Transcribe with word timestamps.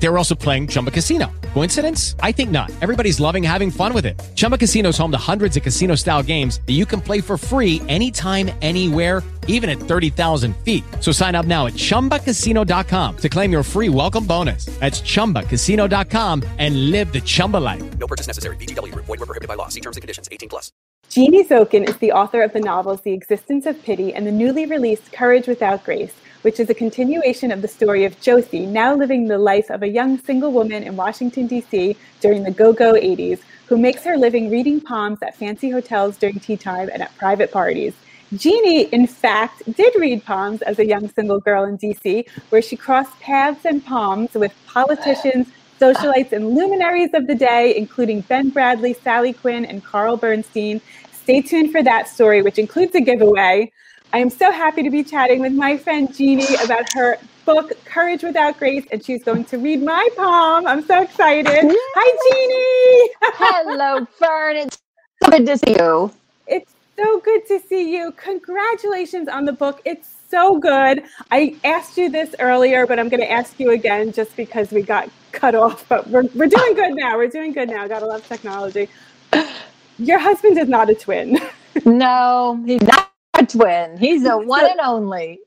They 0.00 0.08
were 0.08 0.18
also 0.18 0.34
playing 0.34 0.68
Chumba 0.68 0.90
Casino. 0.90 1.30
Coincidence? 1.54 2.14
I 2.20 2.32
think 2.32 2.50
not. 2.50 2.70
Everybody's 2.80 3.18
loving 3.20 3.42
having 3.42 3.70
fun 3.70 3.92
with 3.92 4.06
it. 4.06 4.18
Chumba 4.34 4.56
Casino 4.56 4.90
is 4.90 4.98
home 4.98 5.10
to 5.10 5.18
hundreds 5.18 5.56
of 5.56 5.62
casino 5.62 5.94
style 5.96 6.22
games 6.22 6.60
that 6.66 6.74
you 6.74 6.86
can 6.86 7.00
play 7.00 7.20
for 7.20 7.36
free 7.36 7.82
anytime, 7.88 8.50
anywhere, 8.62 9.22
even 9.48 9.68
at 9.68 9.78
30,000 9.78 10.56
feet. 10.58 10.84
So 11.00 11.10
sign 11.10 11.34
up 11.34 11.46
now 11.46 11.66
at 11.66 11.72
chumbacasino.com 11.72 13.16
to 13.16 13.28
claim 13.28 13.50
your 13.50 13.62
free 13.62 13.88
welcome 13.88 14.24
bonus. 14.24 14.66
That's 14.78 15.00
chumbacasino.com 15.00 16.44
and 16.58 16.90
live 16.90 17.12
the 17.12 17.20
Chumba 17.20 17.56
life. 17.56 17.98
No 17.98 18.06
purchase 18.06 18.28
necessary. 18.28 18.56
VGW 18.56 18.92
Group. 18.92 19.06
Void 19.06 19.18
were 19.18 19.26
prohibited 19.26 19.48
by 19.48 19.54
law. 19.54 19.68
See 19.68 19.80
terms 19.80 19.96
and 19.96 20.02
conditions. 20.02 20.28
18 20.30 20.48
plus. 20.48 20.70
Jeannie 21.08 21.42
Zokan 21.42 21.88
is 21.88 21.96
the 21.96 22.12
author 22.12 22.42
of 22.42 22.52
the 22.52 22.60
novels 22.60 23.00
The 23.00 23.14
Existence 23.14 23.64
of 23.64 23.82
Pity 23.82 24.12
and 24.12 24.26
the 24.26 24.30
newly 24.30 24.66
released 24.66 25.10
Courage 25.10 25.46
Without 25.46 25.82
Grace, 25.82 26.12
which 26.42 26.60
is 26.60 26.70
a 26.70 26.74
continuation 26.74 27.50
of 27.50 27.62
the 27.62 27.68
story 27.68 28.04
of 28.04 28.20
Josie, 28.20 28.66
now 28.66 28.94
living 28.94 29.26
the 29.26 29.38
life 29.38 29.70
of 29.70 29.82
a 29.82 29.88
young 29.88 30.18
single 30.18 30.52
woman 30.52 30.82
in 30.82 30.96
Washington, 30.96 31.46
D.C. 31.46 31.96
during 32.20 32.42
the 32.42 32.50
go 32.50 32.72
go 32.72 32.94
80s, 32.94 33.40
who 33.66 33.76
makes 33.76 34.04
her 34.04 34.16
living 34.16 34.50
reading 34.50 34.80
palms 34.80 35.18
at 35.22 35.36
fancy 35.36 35.70
hotels 35.70 36.16
during 36.16 36.38
tea 36.40 36.56
time 36.56 36.88
and 36.92 37.02
at 37.02 37.16
private 37.18 37.52
parties. 37.52 37.94
Jeannie, 38.34 38.82
in 38.92 39.06
fact, 39.06 39.62
did 39.74 39.94
read 39.96 40.24
palms 40.24 40.60
as 40.62 40.78
a 40.78 40.86
young 40.86 41.08
single 41.10 41.40
girl 41.40 41.64
in 41.64 41.78
DC, 41.78 42.28
where 42.50 42.60
she 42.60 42.76
crossed 42.76 43.18
paths 43.20 43.64
and 43.64 43.84
palms 43.84 44.34
with 44.34 44.52
politicians, 44.66 45.48
socialites, 45.80 46.32
and 46.32 46.50
luminaries 46.50 47.10
of 47.14 47.26
the 47.26 47.34
day, 47.34 47.74
including 47.76 48.20
Ben 48.22 48.50
Bradlee, 48.50 49.00
Sally 49.02 49.32
Quinn, 49.32 49.64
and 49.64 49.82
Carl 49.82 50.18
Bernstein. 50.18 50.80
Stay 51.12 51.40
tuned 51.40 51.72
for 51.72 51.82
that 51.82 52.06
story, 52.08 52.42
which 52.42 52.58
includes 52.58 52.94
a 52.94 53.00
giveaway. 53.00 53.72
I 54.10 54.18
am 54.18 54.30
so 54.30 54.50
happy 54.50 54.82
to 54.82 54.90
be 54.90 55.04
chatting 55.04 55.40
with 55.40 55.52
my 55.52 55.76
friend 55.76 56.14
Jeannie 56.14 56.54
about 56.64 56.90
her 56.94 57.18
book, 57.44 57.72
Courage 57.84 58.22
Without 58.22 58.58
Grace, 58.58 58.86
and 58.90 59.04
she's 59.04 59.22
going 59.22 59.44
to 59.46 59.58
read 59.58 59.82
my 59.82 60.08
palm. 60.16 60.66
I'm 60.66 60.82
so 60.82 61.02
excited. 61.02 61.46
Yay! 61.46 61.76
Hi, 61.94 62.08
Jeannie. 62.30 63.14
Hello, 63.36 64.06
Fern. 64.18 64.56
It's 64.56 64.80
good 65.24 65.44
to 65.44 65.58
see 65.58 65.76
you. 65.78 66.10
It's 66.46 66.72
so 66.96 67.20
good 67.20 67.46
to 67.48 67.60
see 67.60 67.94
you. 67.94 68.12
Congratulations 68.12 69.28
on 69.28 69.44
the 69.44 69.52
book. 69.52 69.82
It's 69.84 70.08
so 70.30 70.58
good. 70.58 71.02
I 71.30 71.56
asked 71.62 71.98
you 71.98 72.08
this 72.08 72.34
earlier, 72.38 72.86
but 72.86 72.98
I'm 72.98 73.10
going 73.10 73.20
to 73.20 73.30
ask 73.30 73.60
you 73.60 73.72
again 73.72 74.12
just 74.12 74.34
because 74.36 74.70
we 74.70 74.80
got 74.80 75.10
cut 75.32 75.54
off. 75.54 75.86
But 75.86 76.08
we're, 76.08 76.24
we're 76.34 76.48
doing 76.48 76.74
good 76.74 76.94
now. 76.94 77.18
We're 77.18 77.28
doing 77.28 77.52
good 77.52 77.68
now. 77.68 77.86
Gotta 77.86 78.06
love 78.06 78.26
technology. 78.26 78.88
Your 79.98 80.18
husband 80.18 80.56
is 80.56 80.68
not 80.68 80.88
a 80.88 80.94
twin. 80.94 81.38
no, 81.84 82.62
he's 82.64 82.80
not 82.80 83.10
twin. 83.46 83.96
He's 83.96 84.24
a 84.24 84.36
one 84.38 84.64
and 84.64 84.80
only. 84.80 85.40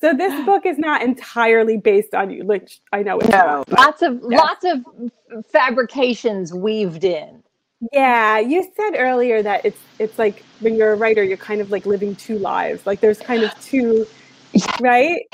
So 0.00 0.14
this 0.14 0.44
book 0.46 0.66
is 0.66 0.78
not 0.78 1.02
entirely 1.02 1.76
based 1.76 2.14
on 2.14 2.30
you. 2.30 2.44
Like 2.44 2.70
I 2.92 3.02
know 3.02 3.18
it's 3.18 3.28
no, 3.28 3.64
not, 3.68 3.72
lots 3.72 4.02
of 4.02 4.20
yes. 4.28 4.40
lots 4.40 4.64
of 4.64 5.44
fabrications 5.50 6.52
weaved 6.52 7.04
in. 7.04 7.42
Yeah, 7.92 8.38
you 8.38 8.70
said 8.74 8.92
earlier 8.96 9.42
that 9.42 9.64
it's 9.64 9.80
it's 9.98 10.18
like 10.18 10.42
when 10.60 10.74
you're 10.76 10.92
a 10.92 10.96
writer, 10.96 11.22
you're 11.22 11.36
kind 11.36 11.60
of 11.60 11.70
like 11.70 11.84
living 11.84 12.16
two 12.16 12.38
lives. 12.38 12.86
Like 12.86 13.00
there's 13.00 13.18
kind 13.18 13.42
of 13.42 13.52
two, 13.60 14.06
right? 14.80 15.26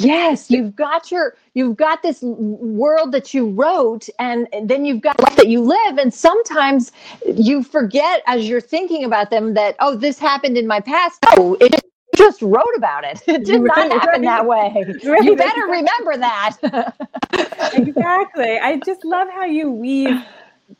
Yes, 0.00 0.48
you've 0.48 0.76
got 0.76 1.10
your 1.10 1.34
you've 1.54 1.76
got 1.76 2.02
this 2.02 2.22
world 2.22 3.10
that 3.10 3.34
you 3.34 3.50
wrote 3.50 4.08
and 4.20 4.46
then 4.62 4.84
you've 4.84 5.00
got 5.00 5.20
life 5.20 5.34
that 5.34 5.48
you 5.48 5.60
live 5.60 5.98
and 5.98 6.14
sometimes 6.14 6.92
you 7.26 7.64
forget 7.64 8.22
as 8.28 8.48
you're 8.48 8.60
thinking 8.60 9.02
about 9.02 9.30
them 9.30 9.54
that 9.54 9.74
oh 9.80 9.96
this 9.96 10.20
happened 10.20 10.56
in 10.56 10.68
my 10.68 10.78
past. 10.78 11.18
Oh, 11.36 11.56
it 11.60 11.74
just 12.14 12.42
wrote 12.42 12.74
about 12.76 13.02
it. 13.02 13.22
It 13.28 13.44
did 13.44 13.62
not 13.62 13.90
happen 13.90 14.08
right. 14.08 14.22
that 14.22 14.46
way. 14.46 14.84
Right. 15.04 15.24
You 15.24 15.34
better 15.34 15.66
remember 15.66 16.16
that. 16.16 16.56
exactly. 17.74 18.56
I 18.58 18.80
just 18.84 19.04
love 19.04 19.28
how 19.34 19.46
you 19.46 19.70
weave 19.70 20.20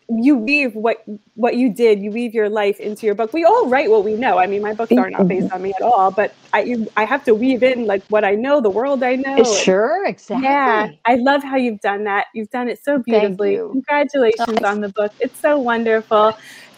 you 0.09 0.37
weave 0.37 0.75
what 0.75 1.05
what 1.35 1.57
you 1.57 1.73
did 1.73 2.01
you 2.01 2.11
weave 2.11 2.35
your 2.35 2.49
life 2.49 2.81
into 2.81 3.07
your 3.07 3.15
book. 3.15 3.33
We 3.33 3.45
all 3.45 3.69
write 3.69 3.91
what 3.91 4.05
we 4.05 4.15
know. 4.15 4.39
I 4.39 4.47
mean 4.47 4.63
my 4.63 4.73
books 4.75 4.93
are 4.93 5.11
not 5.11 5.29
based 5.29 5.53
on 5.53 5.63
me 5.63 5.73
at 5.77 5.83
all 5.83 6.11
but 6.11 6.35
i 6.53 6.63
you, 6.63 6.91
i 6.97 7.05
have 7.05 7.25
to 7.25 7.35
weave 7.35 7.63
in 7.63 7.87
like 7.87 8.03
what 8.09 8.25
i 8.25 8.35
know 8.35 8.61
the 8.61 8.71
world 8.71 9.03
i 9.03 9.15
know 9.17 9.43
sure 9.45 10.07
exactly. 10.07 10.45
Yeah 10.47 10.89
i 11.07 11.15
love 11.17 11.43
how 11.43 11.57
you've 11.57 11.81
done 11.81 12.05
that. 12.05 12.27
You've 12.35 12.51
done 12.51 12.69
it 12.69 12.83
so 12.83 12.99
beautifully. 12.99 13.57
congratulations 13.57 14.63
on 14.63 14.81
the 14.81 14.89
book. 14.91 15.13
It's 15.21 15.39
so 15.41 15.59
wonderful. 15.59 16.37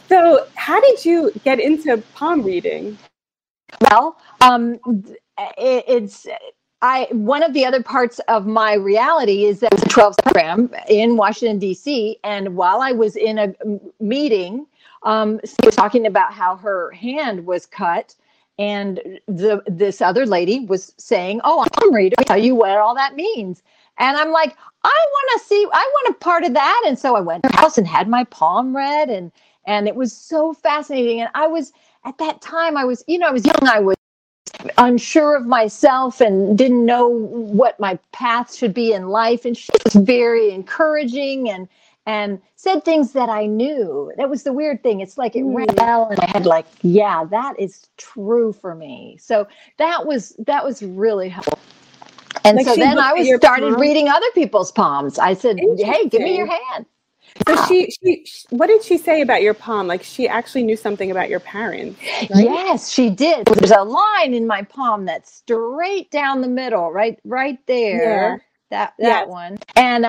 So 0.08 0.46
how 0.54 0.80
did 0.80 1.04
you 1.04 1.32
get 1.44 1.60
into 1.60 1.96
palm 2.14 2.42
reading? 2.42 2.98
Well 3.80 4.16
um 4.40 4.78
it, 5.58 5.84
it's 5.88 6.26
I 6.82 7.08
one 7.12 7.42
of 7.42 7.52
the 7.52 7.64
other 7.64 7.82
parts 7.82 8.20
of 8.28 8.46
my 8.46 8.74
reality 8.74 9.44
is 9.44 9.60
that 9.60 9.72
it 9.72 9.80
was 9.80 9.82
a 9.82 9.88
12 9.88 10.14
program 10.24 10.70
in 10.88 11.16
Washington 11.16 11.58
D.C. 11.58 12.18
And 12.24 12.56
while 12.56 12.80
I 12.80 12.92
was 12.92 13.16
in 13.16 13.38
a 13.38 13.54
meeting, 14.00 14.66
um, 15.02 15.40
she 15.44 15.56
was 15.64 15.76
talking 15.76 16.06
about 16.06 16.32
how 16.32 16.56
her 16.56 16.90
hand 16.92 17.46
was 17.46 17.66
cut, 17.66 18.14
and 18.58 19.00
the 19.28 19.62
this 19.66 20.00
other 20.00 20.24
lady 20.24 20.60
was 20.60 20.94
saying, 20.96 21.40
"Oh, 21.44 21.66
I'm 21.82 21.94
ready 21.94 22.10
to 22.10 22.24
tell 22.24 22.38
you 22.38 22.54
what 22.54 22.78
all 22.78 22.94
that 22.94 23.14
means." 23.14 23.62
And 23.98 24.16
I'm 24.16 24.30
like, 24.30 24.56
I 24.82 25.06
want 25.10 25.40
to 25.42 25.46
see, 25.46 25.66
I 25.72 25.90
want 25.94 26.16
a 26.16 26.18
part 26.24 26.44
of 26.44 26.54
that. 26.54 26.84
And 26.86 26.98
so 26.98 27.14
I 27.16 27.20
went 27.20 27.42
to 27.42 27.50
her 27.52 27.60
house 27.60 27.76
and 27.76 27.86
had 27.86 28.08
my 28.08 28.24
palm 28.24 28.74
read, 28.74 29.10
and 29.10 29.30
and 29.66 29.86
it 29.86 29.94
was 29.94 30.12
so 30.14 30.54
fascinating. 30.54 31.20
And 31.20 31.30
I 31.34 31.46
was 31.46 31.72
at 32.06 32.16
that 32.18 32.40
time, 32.40 32.78
I 32.78 32.84
was, 32.84 33.04
you 33.06 33.18
know, 33.18 33.28
I 33.28 33.32
was 33.32 33.44
young, 33.44 33.68
I 33.68 33.80
was 33.80 33.96
unsure 34.78 35.36
of 35.36 35.46
myself 35.46 36.20
and 36.20 36.56
didn't 36.56 36.84
know 36.84 37.08
what 37.08 37.78
my 37.80 37.98
path 38.12 38.54
should 38.54 38.74
be 38.74 38.92
in 38.92 39.08
life 39.08 39.44
and 39.44 39.56
she 39.56 39.70
was 39.84 39.94
very 39.94 40.50
encouraging 40.50 41.48
and 41.50 41.68
and 42.06 42.40
said 42.56 42.84
things 42.84 43.12
that 43.12 43.28
I 43.28 43.46
knew. 43.46 44.10
That 44.16 44.28
was 44.30 44.42
the 44.42 44.52
weird 44.52 44.82
thing. 44.82 45.00
It's 45.00 45.16
like 45.18 45.36
it 45.36 45.44
rang 45.44 45.66
mm. 45.68 45.76
bell 45.76 46.08
and 46.08 46.18
I 46.18 46.26
had 46.26 46.46
like, 46.46 46.66
yeah, 46.82 47.24
that 47.24 47.58
is 47.58 47.86
true 47.98 48.52
for 48.52 48.74
me. 48.74 49.16
So 49.20 49.46
that 49.76 50.06
was 50.06 50.34
that 50.46 50.64
was 50.64 50.82
really 50.82 51.28
helpful. 51.28 51.58
And 52.44 52.56
like 52.56 52.66
so 52.66 52.76
then 52.76 52.98
I 52.98 53.12
was 53.12 53.28
started 53.36 53.72
palm? 53.72 53.80
reading 53.80 54.08
other 54.08 54.30
people's 54.34 54.72
palms. 54.72 55.18
I 55.18 55.34
said, 55.34 55.58
"Hey, 55.78 56.08
give 56.08 56.22
me 56.22 56.36
your 56.36 56.46
hand." 56.46 56.86
So 57.46 57.66
she, 57.66 57.90
she, 57.90 58.26
what 58.50 58.66
did 58.66 58.82
she 58.82 58.98
say 58.98 59.20
about 59.20 59.42
your 59.42 59.54
palm? 59.54 59.86
Like 59.86 60.02
she 60.02 60.28
actually 60.28 60.62
knew 60.62 60.76
something 60.76 61.10
about 61.10 61.28
your 61.28 61.40
parents. 61.40 61.98
Right? 62.30 62.44
Yes, 62.44 62.90
she 62.90 63.10
did. 63.10 63.46
There's 63.46 63.70
a 63.70 63.82
line 63.82 64.34
in 64.34 64.46
my 64.46 64.62
palm 64.62 65.04
that's 65.04 65.32
straight 65.32 66.10
down 66.10 66.40
the 66.40 66.48
middle, 66.48 66.90
right, 66.90 67.18
right 67.24 67.58
there. 67.66 68.32
Yeah. 68.32 68.36
That 68.70 68.94
that 68.98 69.26
yes. 69.26 69.28
one. 69.28 69.58
And 69.74 70.04
uh, 70.04 70.08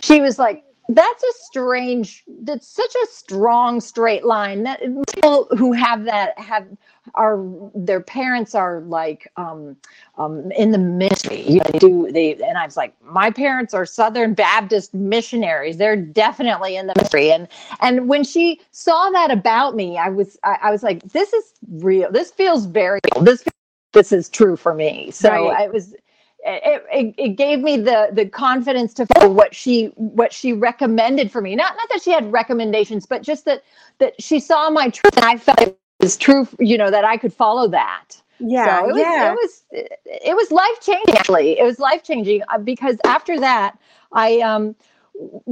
she 0.00 0.20
was 0.20 0.38
like, 0.38 0.64
"That's 0.88 1.22
a 1.22 1.32
strange. 1.44 2.24
That's 2.42 2.66
such 2.66 2.92
a 3.04 3.06
strong 3.06 3.80
straight 3.80 4.24
line. 4.24 4.64
That 4.64 4.80
people 5.14 5.46
who 5.56 5.72
have 5.72 6.04
that 6.04 6.36
have 6.38 6.66
are 7.14 7.44
their 7.74 8.00
parents 8.00 8.54
are 8.54 8.80
like 8.82 9.30
um, 9.36 9.76
um, 10.18 10.50
in 10.52 10.70
the 10.70 10.78
ministry. 10.78 11.42
You 11.42 11.58
know, 11.58 11.64
they 11.72 11.78
do 11.78 12.12
they 12.12 12.34
and 12.34 12.58
I 12.58 12.64
was 12.64 12.76
like, 12.76 12.94
my 13.02 13.30
parents 13.30 13.74
are 13.74 13.86
Southern 13.86 14.34
Baptist 14.34 14.94
missionaries. 14.94 15.76
They're 15.76 15.96
definitely 15.96 16.76
in 16.76 16.86
the 16.86 16.94
ministry. 16.96 17.32
And 17.32 17.48
and 17.80 18.08
when 18.08 18.24
she 18.24 18.60
saw 18.70 19.10
that 19.10 19.30
about 19.30 19.74
me, 19.74 19.98
I 19.98 20.08
was 20.08 20.38
I, 20.44 20.58
I 20.62 20.70
was 20.70 20.82
like, 20.82 21.02
this 21.12 21.32
is 21.32 21.52
real. 21.70 22.10
This 22.10 22.30
feels 22.30 22.66
very 22.66 23.00
real. 23.14 23.24
This 23.24 23.44
this 23.92 24.12
is 24.12 24.28
true 24.28 24.56
for 24.56 24.74
me. 24.74 25.10
So 25.10 25.30
right. 25.30 25.64
I 25.64 25.68
was. 25.68 25.94
It, 26.42 26.82
it, 26.90 27.14
it, 27.18 27.28
gave 27.36 27.60
me 27.60 27.76
the 27.76 28.08
the 28.14 28.24
confidence 28.24 28.94
to 28.94 29.04
follow 29.04 29.30
what 29.30 29.54
she 29.54 29.88
what 29.96 30.32
she 30.32 30.54
recommended 30.54 31.30
for 31.30 31.42
me. 31.42 31.54
Not 31.54 31.76
not 31.76 31.86
that 31.90 32.00
she 32.00 32.10
had 32.12 32.32
recommendations, 32.32 33.04
but 33.04 33.20
just 33.20 33.44
that 33.44 33.62
that 33.98 34.14
she 34.22 34.40
saw 34.40 34.70
my 34.70 34.88
truth 34.88 35.18
and 35.18 35.26
I 35.26 35.36
felt 35.36 35.76
was 36.00 36.16
true. 36.16 36.48
You 36.58 36.78
know 36.78 36.90
that 36.90 37.04
I 37.04 37.16
could 37.16 37.32
follow 37.32 37.68
that. 37.68 38.20
Yeah, 38.38 38.80
so 38.80 38.88
it 38.88 38.92
was, 38.92 39.00
yeah. 39.00 39.32
It 39.32 39.34
was 39.34 39.64
it 40.04 40.36
was 40.36 40.50
life 40.50 40.80
changing. 40.80 41.16
Actually, 41.16 41.58
it 41.58 41.64
was 41.64 41.78
life 41.78 42.02
changing 42.02 42.42
uh, 42.48 42.58
because 42.58 42.96
after 43.04 43.38
that, 43.40 43.78
I 44.12 44.40
um, 44.40 44.74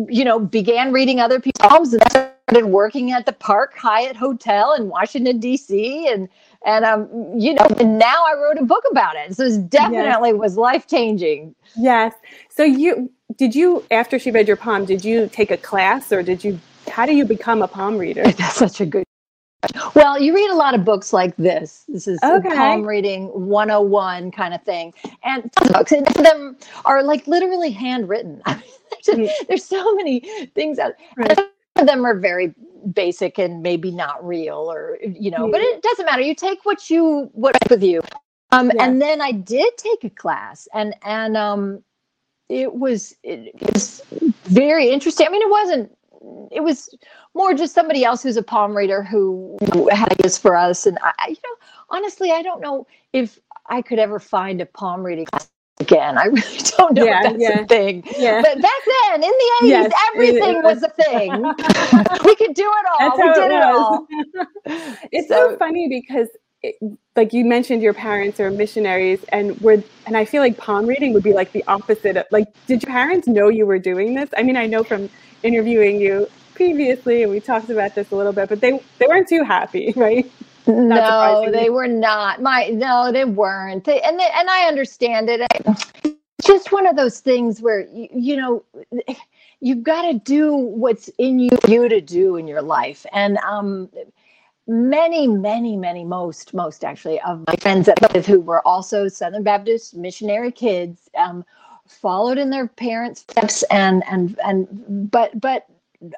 you 0.08 0.24
know, 0.24 0.38
began 0.38 0.92
reading 0.92 1.20
other 1.20 1.40
people's 1.40 1.70
poems 1.70 1.92
and 1.92 2.02
started 2.10 2.66
working 2.66 3.12
at 3.12 3.26
the 3.26 3.32
Park 3.32 3.76
Hyatt 3.76 4.16
Hotel 4.16 4.72
in 4.74 4.88
Washington 4.88 5.38
D.C. 5.38 6.08
and 6.08 6.28
and 6.64 6.84
um, 6.84 7.08
you 7.38 7.54
know, 7.54 7.66
and 7.78 7.98
now 7.98 8.24
I 8.26 8.34
wrote 8.34 8.58
a 8.58 8.64
book 8.64 8.84
about 8.90 9.16
it. 9.16 9.36
So 9.36 9.44
it 9.44 9.70
definitely 9.70 10.30
yes. 10.30 10.38
was 10.38 10.56
life 10.56 10.86
changing. 10.86 11.54
Yes. 11.76 12.14
So 12.50 12.64
you 12.64 13.10
did 13.36 13.54
you 13.54 13.84
after 13.90 14.18
she 14.18 14.30
read 14.30 14.48
your 14.48 14.56
poem? 14.56 14.84
Did 14.84 15.04
you 15.04 15.28
take 15.32 15.50
a 15.50 15.56
class 15.56 16.12
or 16.12 16.22
did 16.22 16.42
you? 16.42 16.58
How 16.88 17.04
do 17.04 17.14
you 17.14 17.26
become 17.26 17.60
a 17.60 17.68
palm 17.68 17.98
reader? 17.98 18.22
That's 18.32 18.56
such 18.56 18.80
a 18.80 18.86
good 18.86 19.04
well, 19.94 20.20
you 20.20 20.34
read 20.34 20.50
a 20.50 20.54
lot 20.54 20.74
of 20.74 20.84
books 20.84 21.12
like 21.12 21.36
this. 21.36 21.84
This 21.88 22.06
is 22.06 22.18
okay. 22.22 22.54
palm 22.54 22.86
reading 22.86 23.26
101 23.26 24.30
kind 24.30 24.54
of 24.54 24.62
thing. 24.62 24.94
And 25.24 25.50
books, 25.72 25.92
and 25.92 26.06
them 26.06 26.56
are 26.84 27.02
like 27.02 27.26
literally 27.26 27.70
handwritten. 27.70 28.40
I 28.46 28.54
mean, 28.54 28.62
there's, 29.06 29.30
there's, 29.48 29.64
so 29.64 29.94
many 29.96 30.20
things 30.54 30.78
out. 30.78 30.92
Right. 31.16 31.38
of 31.76 31.86
them 31.86 32.04
are 32.04 32.18
very 32.18 32.54
basic 32.92 33.38
and 33.38 33.62
maybe 33.62 33.90
not 33.90 34.24
real 34.26 34.70
or 34.70 34.98
you 35.02 35.30
know 35.30 35.50
but 35.50 35.60
it 35.60 35.82
doesn't 35.82 36.06
matter 36.06 36.22
you 36.22 36.34
take 36.34 36.64
what 36.64 36.88
you 36.88 37.28
what 37.32 37.56
with 37.68 37.82
you 37.82 38.00
um 38.52 38.70
Yeah. 38.74 38.84
and 38.84 39.02
then 39.02 39.20
i 39.20 39.32
did 39.32 39.76
take 39.76 40.04
a 40.04 40.10
class 40.10 40.68
and 40.72 40.94
and 41.02 41.36
um 41.36 41.82
it 42.48 42.72
was 42.72 43.14
it, 43.24 43.52
it 43.54 43.72
was 43.72 44.00
very 44.44 44.90
interesting 44.90 45.26
i 45.26 45.30
mean 45.30 45.42
it 45.42 45.50
wasn't 45.50 45.97
it 46.50 46.62
was 46.62 46.94
more 47.34 47.54
just 47.54 47.74
somebody 47.74 48.04
else 48.04 48.22
who's 48.22 48.36
a 48.36 48.42
palm 48.42 48.76
reader 48.76 49.02
who 49.02 49.56
had 49.92 50.08
this 50.22 50.38
for 50.38 50.56
us 50.56 50.86
and 50.86 50.98
I, 51.02 51.12
you 51.28 51.36
know 51.44 51.66
honestly 51.90 52.32
i 52.32 52.42
don't 52.42 52.60
know 52.60 52.86
if 53.12 53.38
i 53.68 53.82
could 53.82 53.98
ever 53.98 54.18
find 54.18 54.60
a 54.60 54.66
palm 54.66 55.02
reading 55.04 55.26
class 55.26 55.48
again 55.80 56.18
i 56.18 56.24
really 56.36 56.58
don't 56.76 56.94
know 56.94 57.04
Yeah, 57.04 57.18
if 57.18 57.38
that's 57.38 57.42
yeah. 57.42 57.60
a 57.60 57.66
thing 57.66 58.02
Yeah. 58.18 58.42
but 58.42 58.60
back 58.60 58.82
then 59.10 59.22
in 59.22 59.30
the 59.30 59.50
80s 59.62 59.68
Yes, 59.68 59.92
everything 60.12 60.56
it 60.56 60.64
was 60.64 60.82
a 60.82 60.88
thing 60.90 61.30
we 62.24 62.34
could 62.36 62.54
do 62.54 62.68
it 62.68 62.86
all 63.00 63.16
That's 63.16 63.18
we 63.18 63.32
did 63.34 63.52
it 63.52 63.52
it 63.52 63.62
all. 63.62 64.06
It's 65.12 65.28
so, 65.28 65.50
So- 65.50 65.56
funny 65.58 65.88
because, 65.88 66.28
it, 66.62 66.76
like 67.16 67.32
you 67.32 67.44
mentioned, 67.44 67.82
your 67.82 67.94
parents 67.94 68.40
are 68.40 68.50
missionaries, 68.50 69.24
and 69.30 69.60
we're 69.60 69.82
and 70.06 70.16
I 70.16 70.24
feel 70.24 70.42
like 70.42 70.56
palm 70.56 70.86
reading 70.86 71.12
would 71.12 71.22
be 71.22 71.32
like 71.32 71.52
the 71.52 71.64
opposite. 71.66 72.16
Of, 72.16 72.26
like, 72.30 72.48
did 72.66 72.82
your 72.82 72.92
parents 72.92 73.28
know 73.28 73.48
you 73.48 73.66
were 73.66 73.78
doing 73.78 74.14
this? 74.14 74.30
I 74.36 74.42
mean, 74.42 74.56
I 74.56 74.66
know 74.66 74.82
from 74.82 75.08
interviewing 75.42 76.00
you 76.00 76.28
previously, 76.54 77.22
and 77.22 77.30
we 77.30 77.40
talked 77.40 77.70
about 77.70 77.94
this 77.94 78.10
a 78.10 78.16
little 78.16 78.32
bit, 78.32 78.48
but 78.48 78.60
they 78.60 78.80
they 78.98 79.06
weren't 79.06 79.28
too 79.28 79.44
happy, 79.44 79.92
right? 79.96 80.30
no 80.68 81.50
they 81.50 81.70
were 81.70 81.86
not 81.86 82.42
my 82.42 82.68
no 82.68 83.10
they 83.10 83.24
weren't 83.24 83.84
they, 83.84 84.00
and 84.02 84.20
they, 84.20 84.28
and 84.34 84.50
i 84.50 84.66
understand 84.66 85.28
it 85.30 85.40
it's 85.64 86.46
just 86.46 86.72
one 86.72 86.86
of 86.86 86.96
those 86.96 87.20
things 87.20 87.60
where 87.60 87.86
you, 87.88 88.08
you 88.12 88.36
know 88.36 88.62
you've 89.60 89.82
got 89.82 90.02
to 90.02 90.18
do 90.18 90.54
what's 90.54 91.08
in 91.18 91.38
you, 91.38 91.48
you 91.66 91.88
to 91.88 92.00
do 92.00 92.36
in 92.36 92.46
your 92.46 92.62
life 92.62 93.06
and 93.12 93.38
um 93.38 93.88
many 94.68 95.26
many 95.28 95.76
many 95.76 96.04
most 96.04 96.54
most 96.54 96.84
actually 96.84 97.20
of 97.22 97.44
my 97.46 97.56
friends 97.60 97.86
that 97.86 98.14
live 98.14 98.26
who 98.26 98.40
were 98.40 98.66
also 98.68 99.08
southern 99.08 99.42
baptist 99.42 99.96
missionary 99.96 100.52
kids 100.52 101.08
um 101.18 101.44
followed 101.86 102.38
in 102.38 102.50
their 102.50 102.68
parents 102.68 103.22
steps 103.22 103.62
and 103.64 104.04
and 104.08 104.38
and 104.44 105.10
but 105.10 105.40
but 105.40 105.66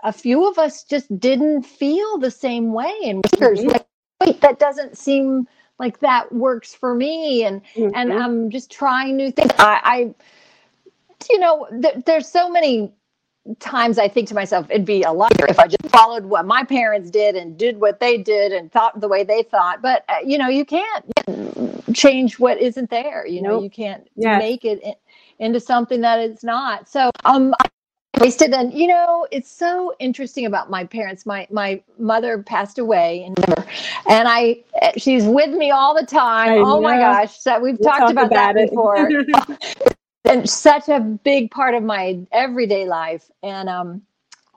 a 0.05 0.13
few 0.13 0.49
of 0.49 0.59
us 0.59 0.85
just 0.85 1.19
didn't 1.21 1.63
feel 1.65 2.19
the 2.19 2.31
same 2.31 2.73
way. 2.73 2.95
And 3.05 3.23
years 3.41 3.65
like 3.65 3.87
wait 4.21 4.41
that 4.43 4.59
doesn't 4.59 4.99
seem 4.99 5.49
like 5.79 6.01
that 6.01 6.33
works 6.33 6.75
for 6.75 6.95
me. 6.95 7.45
And 7.45 7.63
and 7.95 8.13
Mhm. 8.13 8.21
i'm 8.23 8.51
just 8.51 8.71
trying 8.71 9.17
new 9.17 9.31
things. 9.33 9.53
I 9.59 9.81
i 9.85 10.15
you 11.31 11.39
know 11.39 11.67
th- 11.83 12.05
there's 12.07 12.29
so 12.29 12.51
many 12.51 12.93
times 13.59 13.99
i 13.99 14.07
think 14.07 14.29
to 14.29 14.35
myself 14.35 14.67
it'd 14.71 14.85
be 14.85 15.03
a 15.03 15.13
lot 15.13 15.33
if 15.49 15.59
i 15.59 15.67
just 15.67 15.83
followed 15.89 16.25
what 16.25 16.47
my 16.47 16.63
parents 16.63 17.11
did 17.11 17.35
and 17.37 17.57
did 17.59 17.81
what 17.81 17.99
they 18.01 18.17
did 18.19 18.53
and 18.53 18.71
thought 18.71 19.01
the 19.01 19.09
way 19.09 19.25
they 19.25 19.43
thought. 19.43 19.83
But 19.83 20.05
uh, 20.09 20.17
you 20.25 20.39
know 20.39 20.49
you 20.49 20.65
can't 20.65 21.05
change 21.95 22.39
what 22.39 22.61
isn't 22.61 22.91
there 22.91 23.27
you 23.27 23.43
know 23.43 23.51
Nope. 23.51 23.65
you 23.65 23.71
can't 23.71 24.07
Yes. 24.17 24.39
make 24.39 24.65
it 24.65 24.81
in, 24.83 24.95
into 25.39 25.61
something 25.61 26.01
that 26.03 26.19
it's 26.21 26.45
not. 26.45 26.89
So 26.89 27.11
um 27.25 27.55
I 27.61 27.69
wasted 28.21 28.53
and 28.53 28.73
you 28.75 28.87
know 28.87 29.27
it's 29.31 29.51
so 29.51 29.95
interesting 29.99 30.47
about 30.47 30.71
my 30.71 30.85
parents. 30.85 31.27
My 31.27 31.47
my 31.51 31.83
mother 31.99 32.43
passed 32.43 32.79
away 32.79 33.25
in 33.25 33.35
November, 33.39 33.67
and 34.09 34.29
i 34.29 34.63
eh, 34.83 34.93
she's 34.99 35.25
with 35.25 35.51
me 35.51 35.71
all 35.71 35.95
the 35.95 36.07
time. 36.07 36.51
I 36.51 36.59
oh 36.59 36.81
my 36.81 36.99
gosh. 36.99 37.39
So 37.41 37.59
we've 37.61 37.81
We'll 37.81 37.91
talked 37.91 38.11
talk 38.11 38.19
about, 38.21 38.31
that 38.33 38.57
it. 38.57 38.71
before 38.71 39.11
and 40.25 40.49
such 40.49 40.89
a 40.89 41.01
big 41.01 41.51
part 41.51 41.75
of 41.75 41.83
my 41.83 42.19
everyday 42.33 42.87
life 42.87 43.31
and 43.43 43.69
um 43.69 44.03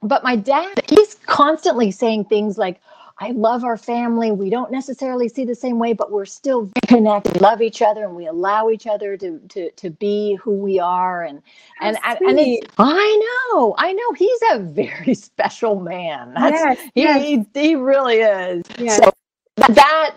but 0.02 0.24
my 0.24 0.36
dad 0.36 0.82
he's 0.90 1.16
constantly 1.26 1.92
saying 1.92 2.26
things 2.26 2.58
like 2.58 2.80
i 3.20 3.30
love 3.32 3.64
our 3.64 3.78
family. 3.78 4.32
We 4.32 4.50
don't 4.50 4.72
necessarily 4.72 5.30
see 5.30 5.46
the 5.46 5.56
same 5.56 5.80
way 5.80 5.94
but 5.94 6.12
we're 6.12 6.26
still 6.26 6.70
connected. 6.88 7.34
We 7.36 7.40
love 7.40 7.62
each 7.62 7.82
other 7.82 8.04
and 8.06 8.16
we 8.16 8.26
allow 8.28 8.70
each 8.70 8.88
other 8.88 9.16
to 9.18 9.40
to 9.50 9.72
to 9.72 9.90
be 9.92 10.36
who 10.36 10.52
we 10.56 10.80
are. 10.80 11.24
And 11.24 11.42
and 11.80 11.98
How 11.98 12.18
and, 12.22 12.40
i 12.80 13.50
know 13.52 13.76
i 13.78 13.94
know 13.94 14.14
he's 14.14 14.40
a 14.52 14.60
very 14.82 15.14
special 15.14 15.80
man. 15.80 16.34
That's 16.34 16.62
yes, 16.62 16.80
he, 16.96 17.02
yes, 17.02 17.22
he 17.22 17.62
he 17.62 17.76
really 17.76 18.18
is. 18.18 18.64
Yes. 18.78 18.98
so 18.98 19.12
that 19.58 20.16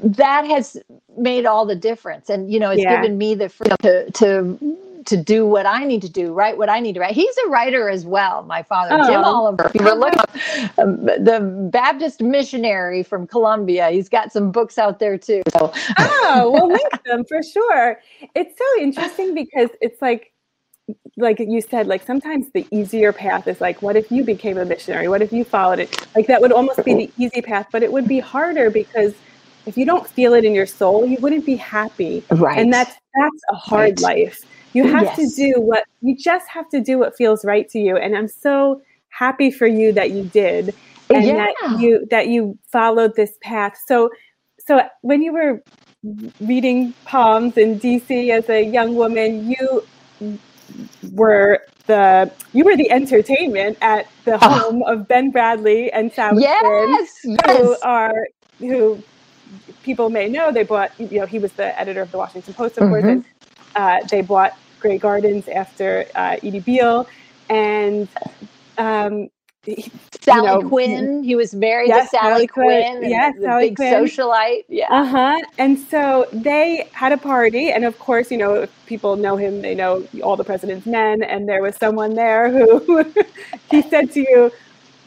that 0.00 0.46
has 0.46 0.76
made 1.16 1.44
all 1.44 1.66
the 1.66 1.74
difference 1.74 2.30
and 2.30 2.52
you 2.52 2.60
know 2.60 2.70
it's 2.70 2.82
Yeah. 2.82 3.00
given 3.00 3.18
me 3.18 3.34
the 3.34 3.48
freedom 3.48 3.76
to 3.82 4.10
to 4.12 4.76
to 5.06 5.16
do 5.16 5.46
what 5.46 5.64
I 5.64 5.84
need 5.84 6.02
to 6.02 6.08
do, 6.10 6.34
write 6.34 6.58
what 6.58 6.68
I 6.68 6.80
need 6.80 6.92
to 6.94 7.00
write. 7.00 7.14
He's 7.14 7.34
a 7.46 7.48
writer 7.48 7.88
as 7.88 8.04
well. 8.04 8.42
My 8.42 8.62
father, 8.62 8.90
Jim 9.06 9.22
Oh. 9.24 9.36
Oliver. 9.36 9.64
If 9.66 9.74
you 9.80 9.86
were 9.86 9.94
looking 9.94 10.18
up, 10.18 10.30
um, 10.78 11.06
the 11.06 11.68
Baptist 11.72 12.20
missionary 12.20 13.02
from 13.02 13.26
Colombia, 13.26 13.88
he's 13.90 14.10
got 14.10 14.32
some 14.32 14.50
books 14.52 14.76
out 14.76 14.98
there 14.98 15.16
too. 15.16 15.40
So 15.56 15.72
oh, 15.98 16.50
we'll 16.52 16.68
link 16.72 17.02
them 17.04 17.24
for 17.24 17.42
sure. 17.42 18.00
It's 18.34 18.58
so 18.58 18.82
interesting 18.82 19.34
because 19.34 19.70
it's 19.80 20.02
like, 20.02 20.32
like 21.16 21.38
you 21.40 21.60
said, 21.60 21.86
like 21.86 22.06
sometimes 22.06 22.46
the 22.52 22.66
easier 22.72 23.12
path 23.12 23.46
is 23.48 23.60
like, 23.60 23.82
what 23.82 23.96
if 23.96 24.10
you 24.10 24.24
became 24.24 24.58
a 24.58 24.64
missionary? 24.64 25.08
What 25.08 25.22
if 25.22 25.32
you 25.32 25.44
followed 25.44 25.80
it? 25.80 26.06
Like 26.14 26.26
that 26.28 26.40
would 26.40 26.52
almost 26.52 26.84
be 26.84 26.94
the 26.94 27.12
easy 27.18 27.42
path, 27.42 27.66
but 27.72 27.82
it 27.82 27.92
would 27.92 28.06
be 28.08 28.20
harder 28.20 28.70
because 28.70 29.14
if 29.66 29.76
you 29.76 29.84
don't 29.84 30.08
feel 30.08 30.32
it 30.34 30.44
in 30.44 30.54
your 30.54 30.66
soul, 30.66 31.06
you 31.06 31.18
wouldn't 31.20 31.44
be 31.44 31.56
happy. 31.56 32.24
right, 32.30 32.58
And 32.58 32.72
that's 32.72 32.94
that's 33.14 33.42
a 33.50 33.54
hard 33.54 34.00
Right. 34.00 34.00
life. 34.00 34.44
You 34.74 34.84
have 34.84 35.14
to 35.16 35.30
do 35.36 35.54
what 35.60 35.84
you 36.02 36.16
just 36.16 36.48
have 36.48 36.68
to 36.70 36.80
do 36.80 36.98
what 36.98 37.16
feels 37.16 37.44
right 37.44 37.68
to 37.70 37.78
you. 37.78 37.96
And 37.96 38.16
I'm 38.16 38.28
so 38.28 38.80
happy 39.10 39.50
for 39.50 39.66
you 39.66 39.92
that 39.92 40.10
you 40.12 40.24
did 40.24 40.74
and 41.10 41.26
Yeah. 41.26 41.36
that 41.36 41.54
you 41.80 42.06
that 42.10 42.28
you 42.28 42.56
followed 42.70 43.16
this 43.16 43.32
path. 43.42 43.78
So 43.86 44.10
so 44.58 44.82
when 45.02 45.22
you 45.22 45.32
were 45.32 45.62
reading 46.40 46.94
Palms 47.04 47.56
in 47.56 47.78
DC 47.78 48.30
as 48.30 48.48
a 48.48 48.64
young 48.64 48.94
woman, 48.94 49.50
you 49.50 50.38
were 51.12 51.60
the 51.86 52.30
you 52.52 52.64
were 52.64 52.76
the 52.76 52.90
entertainment 52.90 53.78
at 53.80 54.06
the 54.24 54.38
Ah. 54.42 54.58
home 54.58 54.82
of 54.84 55.08
Ben 55.08 55.32
Bradlee 55.32 55.90
and 55.92 56.12
Sally 56.12 56.42
Quinn, 56.60 56.88
yes, 56.90 57.18
who 57.58 57.76
are 57.82 58.26
who 58.58 58.98
people 59.82 60.10
may 60.10 60.28
know. 60.28 60.52
They 60.52 60.64
bought 60.64 60.92
you 60.98 61.20
know 61.20 61.26
he 61.26 61.38
was 61.38 61.52
the 61.52 61.78
editor 61.80 62.02
of 62.02 62.10
the 62.10 62.18
Washington 62.18 62.54
Post, 62.54 62.78
of 62.78 62.88
course, 62.88 63.04
Mhm. 63.04 63.10
and 63.12 63.24
uh, 63.76 63.98
they 64.10 64.20
bought 64.20 64.52
Grey 64.80 64.98
Gardens 64.98 65.48
after 65.48 66.04
uh, 66.14 66.36
Edie 66.42 66.60
Beale, 66.60 67.06
and 67.48 68.08
um, 68.76 69.28
Sally 70.20 70.46
know, 70.46 70.68
Quinn. 70.68 71.22
He 71.22 71.34
was 71.36 71.54
married 71.54 71.88
Yes, 71.88 72.10
to 72.10 72.16
Sally, 72.18 72.32
Sally 72.32 72.46
Quinn. 72.46 72.96
Quinn. 72.98 73.10
Yes, 73.10 73.34
the 73.36 73.42
Sally 73.42 73.68
big 73.68 73.76
Quinn. 73.76 73.94
socialite. 73.94 74.64
Yeah. 74.68 74.86
Uh 74.90 75.04
huh. 75.04 75.40
And 75.58 75.78
so 75.78 76.26
they 76.32 76.88
had 76.92 77.12
a 77.12 77.16
party, 77.18 77.70
and 77.70 77.84
of 77.84 77.98
course, 77.98 78.30
you 78.30 78.36
know, 78.38 78.54
if 78.54 78.86
people 78.86 79.16
know 79.16 79.36
him, 79.36 79.62
they 79.62 79.74
know 79.74 80.06
all 80.22 80.36
the 80.36 80.44
president's 80.44 80.86
men. 80.86 81.22
And 81.22 81.48
there 81.48 81.62
was 81.62 81.76
someone 81.76 82.14
there 82.14 82.50
who 82.50 83.04
he 83.70 83.82
said 83.82 84.12
to 84.12 84.20
you, 84.20 84.52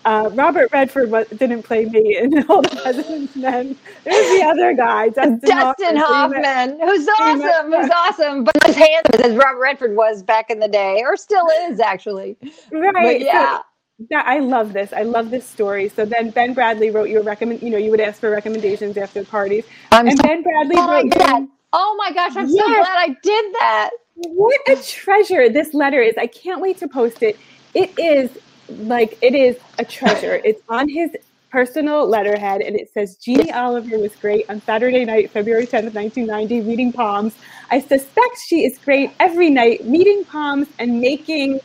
uh, 0.04 0.32
Robert 0.34 0.72
Redford 0.74 1.12
wa- 1.12 1.26
didn't 1.38 1.62
play 1.62 1.86
me 1.86 2.18
in 2.22 2.44
all 2.50 2.64
the 2.64 2.76
president's 2.82 3.36
men. 3.36 3.76
It 4.06 4.10
was 4.10 4.40
the 4.40 4.46
other 4.48 4.74
guy, 4.74 5.10
Dustin, 5.10 5.40
Dustin 5.44 5.96
Hoffman. 5.98 6.44
Hoffman, 6.44 6.80
who's 6.82 7.08
awesome, 7.20 7.72
who's 7.72 7.90
awesome, 7.92 8.44
but 8.44 8.68
as 8.68 8.76
handsome 8.76 9.22
as 9.22 9.36
Robert 9.36 9.60
Redford 9.62 9.96
was 9.96 10.24
back 10.24 10.50
in 10.50 10.60
the 10.60 10.68
day, 10.68 11.04
or 11.06 11.16
still 11.16 11.48
is 11.70 11.80
actually. 11.80 12.36
Right. 12.72 13.22
But 13.22 13.32
so- 13.32 13.62
yeah, 14.10 14.24
I 14.26 14.40
love 14.40 14.74
this. 14.74 14.94
I 14.94 15.04
love 15.04 15.30
this 15.30 15.48
story. 15.48 15.90
So 15.90 16.06
then 16.06 16.30
Ben 16.32 16.56
Bradlee 16.56 16.94
wrote 16.94 17.10
you 17.10 17.20
a 17.20 17.24
recommend. 17.24 17.62
You 17.62 17.70
know, 17.70 17.78
you 17.78 17.92
would 17.92 18.02
ask 18.02 18.20
for 18.20 18.30
recommendations 18.30 18.98
after 18.98 19.24
parties, 19.24 19.66
I'm 19.92 20.08
and 20.08 20.18
so 20.18 20.24
Ben 20.24 20.44
Bradlee 20.44 20.88
wrote 20.88 21.14
that. 21.16 21.48
Oh 21.74 21.96
my 21.98 22.12
gosh, 22.12 22.36
I'm 22.36 22.50
so 22.50 22.66
glad 22.66 22.86
I 22.86 23.16
did 23.24 23.54
that. 23.60 23.92
What 24.16 24.60
a 24.68 24.76
treasure 24.84 25.50
this 25.50 25.74
letter 25.74 26.02
is. 26.02 26.16
I 26.18 26.28
can't 26.28 26.62
wait 26.62 26.78
to 26.80 26.88
post 26.88 27.24
it. 27.24 27.38
It 27.74 27.98
is 27.98 28.30
like 28.70 29.18
it 29.22 29.36
is 29.36 29.58
a 29.80 29.86
treasure. 29.86 30.42
It's 30.44 30.62
on 30.70 30.90
his 30.90 31.12
personal 31.52 32.08
letterhead 32.08 32.62
and 32.62 32.76
it 32.78 32.90
says 32.94 33.18
Jeannie 33.18 33.52
Oliver 33.52 34.00
was 34.00 34.16
great 34.16 34.50
on 34.50 34.62
Saturday 34.62 35.04
night, 35.04 35.32
February 35.32 35.66
10th, 35.66 35.94
1990, 35.94 36.62
reading 36.62 36.94
palms. 36.94 37.36
I 37.70 37.82
suspect 37.82 38.40
she 38.48 38.64
is 38.64 38.78
great 38.78 39.12
every 39.20 39.50
night, 39.50 39.82
reading 39.84 40.24
palms 40.24 40.68
and 40.80 41.02
making 41.02 41.60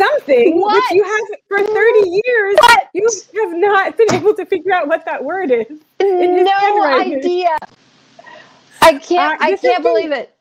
something 0.00 0.60
What? 0.60 0.74
which 0.74 0.84
you 0.92 1.04
have 1.04 1.38
for 1.48 1.58
30 1.58 2.20
years. 2.24 2.56
What? 2.60 2.88
You 2.94 3.48
have 3.48 3.58
not 3.58 3.96
been 3.96 4.14
able 4.14 4.34
to 4.34 4.46
figure 4.46 4.72
out 4.72 4.88
what 4.88 5.04
that 5.04 5.22
word 5.22 5.50
is. 5.50 5.66
No 6.00 6.84
idea. 6.84 7.56
I 8.82 8.98
can't. 8.98 9.40
Uh, 9.40 9.44
I 9.44 9.56
can't 9.56 9.82
the- 9.82 9.88
believe 9.88 10.12
it. 10.12 10.34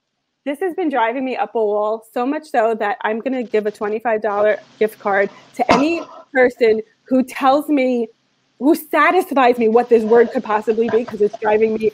This 0.46 0.60
has 0.62 0.74
been 0.74 0.90
driving 0.90 1.26
me 1.26 1.36
up 1.36 1.54
a 1.54 1.64
wall 1.64 2.04
so 2.12 2.26
much 2.26 2.48
so 2.48 2.74
that 2.76 2.98
I'm 3.02 3.20
going 3.20 3.34
to 3.34 3.44
give 3.44 3.68
a 3.68 3.72
$25 3.72 4.58
gift 4.80 4.98
card 4.98 5.30
to 5.56 5.72
any 5.72 6.02
person 6.34 6.82
who 7.04 7.24
tells 7.24 7.68
me, 7.68 8.08
who 8.58 8.74
satisfies 8.74 9.58
me 9.60 9.68
what 9.68 9.90
this 9.90 10.04
word 10.04 10.32
could 10.32 10.44
possibly 10.44 10.90
be 10.90 11.00
because 11.00 11.22
it's 11.22 11.38
driving 11.40 11.76
me 11.76 11.92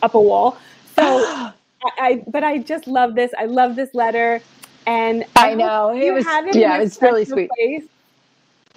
up 0.00 0.14
a 0.14 0.20
wall. 0.20 0.56
So, 0.96 1.02
I, 1.34 1.52
I, 1.98 2.24
but 2.28 2.44
I 2.44 2.58
just 2.58 2.86
love 2.86 3.14
this. 3.14 3.32
I 3.36 3.46
love 3.46 3.74
this 3.76 3.92
letter. 3.94 4.40
And 4.86 5.24
I 5.36 5.50
hope 5.50 5.58
know. 5.58 5.94
It 5.94 6.12
was- 6.12 6.26
it 6.26 6.56
yeah, 6.56 6.78
it's 6.80 7.00
really 7.00 7.24
sweet. 7.24 7.50
Place. 7.50 7.84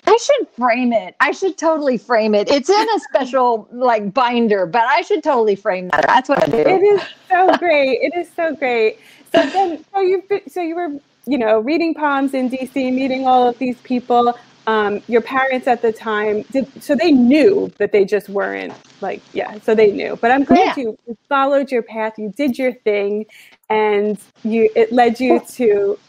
I 0.07 0.17
should 0.17 0.47
frame 0.49 0.93
it. 0.93 1.15
I 1.19 1.31
should 1.31 1.57
totally 1.57 1.97
frame 1.97 2.35
it. 2.35 2.49
It's 2.49 2.69
in 2.69 2.87
a 2.95 2.99
special 2.99 3.67
like 3.71 4.13
binder, 4.13 4.65
but 4.65 4.83
I 4.83 5.01
should 5.01 5.23
totally 5.23 5.55
frame 5.55 5.89
that. 5.89 6.05
That's 6.07 6.29
what 6.29 6.43
I 6.43 6.47
do. 6.47 6.57
It 6.57 6.81
is 6.81 7.01
so 7.29 7.57
great. 7.57 7.99
It 8.01 8.15
is 8.15 8.29
so 8.35 8.55
great. 8.55 8.99
So 9.33 9.45
then, 9.49 9.83
so 9.93 10.01
you 10.01 10.23
so 10.47 10.61
you 10.61 10.75
were 10.75 10.99
you 11.25 11.37
know 11.37 11.59
reading 11.59 11.95
poems 11.95 12.33
in 12.33 12.49
DC, 12.49 12.75
meeting 12.93 13.25
all 13.27 13.47
of 13.47 13.57
these 13.57 13.77
people. 13.81 14.37
Um, 14.67 15.01
your 15.07 15.21
parents 15.21 15.67
at 15.67 15.81
the 15.83 15.91
time 15.91 16.41
did 16.51 16.65
so 16.81 16.95
they 16.95 17.11
knew 17.11 17.71
that 17.77 17.91
they 17.91 18.03
just 18.03 18.29
weren't 18.29 18.73
like 19.01 19.21
yeah 19.33 19.59
so 19.59 19.75
they 19.75 19.91
knew 19.91 20.17
but 20.21 20.31
i'm 20.31 20.43
glad 20.43 20.75
Yeah. 20.75 20.83
you 20.83 20.97
followed 21.29 21.71
your 21.71 21.83
path 21.83 22.17
you 22.17 22.29
did 22.35 22.57
your 22.57 22.73
thing 22.73 23.27
and 23.69 24.17
you 24.43 24.69
it 24.75 24.91
led 24.91 25.19
you 25.19 25.39
to 25.39 25.99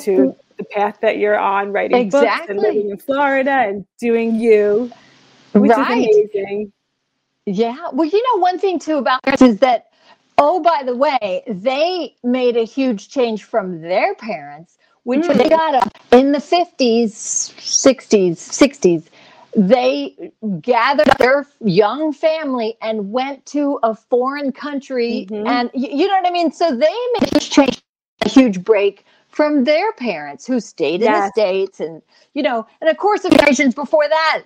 to 0.00 0.36
the 0.58 0.64
path 0.64 0.98
that 1.00 1.16
you're 1.16 1.38
on 1.38 1.72
writing 1.72 2.10
books 2.10 2.26
and 2.48 2.58
living 2.60 2.90
in 2.90 2.98
florida 2.98 3.50
and 3.50 3.86
doing 3.98 4.34
you 4.36 4.90
which 5.54 5.70
Right. 5.70 6.00
is 6.00 6.30
amazing 6.34 6.72
Yeah. 7.46 7.88
Well, 7.92 8.08
you 8.08 8.22
know, 8.34 8.40
one 8.40 8.58
thing 8.58 8.78
too 8.78 8.98
about 8.98 9.22
parents 9.22 9.42
is 9.42 9.58
that, 9.58 9.86
oh, 10.38 10.60
by 10.60 10.82
the 10.84 10.94
way, 10.96 11.44
they 11.46 12.16
made 12.24 12.56
a 12.56 12.64
huge 12.64 13.08
change 13.08 13.44
from 13.44 13.80
their 13.80 14.14
parents, 14.16 14.78
which 15.06 15.22
Mm. 15.22 15.38
they 15.38 15.48
got 15.48 15.92
in 16.12 16.32
the 16.32 16.40
50s, 16.40 17.12
60s, 17.60 18.38
60s. 18.40 19.04
They 19.56 20.32
gathered 20.60 21.08
their 21.18 21.46
young 21.64 22.12
family 22.12 22.76
and 22.82 23.12
went 23.12 23.46
to 23.46 23.78
a 23.84 23.94
foreign 23.94 24.52
country. 24.52 25.28
Mhm. 25.30 25.48
And 25.48 25.70
y- 25.74 25.90
you 25.92 26.08
know 26.08 26.14
what 26.14 26.26
I 26.28 26.32
mean? 26.32 26.52
So 26.52 26.72
they 26.76 26.94
made 27.20 27.40
change, 27.40 27.82
a 28.22 28.28
huge 28.28 28.64
break 28.64 29.06
from 29.36 29.64
their 29.64 29.92
parents 29.92 30.46
who 30.46 30.60
stayed 30.60 31.02
in 31.02 31.12
the 31.12 31.28
States 31.30 31.78
and 31.78 32.00
you 32.32 32.42
know, 32.42 32.66
and 32.80 32.88
of 32.88 32.96
course, 32.96 33.20
the 33.20 33.28
generations 33.28 33.74
before 33.74 34.08
that, 34.08 34.42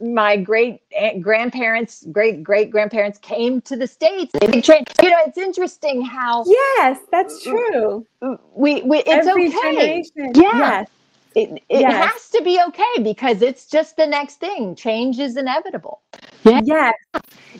my 0.00 0.36
great 0.36 0.82
eh, 0.92 1.18
grandparents, 1.18 2.04
great 2.12 2.42
great 2.42 2.70
grandparents 2.70 3.18
came 3.18 3.62
to 3.62 3.74
the 3.74 3.86
states. 3.86 4.32
They 4.40 4.60
change. 4.60 4.86
You 5.02 5.08
know, 5.08 5.16
it's 5.26 5.38
interesting 5.38 6.02
how 6.04 6.44
yes 6.46 6.98
that's 7.10 7.46
mm, 7.46 7.52
mm, 7.52 7.68
true 7.70 8.06
mm, 8.22 8.38
we, 8.54 8.82
we 8.82 8.98
it's 8.98 9.26
every 9.26 9.48
okay. 9.48 10.02
generation 10.02 10.32
Yeah. 10.34 10.52
yes 10.58 10.88
It, 11.34 11.62
it 11.70 11.80
Yes. 11.80 12.04
has 12.04 12.28
to 12.30 12.42
be 12.44 12.60
okay 12.68 13.02
because 13.02 13.40
it's 13.40 13.66
just 13.66 13.96
the 13.96 14.06
next 14.06 14.36
thing. 14.40 14.74
Change 14.76 15.18
is 15.20 15.38
inevitable. 15.38 16.02
yeah 16.44 16.60
yes 16.64 16.94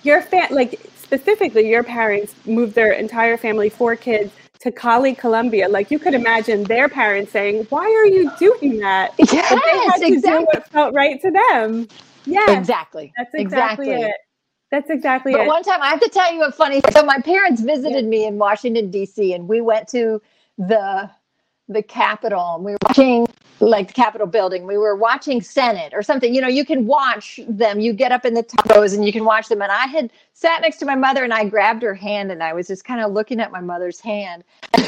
Your 0.02 0.20
fa- 0.20 0.48
like 0.50 0.78
specifically 0.96 1.68
your 1.68 1.82
parents 1.82 2.34
moved 2.46 2.74
their 2.74 2.92
entire 2.92 3.36
family, 3.38 3.68
four 3.70 3.96
kids, 3.96 4.32
to 4.64 4.72
Cali, 4.72 5.14
Colombia. 5.14 5.68
Like 5.68 5.90
you 5.90 5.98
could 5.98 6.14
imagine 6.14 6.64
their 6.64 6.88
parents 6.88 7.30
saying, 7.30 7.66
Why 7.68 7.84
are 7.84 8.06
you 8.06 8.30
doing 8.38 8.78
that? 8.80 9.12
Yes, 9.18 9.50
But 9.50 9.62
they 9.62 9.78
had 9.78 10.14
to 10.14 10.20
do 10.20 10.44
what 10.46 10.68
felt 10.70 10.94
right 10.94 11.20
to 11.20 11.30
them. 11.30 11.86
Yes. 12.24 12.58
Exactly. 12.58 13.12
That's 13.16 13.34
exactly, 13.34 13.90
it. 13.90 14.16
That's 14.70 14.88
exactly 14.88 15.32
it. 15.32 15.36
But 15.36 15.44
it. 15.44 15.48
one 15.48 15.62
time, 15.62 15.82
I 15.82 15.88
have 15.88 16.00
to 16.00 16.08
tell 16.08 16.32
you 16.32 16.44
a 16.44 16.50
funny. 16.50 16.80
So 16.92 17.04
my 17.04 17.20
parents 17.20 17.60
visited 17.60 18.06
me 18.06 18.26
in 18.26 18.38
Washington 18.38 18.90
D.C. 18.90 19.34
and 19.34 19.46
we 19.46 19.60
went 19.60 19.86
to 19.88 20.20
the 20.56 21.10
the 21.68 21.82
Capitol. 21.82 22.56
and 22.56 22.64
We 22.64 22.72
were 22.72 22.78
watching 22.88 23.26
like 23.60 23.88
the 23.88 23.94
Capitol 23.94 24.26
building. 24.26 24.66
We 24.66 24.76
were 24.76 24.96
watching 24.96 25.40
Senate 25.40 25.92
or 25.94 26.02
something. 26.02 26.34
You 26.34 26.40
know, 26.40 26.48
you 26.48 26.64
can 26.64 26.86
watch 26.86 27.40
them. 27.48 27.80
You 27.80 27.92
get 27.92 28.12
up 28.12 28.24
in 28.24 28.34
the 28.34 28.42
top 28.42 28.68
rows 28.70 28.92
and 28.92 29.04
you 29.06 29.12
can 29.12 29.24
watch 29.24 29.48
them. 29.48 29.62
And 29.62 29.72
I 29.72 29.86
had 29.86 30.10
sat 30.34 30.62
next 30.62 30.78
to 30.78 30.86
my 30.86 30.94
mother 30.94 31.24
and 31.24 31.32
I 31.32 31.44
grabbed 31.48 31.82
her 31.82 31.94
hand 31.94 32.30
and 32.30 32.42
I 32.42 32.52
was 32.52 32.66
just 32.66 32.84
kind 32.84 33.00
of 33.00 33.12
looking 33.12 33.40
at 33.40 33.52
my 33.52 33.60
mother's 33.60 34.00
hand. 34.00 34.44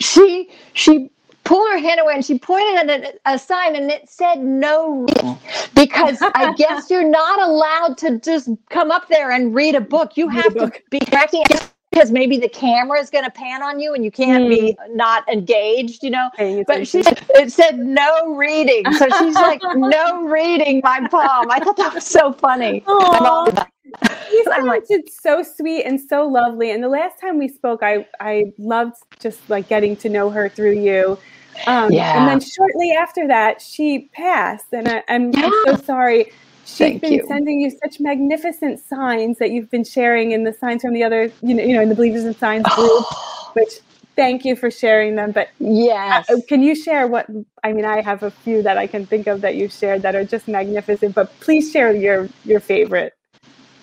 She 0.00 0.50
she 0.74 1.10
pulled 1.44 1.68
her 1.70 1.78
hand 1.78 2.00
away 2.00 2.14
and 2.14 2.24
she 2.24 2.38
pointed 2.38 2.90
at 2.90 3.02
a, 3.26 3.32
a 3.34 3.38
sign 3.38 3.74
and 3.74 3.90
it 3.90 4.08
said 4.08 4.38
no 4.38 5.06
reading 5.08 5.38
because 5.74 6.18
I 6.22 6.52
guess 6.54 6.90
you're 6.90 7.08
not 7.08 7.42
allowed 7.42 7.98
to 7.98 8.18
just 8.20 8.48
come 8.70 8.90
up 8.90 9.08
there 9.08 9.32
and 9.32 9.54
read 9.54 9.74
a 9.74 9.80
book. 9.80 10.16
You 10.16 10.28
have 10.28 10.54
to 10.54 10.70
be 10.90 11.00
acting 11.12 11.42
because 11.90 12.10
maybe 12.10 12.38
the 12.38 12.48
camera 12.48 12.98
is 13.00 13.10
going 13.10 13.24
to 13.24 13.30
pan 13.30 13.62
on 13.62 13.80
you 13.80 13.94
and 13.94 14.04
you 14.04 14.10
can't 14.10 14.48
be 14.48 14.76
not 14.90 15.28
engaged, 15.28 16.02
you 16.02 16.10
know. 16.10 16.28
But 16.66 16.86
she 16.86 17.02
it 17.04 17.52
said 17.52 17.78
no 17.78 18.34
reading, 18.34 18.84
so 18.94 19.08
she's 19.18 19.34
like 19.34 19.60
no 19.74 20.24
reading 20.24 20.80
my 20.84 21.06
palm. 21.08 21.50
I 21.50 21.60
thought 21.60 21.76
that 21.76 21.94
was 21.94 22.06
so 22.06 22.32
funny. 22.32 22.84
You 22.86 24.44
I'm 24.52 24.66
like- 24.66 24.86
sounded 24.86 25.10
so 25.10 25.42
sweet 25.42 25.84
and 25.84 26.00
so 26.00 26.26
lovely. 26.26 26.70
And 26.70 26.82
the 26.82 26.88
last 26.88 27.20
time 27.20 27.38
we 27.38 27.48
spoke, 27.48 27.82
I, 27.82 28.06
I 28.20 28.52
loved 28.58 28.96
just 29.18 29.48
like 29.48 29.68
getting 29.68 29.96
to 29.96 30.08
know 30.08 30.30
her 30.30 30.48
through 30.48 30.78
you. 30.78 31.18
Um, 31.66 31.90
Yeah. 31.90 32.18
And 32.18 32.28
then 32.28 32.40
shortly 32.40 32.92
after 32.92 33.26
that, 33.28 33.60
she 33.62 34.10
passed. 34.12 34.66
And 34.72 34.86
I, 34.88 35.02
I'm, 35.08 35.32
I'm 35.36 35.52
so 35.64 35.76
sorry. 35.76 36.32
She's 36.68 36.76
Thank 36.76 37.00
been 37.00 37.12
you. 37.14 37.26
sending 37.26 37.60
you 37.60 37.70
such 37.70 37.98
magnificent 37.98 38.78
signs 38.78 39.38
that 39.38 39.50
you've 39.52 39.70
been 39.70 39.84
sharing 39.84 40.32
in 40.32 40.44
the 40.44 40.52
signs 40.52 40.82
from 40.82 40.92
the 40.92 41.02
other, 41.02 41.32
you 41.40 41.54
know, 41.54 41.62
you 41.62 41.74
know, 41.74 41.80
in 41.80 41.88
the 41.88 41.94
Believers 41.94 42.26
in 42.26 42.34
Signs 42.34 42.64
group, 42.74 43.06
which 43.54 43.72
thank 44.16 44.44
you 44.44 44.54
for 44.54 44.70
sharing 44.70 45.16
them. 45.16 45.32
But 45.32 45.48
yes. 45.58 46.28
uh, 46.28 46.36
can 46.46 46.62
you 46.62 46.74
share 46.74 47.06
what, 47.06 47.26
I 47.64 47.72
mean, 47.72 47.86
I 47.86 48.02
have 48.02 48.22
a 48.22 48.30
few 48.30 48.62
that 48.62 48.76
I 48.76 48.86
can 48.86 49.06
think 49.06 49.26
of 49.26 49.40
that 49.40 49.54
you've 49.54 49.72
shared 49.72 50.02
that 50.02 50.14
are 50.14 50.24
just 50.24 50.46
magnificent, 50.46 51.14
but 51.14 51.32
please 51.40 51.72
share 51.72 51.96
your, 51.96 52.28
your 52.44 52.60
favorite. 52.60 53.14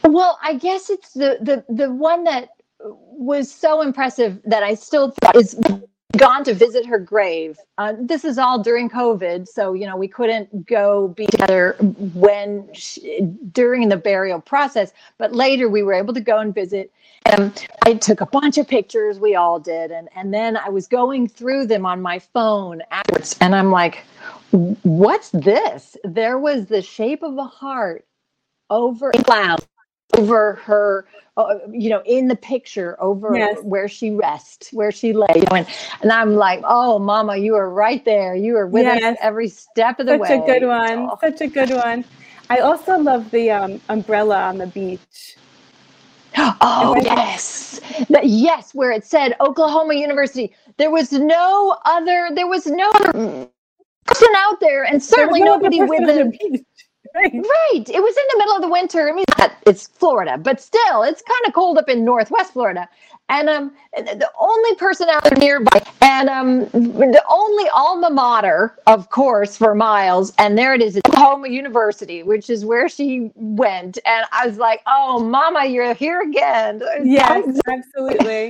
Well, 0.03 0.37
I 0.43 0.53
guess 0.53 0.91
it's 0.91 1.13
the 1.13 1.39
the 1.41 1.65
the 1.67 1.91
one 1.91 2.23
that 2.25 2.49
was 2.79 3.51
so 3.51 3.81
impressive 3.81 4.39
that 4.45 4.61
I 4.61 4.75
still 4.75 5.11
thought 5.19 5.35
is 5.35 5.59
gone 6.15 6.43
to 6.45 6.53
visit 6.53 6.85
her 6.85 6.99
grave. 6.99 7.57
Uh, 7.77 7.93
this 7.99 8.25
is 8.25 8.37
all 8.37 8.61
during 8.61 8.89
COVID, 8.89 9.47
so 9.47 9.73
you 9.73 9.85
know 9.85 9.97
we 9.97 10.07
couldn't 10.07 10.65
go 10.67 11.09
be 11.09 11.27
together 11.27 11.75
when 12.13 12.67
she, 12.73 13.21
during 13.51 13.89
the 13.89 13.97
burial 13.97 14.41
process. 14.41 14.93
But 15.17 15.33
later 15.33 15.69
we 15.69 15.83
were 15.83 15.93
able 15.93 16.13
to 16.13 16.21
go 16.21 16.39
and 16.39 16.53
visit. 16.53 16.91
And 17.25 17.67
I 17.83 17.95
took 17.95 18.21
a 18.21 18.27
bunch 18.27 18.57
of 18.57 18.67
pictures. 18.67 19.19
We 19.19 19.35
all 19.35 19.59
did, 19.59 19.91
and 19.91 20.09
and 20.15 20.33
then 20.33 20.57
I 20.57 20.69
was 20.69 20.87
going 20.87 21.27
through 21.27 21.67
them 21.67 21.85
on 21.85 22.01
my 22.01 22.19
phone 22.19 22.81
afterwards, 22.91 23.35
and 23.41 23.55
I'm 23.55 23.71
like, 23.71 24.03
"What's 24.51 25.29
this?" 25.31 25.97
There 26.03 26.37
was 26.39 26.67
the 26.67 26.81
shape 26.81 27.23
of 27.23 27.37
a 27.37 27.45
heart 27.45 28.05
over 28.69 29.11
clouds 29.11 29.65
over 30.13 30.55
her 30.55 31.07
uh, 31.37 31.55
you 31.71 31.89
know 31.89 32.01
in 32.05 32.27
the 32.27 32.35
picture 32.35 33.01
over 33.01 33.35
Yes. 33.35 33.57
where 33.61 33.87
she 33.87 34.11
rests 34.11 34.71
where 34.73 34.91
she 34.91 35.13
lay 35.13 35.27
you 35.35 35.41
know, 35.51 35.57
and, 35.57 35.67
and 36.01 36.11
i'm 36.11 36.35
like 36.35 36.61
oh 36.65 36.99
mama 36.99 37.37
you 37.37 37.55
are 37.55 37.69
right 37.69 38.05
there 38.05 38.35
you 38.35 38.55
are 38.57 38.67
with 38.67 38.87
Yes. 38.87 39.01
us 39.03 39.17
every 39.21 39.49
step 39.49 39.99
of 39.99 40.05
the 40.07 40.15
Such 40.15 40.21
way 40.21 40.29
Such 40.29 40.39
a 40.39 40.41
good 40.43 40.67
one. 40.67 41.11
Oh, 41.11 41.17
Such 41.21 41.41
a 41.41 41.47
good 41.47 41.71
one. 41.71 42.05
I 42.49 42.59
also 42.59 42.97
love 42.97 43.31
the 43.31 43.51
um, 43.51 43.81
umbrella 43.89 44.43
on 44.49 44.57
the 44.59 44.67
beach. 44.67 45.37
oh 46.61 46.95
yes 47.03 47.79
That- 48.09 48.27
yes 48.27 48.73
where 48.73 48.91
it 48.91 49.05
said 49.05 49.35
oklahoma 49.41 49.95
university 49.95 50.53
there 50.77 50.91
was 50.91 51.11
no 51.13 51.77
other 51.85 52.29
there 52.35 52.47
was 52.47 52.67
no 52.67 52.89
other 52.91 53.47
person 54.07 54.29
out 54.37 54.59
there 54.61 54.83
and 54.85 55.01
certainly 55.03 55.41
no 55.41 55.55
nobody 55.55 55.81
with 55.81 56.07
a 56.09 56.19
the 56.19 56.25
beach. 56.25 56.61
Right. 57.15 57.33
Right. 57.33 57.83
It 57.89 58.03
was 58.03 58.15
in 58.17 58.23
the 58.33 58.37
middle 58.39 58.55
of 58.57 58.61
the 58.61 58.69
winter. 58.69 59.09
I 59.09 59.13
mean, 59.13 59.25
that- 59.37 59.57
it's 59.65 59.87
Florida, 59.87 60.37
but 60.37 60.61
still, 60.61 61.03
it's 61.03 61.21
kind 61.21 61.47
of 61.47 61.53
cold 61.53 61.77
up 61.77 61.89
in 61.89 62.03
Northwest 62.05 62.53
Florida. 62.53 62.87
And 63.29 63.49
um, 63.49 63.71
the 63.97 64.03
the 64.03 64.29
only 64.39 64.75
person 64.75 65.09
out 65.09 65.23
there 65.23 65.35
nearby, 65.37 65.81
and 66.01 66.29
um, 66.29 66.59
the 66.69 67.23
only 67.27 67.67
alma 67.73 68.11
mater, 68.11 68.77
of 68.85 69.09
course, 69.09 69.57
for 69.57 69.73
Miles, 69.73 70.31
and 70.37 70.55
there 70.55 70.75
it 70.75 70.81
is, 70.83 70.95
it's 70.95 71.09
Oklahoma 71.09 71.47
University, 71.47 72.21
which 72.21 72.51
is 72.51 72.65
where 72.65 72.87
she 72.87 73.31
went. 73.33 73.97
And 74.05 74.27
I 74.31 74.45
was 74.45 74.57
like, 74.59 74.81
"Oh, 74.85 75.19
Mama, 75.23 75.65
you're 75.65 75.95
here 75.95 76.21
again." 76.21 76.83
Yes, 77.03 77.59
absolutely. 77.67 78.49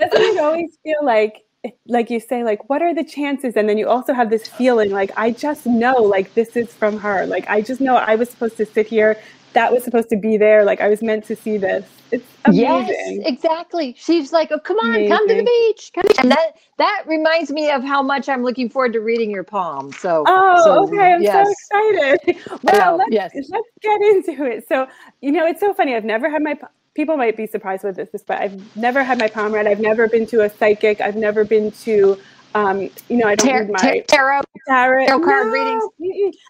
Doesn't 0.00 0.20
it 0.20 0.38
always 0.40 0.76
feel 0.82 0.98
like, 1.04 1.44
like 1.86 2.10
you 2.10 2.20
say, 2.20 2.44
like, 2.44 2.68
what 2.68 2.82
are 2.82 2.94
the 2.94 3.04
chances? 3.04 3.56
And 3.56 3.68
then 3.68 3.78
you 3.78 3.88
also 3.88 4.12
have 4.12 4.30
this 4.30 4.46
feeling 4.46 4.90
like, 4.90 5.10
I 5.16 5.30
just 5.30 5.66
know, 5.66 5.96
like, 5.96 6.34
this 6.34 6.56
is 6.56 6.72
from 6.72 6.98
her. 6.98 7.26
Like, 7.26 7.48
I 7.48 7.60
just 7.60 7.80
know 7.80 7.96
I 7.96 8.14
was 8.14 8.30
supposed 8.30 8.56
to 8.58 8.66
sit 8.66 8.86
here. 8.86 9.20
That 9.54 9.72
was 9.72 9.82
supposed 9.82 10.08
to 10.10 10.16
be 10.16 10.36
there. 10.36 10.64
Like, 10.64 10.80
I 10.80 10.88
was 10.88 11.02
meant 11.02 11.24
to 11.26 11.36
see 11.36 11.56
this. 11.56 11.84
It's 12.10 12.24
amazing 12.46 12.62
Yes, 12.66 13.26
exactly. 13.26 13.94
She's 13.98 14.32
like, 14.32 14.50
"Oh, 14.50 14.58
come 14.58 14.78
on, 14.78 15.08
come 15.08 15.28
to 15.28 15.34
the 15.34 15.42
beach." 15.42 15.90
Come 15.94 16.04
and 16.18 16.30
that 16.30 16.52
that 16.78 17.04
reminds 17.06 17.50
me 17.50 17.70
of 17.70 17.84
how 17.84 18.02
much 18.02 18.30
I'm 18.30 18.42
looking 18.42 18.70
forward 18.70 18.94
to 18.94 19.00
reading 19.00 19.30
your 19.30 19.44
poem. 19.44 19.92
So, 19.92 20.24
Oh, 20.26 20.64
so, 20.64 20.84
okay. 20.84 21.12
I'm 21.12 21.22
yes. 21.22 21.46
so 21.46 21.52
excited. 21.52 22.38
Well, 22.62 22.96
let's, 22.96 23.12
yes. 23.12 23.30
let's 23.34 23.68
get 23.82 24.00
into 24.00 24.44
it. 24.44 24.66
So, 24.68 24.86
you 25.20 25.32
know, 25.32 25.46
it's 25.46 25.60
so 25.60 25.74
funny. 25.74 25.94
I've 25.94 26.04
never 26.04 26.30
had 26.30 26.42
my, 26.42 26.58
people 26.98 27.16
might 27.16 27.36
be 27.36 27.46
surprised 27.46 27.84
with 27.84 27.94
this, 27.94 28.24
but 28.26 28.40
I've 28.40 28.76
never 28.76 29.04
had 29.04 29.20
my 29.20 29.28
palm 29.28 29.52
read. 29.54 29.68
I've 29.68 29.78
never 29.78 30.08
been 30.08 30.26
to 30.26 30.40
a 30.40 30.50
psychic. 30.50 31.00
I've 31.00 31.14
never 31.14 31.44
been 31.44 31.70
to, 31.86 32.18
um, 32.56 32.90
you 33.08 33.18
know, 33.18 33.28
I 33.28 33.36
don't 33.36 33.46
Tar- 33.46 33.60
read 33.60 33.70
my 33.70 33.80
tar- 33.80 34.02
tarot. 34.08 34.40
tarot, 34.66 35.06
tarot 35.06 35.20
card 35.20 35.46
No, 35.46 35.52
readings? 35.52 35.84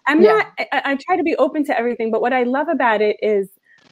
I'm 0.07 0.23
Yeah. 0.23 0.29
not, 0.29 0.47
I, 0.57 0.81
I 0.85 0.97
try 1.05 1.17
to 1.17 1.21
be 1.23 1.35
open 1.35 1.63
to 1.65 1.77
everything, 1.77 2.09
but 2.09 2.19
what 2.21 2.33
I 2.33 2.41
love 2.43 2.67
about 2.67 2.99
it 2.99 3.17
is, 3.21 3.47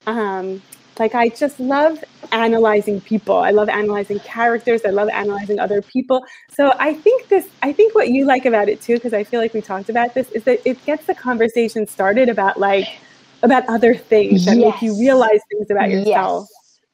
um, 0.08 0.60
like 0.98 1.14
I 1.14 1.30
just 1.30 1.60
love 1.60 2.04
analyzing 2.32 3.02
people. 3.02 3.38
I 3.38 3.52
love 3.52 3.70
analyzing 3.70 4.20
characters. 4.22 4.82
I 4.84 4.90
love 4.90 5.10
analyzing 5.10 5.60
other 5.60 5.84
people. 5.84 6.26
So 6.50 6.74
I 6.80 6.96
think 6.96 7.28
this 7.28 7.48
I 7.62 7.72
think 7.72 7.94
what 7.94 8.10
you 8.10 8.26
like 8.26 8.48
about 8.48 8.68
it 8.68 8.82
too 8.82 8.96
because 8.96 9.14
I 9.14 9.24
feel 9.24 9.40
like 9.40 9.54
we 9.54 9.62
talked 9.62 9.90
about 9.90 10.16
this 10.16 10.32
is 10.32 10.44
that 10.46 10.60
it 10.66 10.84
gets 10.88 11.06
the 11.06 11.14
conversation 11.14 11.86
started 11.86 12.30
about 12.30 12.60
like 12.60 12.88
about 13.44 13.68
other 13.68 13.96
things 13.96 14.46
that 14.46 14.58
yes. 14.58 14.74
make 14.74 14.82
you 14.82 15.00
realize 15.00 15.40
things 15.52 15.70
about 15.70 15.90
yourself. 15.90 16.48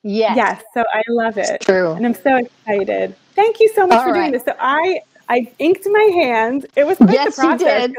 Yes. 0.03 0.35
Yes. 0.35 0.63
So 0.73 0.83
I 0.93 1.01
love 1.09 1.37
it. 1.37 1.61
True. 1.61 1.91
And 1.93 2.05
I'm 2.05 2.13
so 2.13 2.35
excited. 2.35 3.15
Thank 3.35 3.59
you 3.59 3.69
so 3.69 3.87
much 3.87 3.99
All 3.99 4.05
for 4.05 4.11
right. 4.11 4.19
doing 4.19 4.31
this. 4.31 4.43
So 4.43 4.53
I 4.59 5.01
I 5.29 5.51
inked 5.59 5.87
my 5.89 6.03
hand. 6.13 6.65
It 6.75 6.85
was 6.85 6.97
quite 6.97 7.13
yes, 7.13 7.35
the 7.35 7.41
process 7.41 7.91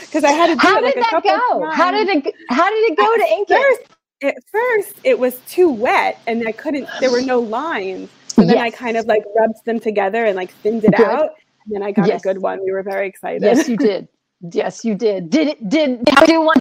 because 0.00 0.24
I 0.24 0.30
had 0.30 0.46
to 0.48 0.54
do 0.54 0.60
how 0.60 0.78
it 0.78 0.84
like 0.84 0.94
did 0.94 1.04
that 1.04 1.22
go? 1.22 1.70
How 1.70 1.90
did 1.90 2.08
it 2.08 2.34
How 2.50 2.70
did 2.70 2.90
it 2.90 2.96
go 2.96 3.14
at 3.14 3.16
to 3.18 3.32
ink 3.32 3.48
first, 3.48 3.80
it? 4.20 4.26
At 4.28 4.34
first, 4.50 5.00
it 5.04 5.18
was 5.18 5.40
too 5.40 5.68
wet, 5.68 6.20
and 6.26 6.46
I 6.46 6.52
couldn't. 6.52 6.88
There 7.00 7.10
were 7.10 7.20
no 7.20 7.40
lines. 7.40 8.08
So 8.28 8.42
then 8.42 8.56
yes. 8.56 8.62
I 8.62 8.70
kind 8.70 8.96
of 8.96 9.06
like 9.06 9.24
rubbed 9.36 9.64
them 9.64 9.80
together 9.80 10.24
and 10.24 10.36
like 10.36 10.52
thinned 10.52 10.84
it 10.84 10.94
good. 10.96 11.06
out. 11.06 11.30
And 11.64 11.74
then 11.74 11.82
I 11.82 11.90
got 11.90 12.06
yes. 12.06 12.20
a 12.20 12.22
good 12.22 12.40
one. 12.40 12.60
We 12.64 12.70
were 12.70 12.82
very 12.82 13.08
excited. 13.08 13.42
Yes, 13.42 13.68
you 13.68 13.76
did. 13.76 14.08
Yes, 14.52 14.84
you 14.84 14.94
did. 14.94 15.30
Did 15.30 15.48
it? 15.48 15.68
Did, 15.68 16.04
did 16.04 16.20
you 16.20 16.26
do 16.26 16.40
one? 16.42 16.56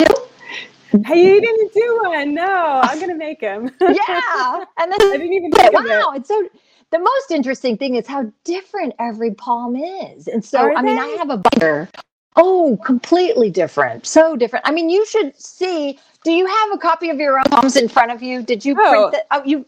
Hey, 1.03 1.23
you 1.23 1.41
didn't 1.41 1.73
do 1.73 1.99
one. 2.03 2.33
No, 2.33 2.81
I'm 2.83 2.99
gonna 2.99 3.15
make 3.15 3.41
them. 3.41 3.71
yeah, 3.81 4.63
and 4.77 4.91
then 4.91 5.01
I 5.01 5.17
didn't 5.17 5.33
even. 5.33 5.51
wow, 5.51 6.11
it. 6.13 6.19
it's 6.19 6.27
so 6.27 6.47
the 6.91 6.99
most 6.99 7.31
interesting 7.31 7.77
thing 7.77 7.95
is 7.95 8.07
how 8.07 8.31
different 8.43 8.93
every 8.99 9.31
palm 9.31 9.75
is. 9.75 10.27
And 10.27 10.43
so, 10.43 10.59
Are 10.59 10.73
I 10.75 10.81
mean, 10.81 10.97
I 10.97 11.07
have 11.17 11.29
a 11.29 11.37
butter. 11.37 11.89
Oh, 12.35 12.79
completely 12.85 13.49
different. 13.49 14.05
So 14.05 14.35
different. 14.35 14.67
I 14.67 14.71
mean, 14.71 14.89
you 14.89 15.05
should 15.05 15.39
see. 15.39 15.99
Do 16.23 16.31
you 16.31 16.45
have 16.45 16.71
a 16.73 16.77
copy 16.77 17.09
of 17.09 17.17
your 17.17 17.37
own 17.37 17.45
palms 17.45 17.75
in 17.75 17.87
front 17.87 18.11
of 18.11 18.21
you? 18.21 18.43
Did 18.43 18.63
you 18.65 18.75
oh, 18.77 18.89
print 18.89 19.11
that? 19.13 19.27
Oh, 19.31 19.43
you 19.45 19.65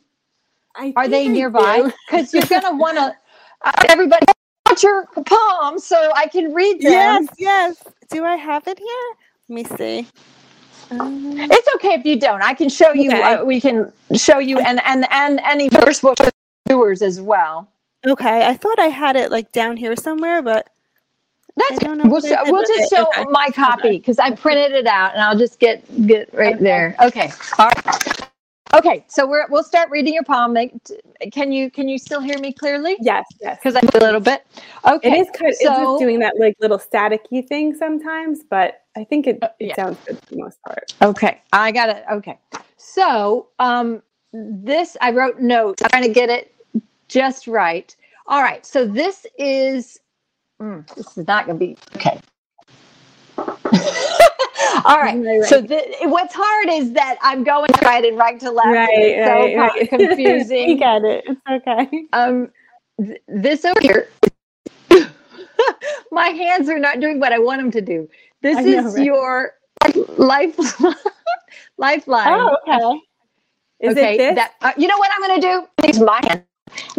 I 0.75 0.93
are 0.95 1.07
they 1.07 1.27
nearby? 1.27 1.91
Because 2.09 2.33
you're 2.33 2.43
gonna 2.43 2.75
want 2.75 2.97
to. 2.97 3.15
Uh, 3.63 3.71
everybody, 3.89 4.25
watch 4.67 4.83
your 4.83 5.07
palms 5.25 5.83
so 5.83 6.11
I 6.15 6.27
can 6.27 6.53
read 6.53 6.81
them. 6.81 6.91
Yes, 6.91 7.27
yes. 7.37 7.83
Do 8.09 8.23
I 8.23 8.35
have 8.35 8.67
it 8.67 8.77
here? 8.77 8.87
Let 9.49 9.55
me 9.55 9.77
see. 9.77 10.07
Um, 10.91 11.35
it's 11.37 11.67
okay 11.75 11.93
if 11.93 12.05
you 12.05 12.19
don't. 12.19 12.41
I 12.41 12.53
can 12.53 12.69
show 12.69 12.93
you. 12.93 13.11
Okay. 13.11 13.21
Uh, 13.21 13.43
we 13.43 13.59
can 13.59 13.91
show 14.13 14.39
you, 14.39 14.59
and 14.59 14.81
and 14.85 15.05
and 15.11 15.39
any 15.43 15.69
first 15.69 16.01
book 16.01 16.17
viewers 16.67 17.01
as 17.01 17.19
well. 17.19 17.67
Okay, 18.05 18.47
I 18.47 18.55
thought 18.55 18.79
I 18.79 18.87
had 18.87 19.15
it 19.15 19.31
like 19.31 19.51
down 19.51 19.75
here 19.75 19.95
somewhere, 19.95 20.41
but 20.41 20.69
that's 21.55 21.83
we'll, 21.83 22.21
show, 22.21 22.37
we'll 22.45 22.65
just 22.65 22.89
show 22.89 23.07
okay. 23.07 23.25
my 23.29 23.49
copy 23.49 23.97
because 23.97 24.19
I 24.19 24.31
printed 24.31 24.71
it 24.73 24.87
out, 24.87 25.13
and 25.13 25.21
I'll 25.21 25.37
just 25.37 25.59
get 25.59 25.83
get 26.07 26.33
right 26.33 26.59
there. 26.59 26.95
Okay, 27.01 27.31
all 27.57 27.69
right. 27.69 28.26
Okay, 28.73 29.05
so 29.07 29.25
we're 29.27 29.47
we'll 29.49 29.63
start 29.63 29.89
reading 29.89 30.13
your 30.13 30.23
palm. 30.23 30.55
Can 31.31 31.51
you 31.51 31.71
can 31.71 31.87
you 31.87 31.97
still 31.97 32.21
hear 32.21 32.37
me 32.39 32.53
clearly? 32.53 32.97
Yes, 32.99 33.25
yes. 33.41 33.57
Because 33.57 33.75
I 33.75 33.79
a 33.97 33.99
little 33.99 34.19
bit. 34.19 34.45
Okay, 34.85 35.09
it 35.09 35.21
is 35.21 35.27
kind 35.37 35.51
of 35.51 35.57
so, 35.57 35.93
it's 35.93 36.01
doing 36.01 36.19
that 36.19 36.37
like 36.39 36.55
little 36.59 36.79
staticky 36.79 37.47
thing 37.47 37.75
sometimes, 37.75 38.43
but 38.49 38.81
I 38.95 39.03
think 39.03 39.27
it, 39.27 39.39
it 39.59 39.67
yeah. 39.67 39.75
sounds 39.75 39.97
good 40.05 40.19
for 40.19 40.25
the 40.35 40.37
most 40.37 40.61
part. 40.63 40.93
Okay, 41.01 41.41
I 41.53 41.71
got 41.71 41.89
it. 41.89 42.03
Okay, 42.11 42.37
so 42.75 43.47
um, 43.59 44.01
this 44.33 44.97
I 45.01 45.11
wrote 45.11 45.39
notes. 45.39 45.81
I'm 45.81 45.89
trying 45.89 46.03
to 46.03 46.13
get 46.13 46.29
it 46.29 46.53
just 47.07 47.47
right. 47.47 47.95
All 48.27 48.41
right. 48.41 48.65
So 48.65 48.85
this 48.85 49.25
is, 49.37 49.99
mm, 50.61 50.85
this 50.95 51.17
is 51.17 51.27
not 51.27 51.45
going 51.45 51.57
to 51.59 51.65
be, 51.65 51.77
okay. 51.95 52.19
All 54.87 54.99
right. 54.99 55.17
right. 55.17 55.43
So 55.43 55.61
the, 55.61 55.83
what's 56.03 56.33
hard 56.33 56.69
is 56.69 56.93
that 56.93 57.17
I'm 57.21 57.43
going 57.43 57.69
right 57.83 58.03
and 58.05 58.17
right 58.17 58.39
to 58.39 58.51
left. 58.51 58.67
Right. 58.67 58.89
It's 58.91 59.27
right, 59.27 59.53
so 59.53 59.57
right. 59.57 59.89
confusing. 59.89 60.69
you 60.69 60.79
got 60.79 61.03
it. 61.03 61.25
It's 61.27 61.41
okay. 61.49 62.05
Um, 62.13 62.49
th- 62.99 63.21
this 63.27 63.65
over 63.65 63.79
here. 63.81 64.09
my 66.11 66.27
hands 66.29 66.69
are 66.69 66.79
not 66.79 66.99
doing 66.99 67.19
what 67.19 67.33
I 67.33 67.39
want 67.39 67.61
them 67.61 67.71
to 67.71 67.81
do. 67.81 68.09
This 68.41 68.63
know, 68.65 68.87
is 68.87 68.95
right? 68.95 69.05
your 69.05 69.53
life 70.17 70.57
lifeline. 71.77 72.27
Oh, 72.29 72.57
okay. 72.67 73.01
Is 73.79 73.91
okay, 73.91 74.33
that 74.33 74.53
uh, 74.61 74.71
you 74.77 74.87
know 74.87 74.97
what 74.97 75.11
I'm 75.13 75.21
going 75.21 75.41
to 75.41 75.47
do? 75.47 75.87
Use 75.87 75.99
my 75.99 76.19
hand 76.23 76.43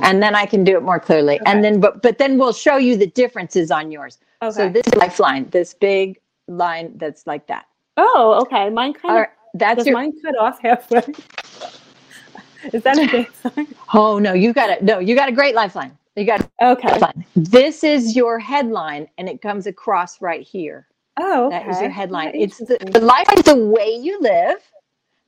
and 0.02 0.22
then 0.22 0.34
I 0.34 0.46
can 0.46 0.64
do 0.64 0.76
it 0.76 0.82
more 0.82 1.00
clearly. 1.00 1.40
Okay. 1.40 1.50
And 1.50 1.64
then, 1.64 1.80
but 1.80 2.02
but 2.02 2.18
then 2.18 2.38
we'll 2.38 2.52
show 2.52 2.76
you 2.76 2.96
the 2.96 3.06
differences 3.06 3.70
on 3.70 3.90
yours. 3.90 4.18
Okay. 4.42 4.54
So 4.54 4.68
this 4.68 4.86
is 4.86 4.94
lifeline, 4.94 5.48
this 5.50 5.74
big 5.74 6.20
line 6.46 6.92
that's 6.96 7.26
like 7.26 7.46
that. 7.48 7.66
Oh, 7.98 8.40
okay. 8.42 8.70
Mine 8.70 8.94
kind 8.94 9.14
of. 9.14 9.20
Right. 9.22 9.28
That's 9.54 9.84
your, 9.84 9.94
mine 9.94 10.12
cut 10.22 10.38
off 10.38 10.61
halfway? 10.61 11.02
Is 12.72 12.82
that 12.84 12.98
a 12.98 13.11
big 13.11 13.30
sign? 13.42 13.74
Oh 13.92 14.18
no, 14.18 14.32
you 14.32 14.52
got 14.52 14.70
it. 14.70 14.82
No, 14.82 14.98
you 14.98 15.14
got 15.14 15.28
a 15.28 15.32
great 15.32 15.54
lifeline. 15.54 15.96
You 16.16 16.24
got 16.24 16.48
okay. 16.62 16.88
Lifeline. 16.88 17.24
This 17.37 17.84
is 17.84 18.16
your 18.16 18.38
headline, 18.38 19.08
and 19.18 19.28
it 19.28 19.42
comes 19.42 19.66
across 19.66 20.20
right 20.20 20.46
here. 20.46 20.87
Oh, 21.18 21.46
okay. 21.46 21.58
That 21.58 21.68
is 21.68 21.80
your 21.80 21.90
headline. 21.90 22.32
It's 22.34 22.58
the, 22.58 22.78
the 22.80 23.00
lifeline 23.00 23.38
is 23.38 23.44
the 23.44 23.56
way 23.56 23.90
you 23.90 24.20
live. 24.20 24.58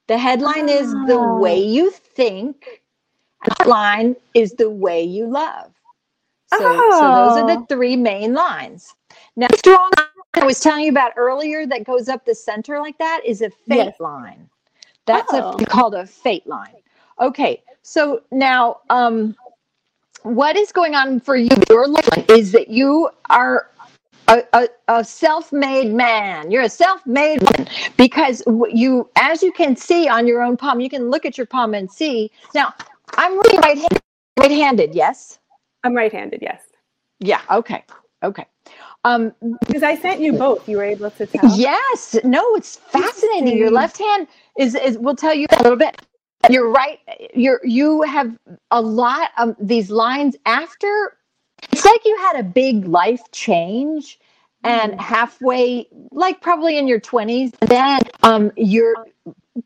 The 0.07 0.19
headline 0.19 0.69
oh. 0.69 0.73
is 0.73 0.93
the 0.93 1.19
ah. 1.19 1.39
way 1.39 1.59
you 1.61 1.91
think 1.91 2.83
The 3.45 3.69
line 3.69 4.17
is 4.35 4.53
the 4.53 4.71
way 4.71 5.03
you 5.03 5.27
love. 5.27 5.73
So, 6.53 6.59
oh. 6.61 6.91
so 6.91 7.01
those 7.01 7.43
are 7.43 7.47
the 7.47 7.63
oh. 7.63 7.67
three 7.69 7.97
main 7.97 8.35
lines. 8.35 8.95
Now, 9.37 9.49
strong 9.57 9.91
I 10.35 10.45
was 10.45 10.61
telling 10.61 10.85
you 10.85 10.91
about 10.91 11.13
earlier 11.17 11.67
that 11.67 11.85
goes 11.85 12.09
up 12.09 12.25
the 12.25 12.35
center 12.35 12.79
like 12.79 12.97
that 12.99 13.21
is 13.25 13.43
a 13.43 13.51
fate 13.51 13.77
yes. 13.77 14.01
line. 14.01 14.49
That's 15.07 15.33
oh. 15.33 15.57
a, 15.59 15.67
called 15.67 15.95
a 15.95 16.07
fate 16.07 16.47
line. 16.47 16.77
Okay, 17.21 17.63
so 17.83 18.23
now 18.31 18.81
um, 18.91 19.37
what 20.23 20.57
is 20.57 20.73
going 20.73 20.95
on 20.95 21.21
for 21.21 21.37
you? 21.37 21.51
Your 21.69 21.89
line 21.89 22.25
is 22.29 22.53
that 22.53 22.69
you 22.69 23.11
are 23.29 23.71
a, 24.29 24.43
a, 24.53 24.69
a, 24.89 25.05
self-made 25.05 25.93
man. 25.93 26.51
You're 26.51 26.63
a 26.63 26.69
self-made 26.69 27.43
man 27.43 27.69
because 27.97 28.43
you, 28.71 29.11
as 29.17 29.43
you 29.43 29.51
can 29.53 29.75
see 29.75 30.09
on 30.09 30.27
your 30.27 30.43
own 30.43 30.57
palm, 30.57 30.81
you 30.81 30.89
can 30.89 31.11
look 31.11 31.27
at 31.27 31.37
your 31.37 31.47
palm 31.47 31.75
and 31.75 31.91
see. 31.91 32.31
Now, 32.55 32.73
I'm 33.17 33.37
right-handed. 33.39 34.01
Right-handed, 34.39 34.95
yes. 34.95 35.41
I'm 35.83 35.95
right-handed, 35.95 36.41
yes. 36.41 36.63
Yeah. 37.19 37.41
Okay. 37.51 37.85
Okay. 38.23 38.47
Um, 39.05 39.33
because 39.67 39.83
I 39.83 39.97
sent 39.97 40.21
you 40.21 40.35
both. 40.35 40.69
You 40.69 40.77
were 40.77 40.85
able 40.85 41.11
to 41.11 41.27
tell. 41.27 41.57
Yes. 41.57 42.17
No, 42.23 42.55
it's 42.55 42.77
fascinating. 42.77 43.57
Your 43.57 43.71
left 43.71 43.99
hand 43.99 44.29
is 44.59 44.75
is. 44.75 44.99
We'll 44.99 45.17
tell 45.17 45.35
you 45.35 45.47
a 45.51 45.63
little 45.63 45.79
bit. 45.79 46.01
You're 46.51 46.71
right. 46.71 46.99
You're 47.35 47.61
you 47.65 48.03
have 48.03 48.37
a 48.71 48.81
lot 48.81 49.31
of 49.39 49.57
these 49.59 49.91
lines 49.91 50.37
after. 50.45 51.17
It's 51.73 51.85
like 51.85 52.05
you 52.05 52.17
had 52.19 52.41
a 52.41 52.43
big 52.43 52.87
life 52.87 53.23
change, 53.33 54.19
and 54.65 54.93
mm. 54.93 54.99
halfway, 54.99 55.89
like 56.11 56.41
probably 56.41 56.77
in 56.77 56.87
your 56.87 57.01
twenties, 57.01 57.53
then 57.61 58.01
um, 58.23 58.53
you're 58.57 58.95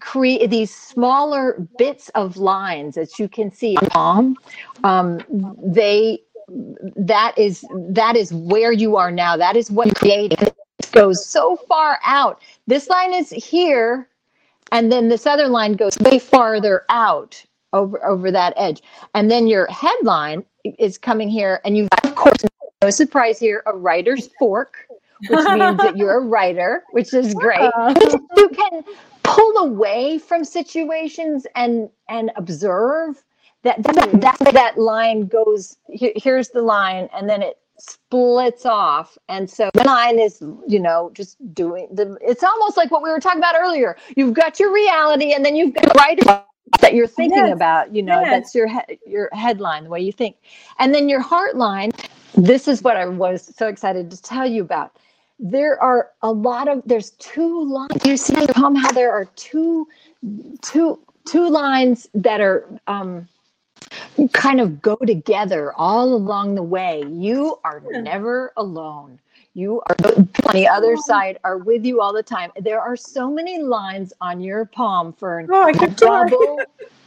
create 0.00 0.48
these 0.50 0.74
smaller 0.74 1.68
bits 1.78 2.08
of 2.14 2.36
lines 2.36 2.94
that 2.94 3.18
you 3.18 3.28
can 3.28 3.52
see 3.52 3.76
palm 3.90 4.36
um, 4.82 5.20
they 5.62 6.18
that 6.48 7.36
is 7.38 7.64
that 7.88 8.16
is 8.16 8.32
where 8.32 8.72
you 8.72 8.96
are 8.96 9.10
now. 9.10 9.36
That 9.36 9.56
is 9.56 9.70
what 9.70 9.86
you're 9.86 9.94
creating 9.94 10.38
it 10.40 10.56
goes 10.92 11.24
so 11.24 11.56
far 11.68 11.98
out. 12.04 12.40
This 12.66 12.88
line 12.88 13.12
is 13.12 13.30
here 13.30 14.08
and 14.72 14.90
then 14.90 15.08
this 15.08 15.26
other 15.26 15.48
line 15.48 15.74
goes 15.74 15.98
way 16.00 16.18
farther 16.18 16.84
out 16.88 17.42
over 17.72 18.04
over 18.04 18.30
that 18.30 18.54
edge. 18.56 18.82
And 19.14 19.30
then 19.30 19.46
your 19.46 19.66
headline 19.66 20.44
is 20.78 20.98
coming 20.98 21.28
here 21.28 21.60
and 21.64 21.76
you've 21.76 21.88
of 22.04 22.14
course 22.14 22.44
no 22.82 22.90
surprise 22.90 23.38
here 23.38 23.62
a 23.66 23.76
writer's 23.76 24.28
fork 24.38 24.86
which 25.28 25.46
means 25.46 25.78
that 25.78 25.96
you're 25.96 26.18
a 26.18 26.20
writer, 26.24 26.84
which 26.90 27.14
is 27.14 27.34
great. 27.34 27.70
you 28.36 28.48
can 28.48 28.84
pull 29.22 29.56
away 29.58 30.18
from 30.18 30.44
situations 30.44 31.46
and 31.54 31.88
and 32.08 32.30
observe 32.36 33.24
that 33.64 33.82
that, 33.82 34.10
hmm. 34.10 34.20
that, 34.20 34.38
that 34.52 34.78
line 34.78 35.26
goes 35.26 35.76
here, 35.88 36.12
here's 36.16 36.50
the 36.50 36.62
line 36.62 37.08
and 37.14 37.28
then 37.28 37.42
it 37.42 37.58
splits 37.78 38.64
off 38.64 39.18
and 39.28 39.50
so 39.50 39.68
the 39.74 39.82
line 39.82 40.20
is 40.20 40.40
you 40.68 40.78
know 40.78 41.10
just 41.12 41.36
doing 41.54 41.88
the 41.90 42.16
it's 42.20 42.44
almost 42.44 42.76
like 42.76 42.90
what 42.92 43.02
we 43.02 43.10
were 43.10 43.18
talking 43.18 43.40
about 43.40 43.56
earlier 43.58 43.96
you've 44.16 44.32
got 44.32 44.60
your 44.60 44.72
reality 44.72 45.32
and 45.32 45.44
then 45.44 45.56
you've 45.56 45.74
got 45.74 45.92
right 45.96 46.20
that 46.80 46.94
you're 46.94 47.06
thinking 47.08 47.38
yes. 47.38 47.52
about 47.52 47.92
you 47.92 48.02
know 48.02 48.20
yes. 48.20 48.30
that's 48.30 48.54
your 48.54 48.68
he- 48.68 48.98
your 49.06 49.28
headline 49.32 49.84
the 49.84 49.90
way 49.90 50.00
you 50.00 50.12
think 50.12 50.36
and 50.78 50.94
then 50.94 51.08
your 51.08 51.20
heart 51.20 51.56
line 51.56 51.90
this 52.36 52.68
is 52.68 52.82
what 52.82 52.96
i 52.96 53.06
was 53.06 53.52
so 53.56 53.66
excited 53.66 54.08
to 54.08 54.22
tell 54.22 54.46
you 54.46 54.62
about 54.62 54.96
there 55.40 55.80
are 55.82 56.10
a 56.22 56.30
lot 56.30 56.68
of 56.68 56.80
there's 56.86 57.10
two 57.12 57.64
lines 57.64 58.06
you 58.06 58.16
see 58.16 58.46
how 58.54 58.92
there 58.92 59.12
are 59.12 59.24
two 59.34 59.86
two 60.62 60.98
two 61.26 61.48
lines 61.48 62.08
that 62.14 62.40
are 62.40 62.68
um 62.86 63.26
kind 64.32 64.60
of 64.60 64.80
go 64.80 64.96
together 64.96 65.72
all 65.74 66.14
along 66.14 66.54
the 66.54 66.62
way. 66.62 67.04
You 67.08 67.58
are 67.64 67.82
never 67.90 68.52
alone. 68.56 69.18
You 69.54 69.82
are 69.88 69.96
on 70.06 70.28
the 70.52 70.66
other 70.66 70.96
side 70.96 71.38
are 71.44 71.58
with 71.58 71.84
you 71.84 72.00
all 72.00 72.12
the 72.12 72.24
time. 72.24 72.50
There 72.60 72.80
are 72.80 72.96
so 72.96 73.30
many 73.30 73.62
lines 73.62 74.12
on 74.20 74.40
your 74.40 74.64
palm 74.64 75.12
for 75.12 75.46
oh, 75.48 75.62
I 75.62 75.72
double 75.96 76.58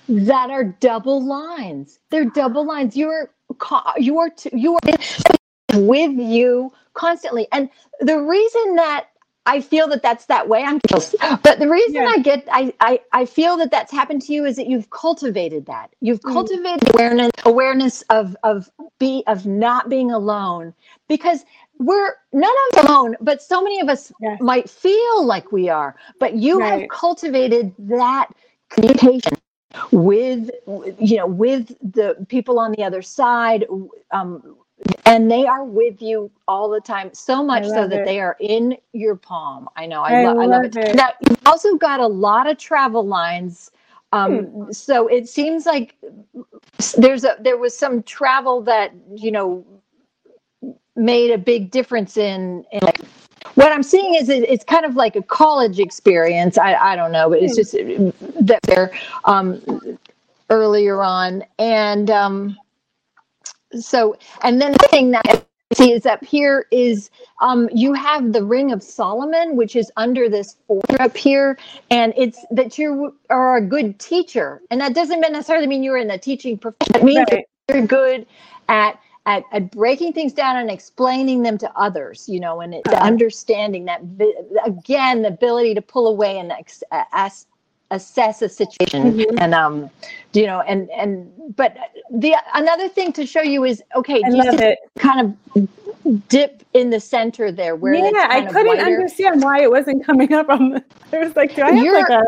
that 0.08 0.50
are 0.50 0.64
double 0.64 1.24
lines. 1.24 2.00
They're 2.10 2.30
double 2.30 2.66
lines. 2.66 2.96
You're 2.96 3.32
you're 3.98 4.32
you're 4.54 4.80
with 5.74 6.18
you 6.18 6.72
constantly, 6.94 7.48
and 7.52 7.70
the 8.00 8.20
reason 8.20 8.76
that 8.76 9.08
I 9.48 9.62
feel 9.62 9.88
that 9.88 10.04
that's 10.04 10.26
that 10.26 10.50
way. 10.50 10.62
I'm, 10.62 10.80
but 11.42 11.60
the 11.60 11.70
reason 11.70 11.96
yeah. 11.96 12.12
I 12.14 12.20
get, 12.20 12.48
I, 12.52 12.74
I, 12.82 13.00
I 13.14 13.26
feel 13.26 13.56
that 13.58 13.72
that's 13.72 13.92
happened 13.92 14.22
to 14.24 14.34
you 14.34 14.44
is 14.46 14.58
that 14.58 14.68
you've 14.68 14.90
cultivated 14.90 15.66
that. 15.68 15.90
You've 16.02 16.20
mm. 16.20 16.34
cultivated 16.34 16.94
awareness, 16.94 17.32
awareness 17.46 18.02
of, 18.10 18.36
of 18.44 18.70
be, 19.00 19.24
of 19.26 19.46
not 19.46 19.88
being 19.90 20.12
alone 20.12 20.74
because 21.08 21.46
we're 21.80 22.16
none 22.34 22.52
of 22.52 22.78
us 22.78 22.86
alone, 22.86 23.16
but 23.22 23.42
so 23.42 23.64
many 23.64 23.80
of 23.80 23.88
us 23.88 24.12
yes. 24.20 24.38
might 24.42 24.70
feel 24.70 25.26
like 25.26 25.52
we 25.54 25.70
are, 25.70 25.96
but 26.20 26.34
you 26.36 26.60
right. 26.60 26.82
have 26.82 26.90
cultivated 26.90 27.74
that 27.80 28.28
communication 28.70 29.34
with, 29.92 30.52
you 31.00 31.18
know, 31.18 31.28
with 31.28 31.68
the 31.94 32.26
people 32.28 32.60
on 32.60 32.74
the 32.74 32.84
other 32.84 33.02
side, 33.02 33.66
um, 34.12 34.58
and 35.08 35.32
they 35.32 35.46
are 35.46 35.64
with 35.64 36.02
you 36.02 36.30
all 36.48 36.70
the 36.70 36.82
time 36.82 37.10
so 37.14 37.44
much 37.44 37.66
so 37.66 37.88
that 37.88 38.02
it. 38.02 38.06
they 38.06 38.20
are 38.20 38.36
in 38.40 38.76
your 38.94 39.16
palm 39.16 39.68
i 39.76 39.86
know 39.86 40.02
i, 40.02 40.22
I, 40.22 40.26
lo- 40.26 40.42
I 40.42 40.46
love, 40.46 40.66
it. 40.66 40.76
it. 40.76 40.96
now 40.96 41.10
you've 41.28 41.40
also 41.46 41.76
got 41.76 42.00
a 42.00 42.08
lot 42.08 42.50
of 42.50 42.58
travel 42.58 43.06
lines 43.06 43.72
um, 44.14 44.46
hmm. 44.46 44.72
so 44.72 45.08
it 45.08 45.28
seems 45.28 45.66
like 45.66 45.96
there's 46.98 47.24
a 47.24 47.36
there 47.40 47.58
was 47.58 47.78
some 47.78 48.04
travel 48.04 48.62
that 48.62 48.94
you 49.16 49.32
know 49.32 49.66
made 50.96 51.32
a 51.32 51.38
big 51.38 51.72
difference 51.72 52.18
in, 52.18 52.66
in 52.72 52.80
like, 52.82 53.02
what 53.56 53.72
i'm 53.72 53.84
seeing 53.84 54.16
is 54.16 54.30
it, 54.30 54.44
it's 54.50 54.64
kind 54.64 54.86
of 54.86 54.96
like 54.96 55.16
a 55.16 55.24
college 55.24 55.80
experience 55.80 56.58
i, 56.58 56.74
I 56.74 56.96
don't 56.96 57.12
know 57.12 57.30
but 57.30 57.40
it's 57.42 57.54
hmm. 57.54 57.62
just 57.62 58.48
that 58.48 58.60
they're 58.64 58.92
um, 59.26 59.62
earlier 60.50 61.04
on 61.04 61.44
and 61.60 62.10
um, 62.10 62.58
so 63.74 64.16
and 64.44 64.62
then 64.62 64.72
the 64.72 64.88
thing 64.90 65.12
that 65.12 65.46
see 65.74 65.92
is 65.92 66.06
up 66.06 66.24
here 66.24 66.66
is 66.72 67.10
um, 67.42 67.70
you 67.74 67.94
have 67.94 68.32
the 68.32 68.44
ring 68.44 68.72
of 68.72 68.82
solomon 68.82 69.56
which 69.56 69.76
is 69.76 69.92
under 69.98 70.30
this 70.30 70.58
border 70.68 71.02
up 71.02 71.16
here 71.18 71.58
and 71.90 72.14
it's 72.16 72.46
that 72.52 72.78
you 72.78 73.14
are 73.30 73.58
a 73.58 73.62
good 73.62 74.00
teacher 74.00 74.62
and 74.72 74.80
that 74.80 74.96
doesn't 74.96 75.20
necessarily 75.20 75.68
mean 75.68 75.84
you're 75.84 75.98
in 75.98 76.08
the 76.08 76.18
teaching 76.18 76.58
profession 76.58 76.96
it 76.96 77.04
means 77.04 77.26
right. 77.32 77.46
you're 77.70 77.86
good 77.86 78.26
at 78.70 79.00
at, 79.28 79.44
at 79.52 79.70
breaking 79.72 80.14
things 80.14 80.32
down 80.32 80.56
and 80.56 80.72
explaining 80.72 81.44
them 81.44 81.58
to 81.58 81.70
others, 81.78 82.28
you 82.30 82.40
know, 82.40 82.62
and 82.62 82.74
it, 82.74 82.88
uh-huh. 82.88 83.04
understanding 83.04 83.84
that 83.86 84.02
again, 84.66 85.22
the 85.22 85.28
ability 85.28 85.76
to 85.76 85.82
pull 85.82 86.08
away 86.08 86.40
and 86.40 86.52
ex- 86.52 86.84
ask, 87.12 87.46
assess 87.92 88.42
a 88.42 88.50
situation 88.50 89.14
mm-hmm. 89.14 89.38
and 89.40 89.54
um 89.54 89.90
you 90.34 90.46
know 90.46 90.62
and 90.62 90.90
and 90.92 91.32
but 91.56 91.78
the 92.12 92.36
another 92.54 92.90
thing 92.90 93.14
to 93.14 93.26
show 93.26 93.42
you 93.42 93.64
is 93.64 93.82
okay 93.96 94.22
I 94.26 94.30
love 94.30 94.60
it. 94.60 94.80
kind 95.00 95.38
of 95.56 96.28
dip 96.28 96.64
in 96.74 96.90
the 96.90 97.00
center 97.00 97.52
there 97.52 97.76
where 97.76 97.94
yeah 97.94 98.28
i 98.30 98.46
couldn't 98.46 98.80
understand 98.80 99.42
why 99.42 99.62
it 99.62 99.70
wasn't 99.70 100.06
coming 100.06 100.32
up 100.34 100.50
on 100.50 100.70
the 100.70 100.84
i 101.14 101.20
was 101.20 101.36
like 101.36 101.56
do 101.56 101.62
i 101.64 101.72
have 101.72 101.84
You're, 101.84 102.02
like 102.02 102.10
a 102.10 102.24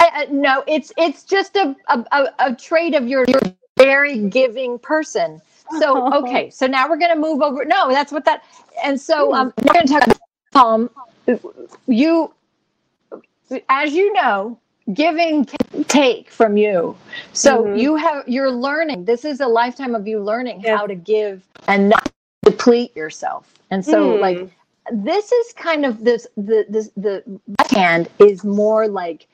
uh, 0.00 0.26
no 0.30 0.62
it's 0.66 0.92
it's 0.96 1.24
just 1.24 1.56
a 1.56 1.74
a, 1.88 2.04
a, 2.12 2.26
a 2.38 2.54
trait 2.54 2.94
of 2.94 3.08
your, 3.08 3.24
your 3.26 3.40
very 3.76 4.28
giving 4.28 4.78
person 4.78 5.40
so 5.78 6.12
okay 6.14 6.50
so 6.50 6.66
now 6.66 6.88
we're 6.88 6.98
going 6.98 7.14
to 7.14 7.20
move 7.20 7.42
over 7.42 7.64
no 7.64 7.88
that's 7.90 8.12
what 8.12 8.24
that 8.24 8.44
and 8.84 9.00
so 9.00 9.34
um 9.34 9.52
we're 9.64 9.74
going 9.74 9.86
to 9.86 9.92
talk 9.92 10.06
about 10.06 10.64
um 10.64 10.90
you 11.86 12.32
as 13.68 13.92
you 13.92 14.12
know, 14.12 14.58
giving 14.92 15.44
can 15.44 15.84
take 15.84 16.30
from 16.30 16.56
you. 16.56 16.96
So 17.32 17.64
mm-hmm. 17.64 17.76
you 17.76 17.96
have 17.96 18.28
you're 18.28 18.50
learning. 18.50 19.04
This 19.04 19.24
is 19.24 19.40
a 19.40 19.46
lifetime 19.46 19.94
of 19.94 20.06
you 20.06 20.20
learning 20.20 20.60
yeah. 20.60 20.76
how 20.76 20.86
to 20.86 20.94
give 20.94 21.42
and 21.68 21.88
not 21.88 22.12
deplete 22.44 22.96
yourself. 22.96 23.52
And 23.70 23.84
so 23.84 24.16
mm. 24.16 24.20
like 24.20 24.50
this 24.92 25.32
is 25.32 25.52
kind 25.54 25.84
of 25.84 26.04
this 26.04 26.26
the 26.36 26.66
this 26.68 26.90
the 26.96 27.22
hand 27.70 28.08
is 28.18 28.44
more 28.44 28.88
like 28.88 29.26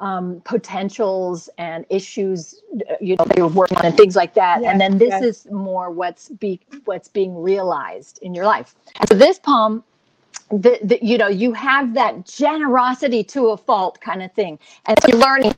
um, 0.00 0.42
potentials 0.44 1.48
and 1.58 1.86
issues 1.88 2.60
you 3.00 3.14
know 3.16 3.26
you're 3.36 3.46
working 3.46 3.78
on 3.78 3.86
and 3.86 3.96
things 3.96 4.16
like 4.16 4.34
that 4.34 4.64
and 4.64 4.80
then 4.80 4.98
this 4.98 5.22
is 5.22 5.48
more 5.52 5.92
what's 5.92 6.28
be 6.28 6.60
what's 6.86 7.06
being 7.06 7.40
realized 7.40 8.18
in 8.20 8.34
your 8.34 8.44
life 8.44 8.74
so 9.08 9.14
this 9.14 9.38
palm 9.38 9.84
the, 10.52 10.98
you 11.00 11.16
know 11.16 11.28
you 11.28 11.52
have 11.52 11.94
that 11.94 12.26
generosity 12.26 13.24
to 13.24 13.48
a 13.48 13.56
fault 13.56 14.00
kind 14.00 14.22
of 14.22 14.32
thing. 14.32 14.58
And 14.86 14.98
you're 15.08 15.18
learning 15.18 15.54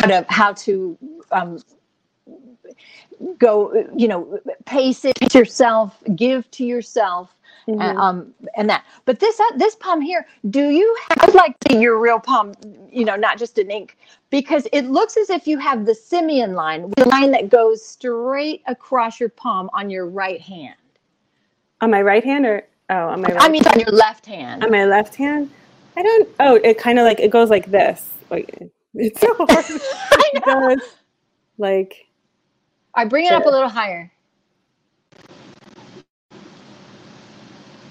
how 0.00 0.06
to 0.06 0.26
how 0.28 0.52
to 0.52 0.98
um, 1.32 1.58
go 3.38 3.72
you 3.96 4.06
know 4.06 4.38
pace 4.66 5.04
it 5.04 5.34
yourself 5.34 6.02
give 6.14 6.50
to 6.50 6.64
yourself 6.64 7.34
mm-hmm. 7.66 7.80
and, 7.80 7.98
um, 7.98 8.34
and 8.56 8.68
that. 8.68 8.84
But 9.06 9.20
this 9.20 9.40
uh, 9.40 9.56
this 9.56 9.76
palm 9.76 10.02
here 10.02 10.26
do 10.50 10.68
you 10.68 10.94
have 11.08 11.34
like 11.34 11.56
your 11.70 11.98
real 11.98 12.20
palm 12.20 12.52
you 12.92 13.04
know 13.04 13.16
not 13.16 13.38
just 13.38 13.56
an 13.58 13.70
ink? 13.70 13.96
Because 14.28 14.68
it 14.72 14.82
looks 14.82 15.16
as 15.16 15.30
if 15.30 15.46
you 15.46 15.58
have 15.58 15.86
the 15.86 15.94
simian 15.94 16.54
line 16.54 16.92
the 16.98 17.08
line 17.08 17.30
that 17.30 17.48
goes 17.48 17.82
straight 17.82 18.62
across 18.66 19.18
your 19.18 19.30
palm 19.30 19.70
on 19.72 19.88
your 19.88 20.06
right 20.06 20.40
hand. 20.40 20.76
On 21.80 21.90
my 21.90 22.02
right 22.02 22.24
hand 22.24 22.44
or 22.44 22.66
Oh, 22.90 23.08
on 23.08 23.22
my 23.22 23.28
right. 23.28 23.42
I 23.42 23.48
mean, 23.48 23.66
on 23.66 23.80
your 23.80 23.90
left 23.90 24.26
hand. 24.26 24.62
On 24.62 24.70
my 24.70 24.84
left 24.84 25.14
hand. 25.14 25.50
I 25.96 26.02
don't. 26.02 26.28
Oh, 26.40 26.56
it 26.56 26.78
kind 26.78 26.98
of 26.98 27.04
like 27.04 27.20
it 27.20 27.30
goes 27.30 27.50
like 27.50 27.70
this. 27.70 28.12
Like 28.30 28.58
it's 28.94 29.20
so 29.20 29.34
hard. 29.38 29.64
it 30.34 30.44
goes 30.44 30.78
like. 31.56 32.06
I 32.94 33.04
bring 33.04 33.26
it 33.26 33.32
up 33.32 33.46
a 33.46 33.48
little 33.48 33.68
higher. 33.68 34.10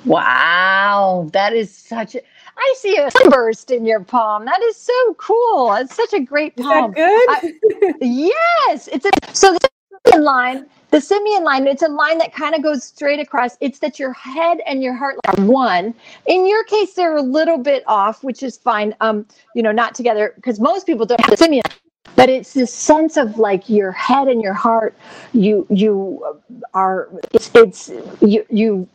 Wow, 0.05 1.29
that 1.33 1.53
is 1.53 1.75
such 1.75 2.15
a. 2.15 2.21
I 2.55 2.75
see 2.77 2.97
a 2.97 3.09
sunburst 3.09 3.71
in 3.71 3.85
your 3.85 4.01
palm. 4.01 4.45
That 4.45 4.61
is 4.61 4.77
so 4.77 5.13
cool. 5.15 5.73
It's 5.73 5.95
such 5.95 6.13
a 6.13 6.19
great 6.19 6.55
palm. 6.55 6.91
Is 6.91 6.95
that 6.95 7.41
good? 7.41 7.53
I, 7.81 7.93
yes, 8.01 8.87
it's 8.89 9.05
a, 9.05 9.11
so 9.33 9.57
the 10.05 10.19
line 10.19 10.67
the 10.93 11.01
simian 11.01 11.43
line, 11.43 11.65
it's 11.65 11.81
a 11.81 11.87
line 11.87 12.19
that 12.19 12.33
kind 12.33 12.53
of 12.53 12.61
goes 12.61 12.83
straight 12.83 13.19
across. 13.19 13.57
It's 13.61 13.79
that 13.79 13.97
your 13.97 14.13
head 14.13 14.59
and 14.67 14.83
your 14.83 14.93
heart 14.93 15.15
are 15.25 15.43
one. 15.43 15.95
In 16.27 16.45
your 16.47 16.63
case, 16.65 16.93
they're 16.93 17.15
a 17.15 17.21
little 17.21 17.57
bit 17.57 17.83
off, 17.87 18.23
which 18.23 18.43
is 18.43 18.57
fine. 18.57 18.95
Um, 19.01 19.25
you 19.55 19.63
know, 19.63 19.71
not 19.71 19.95
together 19.95 20.33
because 20.35 20.59
most 20.59 20.85
people 20.85 21.07
don't 21.07 21.19
have 21.21 21.31
the 21.31 21.37
simian 21.37 21.63
but 22.15 22.29
it's 22.29 22.53
this 22.53 22.71
sense 22.71 23.17
of 23.17 23.39
like 23.39 23.69
your 23.69 23.91
head 23.91 24.27
and 24.27 24.41
your 24.41 24.53
heart 24.53 24.93
you 25.33 25.65
you 25.69 26.39
are 26.73 27.09
it's 27.33 27.49
it's 27.55 27.91
you 28.21 28.45
you 28.49 28.87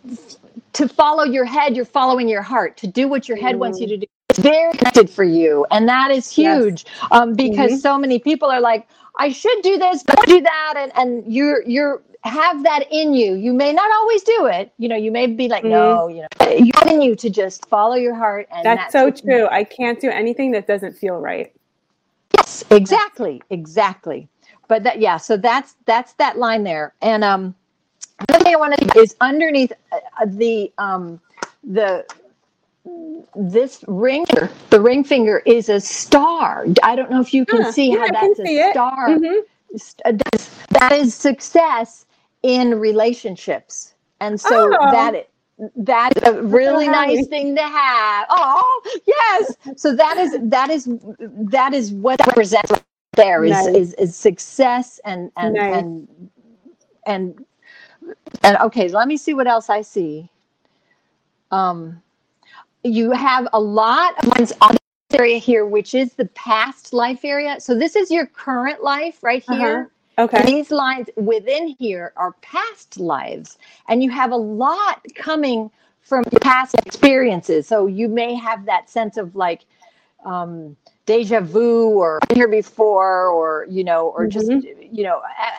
to 0.72 0.88
follow 0.88 1.24
your 1.24 1.44
head 1.44 1.76
you're 1.76 1.85
following 1.85 2.28
your 2.28 2.42
heart 2.42 2.76
to 2.76 2.87
do 2.87 3.09
what 3.09 3.28
your 3.28 3.37
head 3.37 3.57
mm. 3.57 3.61
wants 3.61 3.81
you 3.81 3.87
to 3.87 3.96
do 3.96 4.07
it's 4.28 4.38
very 4.38 4.72
connected 4.72 5.09
for 5.09 5.24
you 5.24 5.66
and 5.70 5.88
that 5.88 6.11
is 6.11 6.31
huge 6.31 6.85
yes. 6.85 7.09
um, 7.11 7.35
because 7.35 7.70
mm-hmm. 7.70 7.81
so 7.81 7.98
many 7.98 8.18
people 8.18 8.50
are 8.50 8.61
like 8.61 8.87
I 9.18 9.33
should 9.33 9.62
do 9.62 9.76
this, 9.78 10.04
but 10.04 10.24
do 10.26 10.40
that, 10.40 10.74
and 10.76 10.92
and 10.96 11.33
you're 11.33 11.62
you're 11.64 12.02
have 12.24 12.62
that 12.62 12.85
in 12.90 13.14
you. 13.14 13.35
You 13.35 13.52
may 13.52 13.72
not 13.72 13.90
always 13.92 14.22
do 14.22 14.46
it. 14.46 14.72
You 14.78 14.88
know, 14.88 14.96
you 14.96 15.11
may 15.11 15.26
be 15.26 15.48
like, 15.48 15.64
mm 15.64 15.70
no, 15.70 16.09
you 16.09 16.22
know, 16.22 16.50
you 16.50 16.70
have 16.74 16.88
in 16.88 17.02
you 17.02 17.14
to 17.16 17.31
just 17.31 17.66
follow 17.68 17.94
your 17.94 18.14
heart. 18.14 18.48
And 18.50 18.64
that's, 18.64 18.92
that's 18.92 19.20
so 19.20 19.26
true. 19.26 19.46
I 19.50 19.64
can't 19.64 20.00
do 20.00 20.09
anything 20.11 20.50
that 20.52 20.66
doesn't 20.66 20.96
feel 20.96 21.16
right. 21.16 21.52
Yes, 22.37 22.64
exactly, 22.70 23.42
exactly. 23.50 24.28
But 24.68 24.83
that, 24.85 25.00
yeah. 25.00 25.16
So 25.16 25.37
that's 25.37 25.76
that's 25.85 26.12
that 26.14 26.38
line 26.38 26.62
there. 26.62 26.94
And 27.02 27.24
um, 27.24 27.54
thing 28.48 28.56
I 28.56 28.58
want 28.58 28.74
to 28.76 28.98
is 29.00 29.16
underneath 29.20 29.72
uh, 29.92 29.98
the 30.26 30.72
um 30.78 31.20
the 31.64 32.04
this 33.37 33.84
ring, 33.87 34.24
the 34.70 34.80
ring 34.80 35.04
finger 35.04 35.42
is 35.44 35.68
a 35.68 35.80
star. 35.80 36.66
I 36.82 36.96
don't 36.96 37.11
know 37.11 37.20
if 37.20 37.34
you 37.34 37.44
can 37.44 37.72
see 37.72 37.92
yeah, 37.92 37.98
how 37.98 38.12
that's 38.12 38.40
a 38.40 38.70
star. 38.70 39.08
Mm-hmm. 39.08 40.16
That 40.70 40.92
is 40.92 41.14
success 41.14 42.06
in 42.42 42.74
relationships, 42.78 43.94
and 44.20 44.40
so 44.40 44.70
oh. 44.72 44.92
that 44.92 45.28
that's 45.76 46.22
a 46.22 46.42
really 46.42 46.88
nice 46.88 47.26
thing 47.26 47.54
to 47.56 47.62
have. 47.62 48.26
Oh, 48.30 49.00
yes. 49.06 49.56
So 49.76 49.94
that 49.94 50.16
is 50.16 50.38
that 50.42 50.70
is 50.70 50.88
that 51.50 51.74
is 51.74 51.92
what 51.92 52.24
represents 52.26 52.72
there 53.12 53.44
is, 53.44 53.50
nice. 53.50 53.66
is, 53.66 53.94
is 53.94 54.16
success 54.16 55.00
and 55.04 55.30
and 55.37 55.54
nice. 55.54 55.76
and 55.76 56.30
and 57.06 57.44
and 58.42 58.56
okay. 58.58 58.88
Let 58.88 59.08
me 59.08 59.16
see 59.16 59.34
what 59.34 59.46
else 59.46 59.70
I 59.70 59.82
see. 59.82 60.28
Um 61.50 62.02
you 62.84 63.10
have 63.12 63.48
a 63.52 63.60
lot 63.60 64.14
of 64.22 64.28
ones 64.38 64.52
on 64.60 64.72
this 64.72 65.18
area 65.18 65.38
here, 65.38 65.66
which 65.66 65.94
is 65.94 66.14
the 66.14 66.26
past 66.26 66.92
life 66.92 67.24
area. 67.24 67.60
So 67.60 67.74
this 67.76 67.96
is 67.96 68.10
your 68.10 68.26
current 68.26 68.82
life 68.82 69.22
right 69.22 69.44
uh-huh. 69.48 69.58
here. 69.58 69.80
Uh-huh. 69.80 69.88
Okay. 70.20 70.42
these 70.42 70.72
lines 70.72 71.08
within 71.14 71.76
here 71.78 72.12
are 72.16 72.32
past 72.42 72.98
lives, 72.98 73.56
and 73.86 74.02
you 74.02 74.10
have 74.10 74.32
a 74.32 74.36
lot 74.36 75.00
coming 75.14 75.70
from 76.00 76.24
past 76.40 76.74
experiences. 76.86 77.68
So 77.68 77.86
you 77.86 78.08
may 78.08 78.34
have 78.34 78.64
that 78.64 78.90
sense 78.90 79.16
of 79.16 79.36
like 79.36 79.64
um, 80.24 80.76
deja 81.08 81.40
vu 81.40 81.88
or 82.02 82.20
been 82.28 82.36
here 82.36 82.48
before 82.62 83.28
or 83.38 83.66
you 83.76 83.82
know 83.82 84.02
or 84.16 84.26
just 84.26 84.48
Mm-hmm. 84.50 84.94
you 84.98 85.04
know 85.08 85.18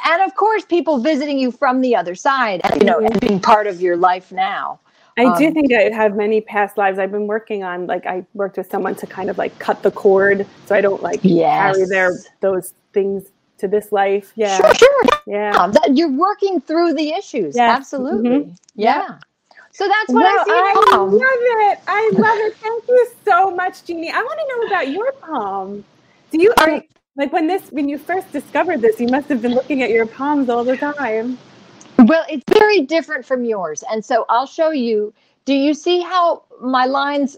and 0.10 0.22
of 0.28 0.32
course 0.36 0.64
people 0.76 0.96
visiting 1.12 1.38
you 1.44 1.50
from 1.62 1.82
the 1.82 1.96
other 2.02 2.16
side 2.28 2.62
you 2.80 2.86
know 2.90 3.00
and 3.00 3.20
being 3.20 3.40
part 3.40 3.66
of 3.72 3.82
your 3.86 3.98
life 4.10 4.28
now 4.32 4.80
I 5.18 5.24
do 5.38 5.48
Um, 5.48 5.54
think 5.56 5.74
I 5.74 5.84
have 6.02 6.16
many 6.16 6.40
past 6.40 6.78
lives. 6.78 6.98
I've 6.98 7.12
been 7.12 7.28
working 7.28 7.62
on 7.72 7.78
like 7.94 8.06
I 8.06 8.18
worked 8.42 8.56
with 8.60 8.70
someone 8.74 8.96
to 9.02 9.06
kind 9.18 9.30
of 9.32 9.38
like 9.44 9.54
cut 9.60 9.78
the 9.88 9.92
cord 10.04 10.46
so 10.66 10.76
I 10.80 10.82
don't 10.88 11.04
like 11.10 11.22
carry 11.22 11.86
their 11.96 12.12
those 12.46 12.68
things 12.94 13.20
to 13.62 13.68
this 13.68 13.92
life. 13.92 14.28
Yeah. 14.44 14.56
sure 14.58 14.74
sure 14.82 15.04
Yeah. 15.28 15.52
Yeah, 15.56 15.68
that 15.78 15.98
you're 15.98 16.16
working 16.28 16.62
through 16.68 16.94
the 17.02 17.10
issues 17.20 17.54
Yes. 17.56 17.70
absolutely 17.78 18.40
Mhm. 18.46 18.58
yeah 18.76 19.18
so 19.80 19.88
that's 19.88 20.12
what 20.14 20.24
Well, 20.24 20.40
i 20.40 20.44
see 20.44 20.52
I 20.52 20.74
in 21.06 21.12
love 21.12 21.40
it. 21.72 21.80
I 21.88 22.12
love 22.14 22.38
it. 22.48 22.56
Thank 22.58 22.84
you 22.90 23.08
so 23.26 23.52
much, 23.56 23.86
Jeannie. 23.86 24.12
I 24.12 24.22
want 24.22 24.40
to 24.42 24.48
know 24.50 24.68
about 24.68 24.90
your 24.90 25.12
palm. 25.14 25.86
Do 26.32 26.42
you 26.42 26.54
are 26.60 26.84
like 27.16 27.32
when 27.32 27.48
this 27.48 27.72
when 27.72 27.88
you 27.88 27.98
first 27.98 28.30
discovered 28.34 28.82
this, 28.82 29.00
you 29.00 29.08
must 29.08 29.30
have 29.30 29.42
been 29.42 29.54
looking 29.56 29.82
at 29.82 29.90
your 29.90 30.06
palms 30.06 30.50
all 30.50 30.66
the 30.66 30.76
time. 30.76 31.38
Well, 32.00 32.26
it's 32.30 32.44
very 32.52 32.82
different 32.82 33.26
from 33.26 33.46
yours. 33.46 33.84
And 33.90 34.04
so 34.04 34.26
I'll 34.28 34.46
show 34.46 34.72
you. 34.72 35.14
Do 35.46 35.54
you 35.54 35.74
see 35.74 36.02
how 36.02 36.44
my 36.62 36.86
lines 36.86 37.38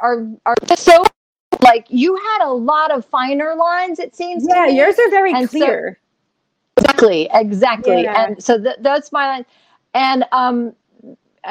are 0.00 0.26
are, 0.46 0.54
are 0.70 0.76
so 0.76 1.04
like 1.62 1.86
you 1.90 2.16
had 2.16 2.46
a 2.46 2.52
lot 2.52 2.90
of 2.92 3.04
finer 3.04 3.54
lines 3.54 3.98
it 3.98 4.16
seems 4.16 4.46
to 4.46 4.54
Yeah, 4.54 4.66
me. 4.66 4.76
yours 4.78 4.98
are 4.98 5.10
very 5.10 5.32
And 5.34 5.50
so- 5.50 5.58
clear. 5.58 5.98
exactly 6.78 7.28
exactly 7.32 8.02
Yeah. 8.04 8.24
and 8.24 8.42
so 8.42 8.58
th- 8.58 8.76
that's 8.80 9.12
my 9.12 9.26
line 9.28 9.46
and 9.94 10.24
um 10.32 10.74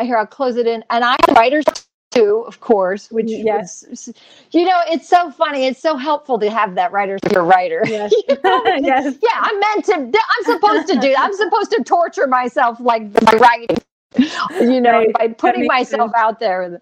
here 0.01 0.17
i'll 0.17 0.25
close 0.25 0.56
it 0.58 0.67
in 0.67 0.84
and 0.89 1.03
i 1.03 1.15
have 1.27 1.36
writers 1.38 1.65
too 2.12 2.43
of 2.47 2.60
course 2.60 3.10
which 3.12 3.27
Yes. 3.29 3.84
was- 3.89 4.13
you 4.51 4.65
know 4.65 4.82
it's 4.88 5.08
so 5.10 5.32
funny 5.32 5.65
it's 5.67 5.82
so 5.82 5.95
helpful 5.97 6.38
to 6.39 6.49
have 6.49 6.75
that 6.75 6.91
writer 6.91 7.17
your 7.32 7.43
writer 7.43 7.82
Yes. 7.88 8.12
You 8.29 8.38
know, 8.43 8.63
yes. 8.82 9.15
yeah 9.21 9.29
i'm 9.39 9.60
meant 9.60 9.86
to 9.86 9.93
i'm 9.95 10.43
supposed 10.45 10.88
to 10.89 10.99
do 10.99 11.15
i'm 11.17 11.34
supposed 11.34 11.71
to 11.71 11.84
torture 11.84 12.27
myself 12.27 12.79
like 12.79 13.12
by 13.13 13.34
writing 13.38 13.77
you 14.62 14.79
know 14.82 14.99
Right. 14.99 15.13
by 15.13 15.27
putting 15.29 15.65
myself 15.65 16.12
out 16.15 16.39
there 16.39 16.82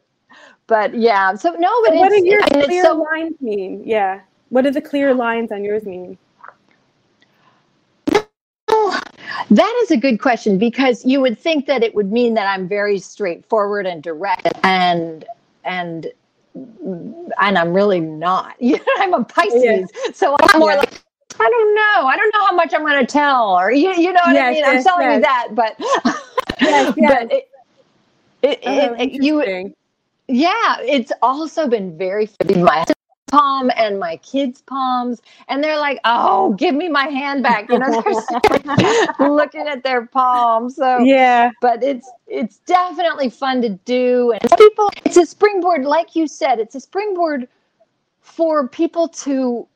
but 0.67 0.93
yeah 0.93 1.33
so 1.35 1.51
no 1.51 1.69
but 1.83 1.93
So 1.93 1.99
what 1.99 2.09
do 2.09 2.25
your 2.25 2.41
clear 2.43 2.83
so 2.83 2.93
lines 2.95 3.35
mean? 3.41 3.83
Yeah. 3.85 4.21
What 4.49 4.63
do 4.63 4.71
the 4.71 4.81
clear 4.81 5.13
lines 5.13 5.51
on 5.51 5.63
yours 5.63 5.85
mean? 5.85 6.17
That 9.49 9.79
is 9.83 9.91
a 9.91 9.97
good 9.97 10.19
question 10.19 10.57
because 10.57 11.05
you 11.05 11.21
would 11.21 11.37
think 11.39 11.65
that 11.67 11.83
it 11.83 11.95
would 11.95 12.11
mean 12.11 12.33
that 12.35 12.47
I'm 12.47 12.67
very 12.67 12.99
straightforward 12.99 13.85
and 13.87 14.03
direct 14.03 14.47
and 14.63 15.25
and 15.63 16.07
and 17.39 17.57
I'm 17.57 17.73
really 17.73 17.99
not. 18.01 18.55
You 18.61 18.77
know, 18.77 18.83
I'm 18.99 19.13
a 19.13 19.23
Pisces, 19.23 19.91
Yeah. 19.95 20.13
so 20.13 20.35
I'm 20.53 20.59
more 20.59 20.75
Yeah. 20.75 20.77
like 20.77 21.01
I 21.39 21.49
don't 21.49 21.75
know. 21.75 22.07
I 22.07 22.17
don't 22.17 22.33
know 22.33 22.45
how 22.47 22.53
much 22.55 22.73
I'm 22.73 22.81
going 22.81 22.99
to 23.05 23.11
tell, 23.11 23.57
or 23.57 23.71
you, 23.71 23.93
you 23.95 24.13
know 24.13 24.21
what 24.23 24.37
I 24.37 24.43
Yes, 24.43 24.49
mean. 24.49 24.63
I'm 24.65 24.77
yes, 24.77 24.79
telling 24.79 25.09
you 25.11 25.19
that, 25.21 25.49
but 25.53 25.77
Yes, 26.59 26.89
yes. 26.95 27.29
but 27.29 27.31
it, 27.31 27.49
it, 28.43 28.59
Oh, 28.65 28.93
it, 28.97 28.99
it- 28.99 29.23
you 29.23 29.43
yeah, 30.27 30.77
it's 30.81 31.11
also 31.21 31.67
been 31.67 31.97
very 31.97 32.29
my 32.55 32.85
palm 33.31 33.71
and 33.75 33.99
my 33.99 34.17
kids' 34.17 34.61
palms, 34.61 35.21
and 35.47 35.63
they're 35.63 35.79
like, 35.79 35.99
"Oh, 36.05 36.53
give 36.53 36.75
me 36.75 36.89
my 36.89 37.07
hand 37.07 37.41
back," 37.41 37.69
you 37.69 37.79
know, 37.79 38.03
they're 39.17 39.29
looking 39.31 39.67
at 39.67 39.83
their 39.83 40.05
palms. 40.05 40.75
So, 40.75 40.99
yeah. 40.99 41.51
but 41.61 41.81
it's 41.83 42.09
it's 42.27 42.57
definitely 42.59 43.29
fun 43.29 43.61
to 43.63 43.69
do, 43.69 44.31
and 44.33 44.51
people, 44.57 44.89
it's 45.05 45.17
a 45.17 45.25
springboard, 45.25 45.85
like 45.85 46.15
you 46.15 46.27
said, 46.27 46.59
it's 46.59 46.75
a 46.75 46.79
springboard 46.81 47.47
for 48.19 48.67
people 48.67 49.07
to 49.07 49.67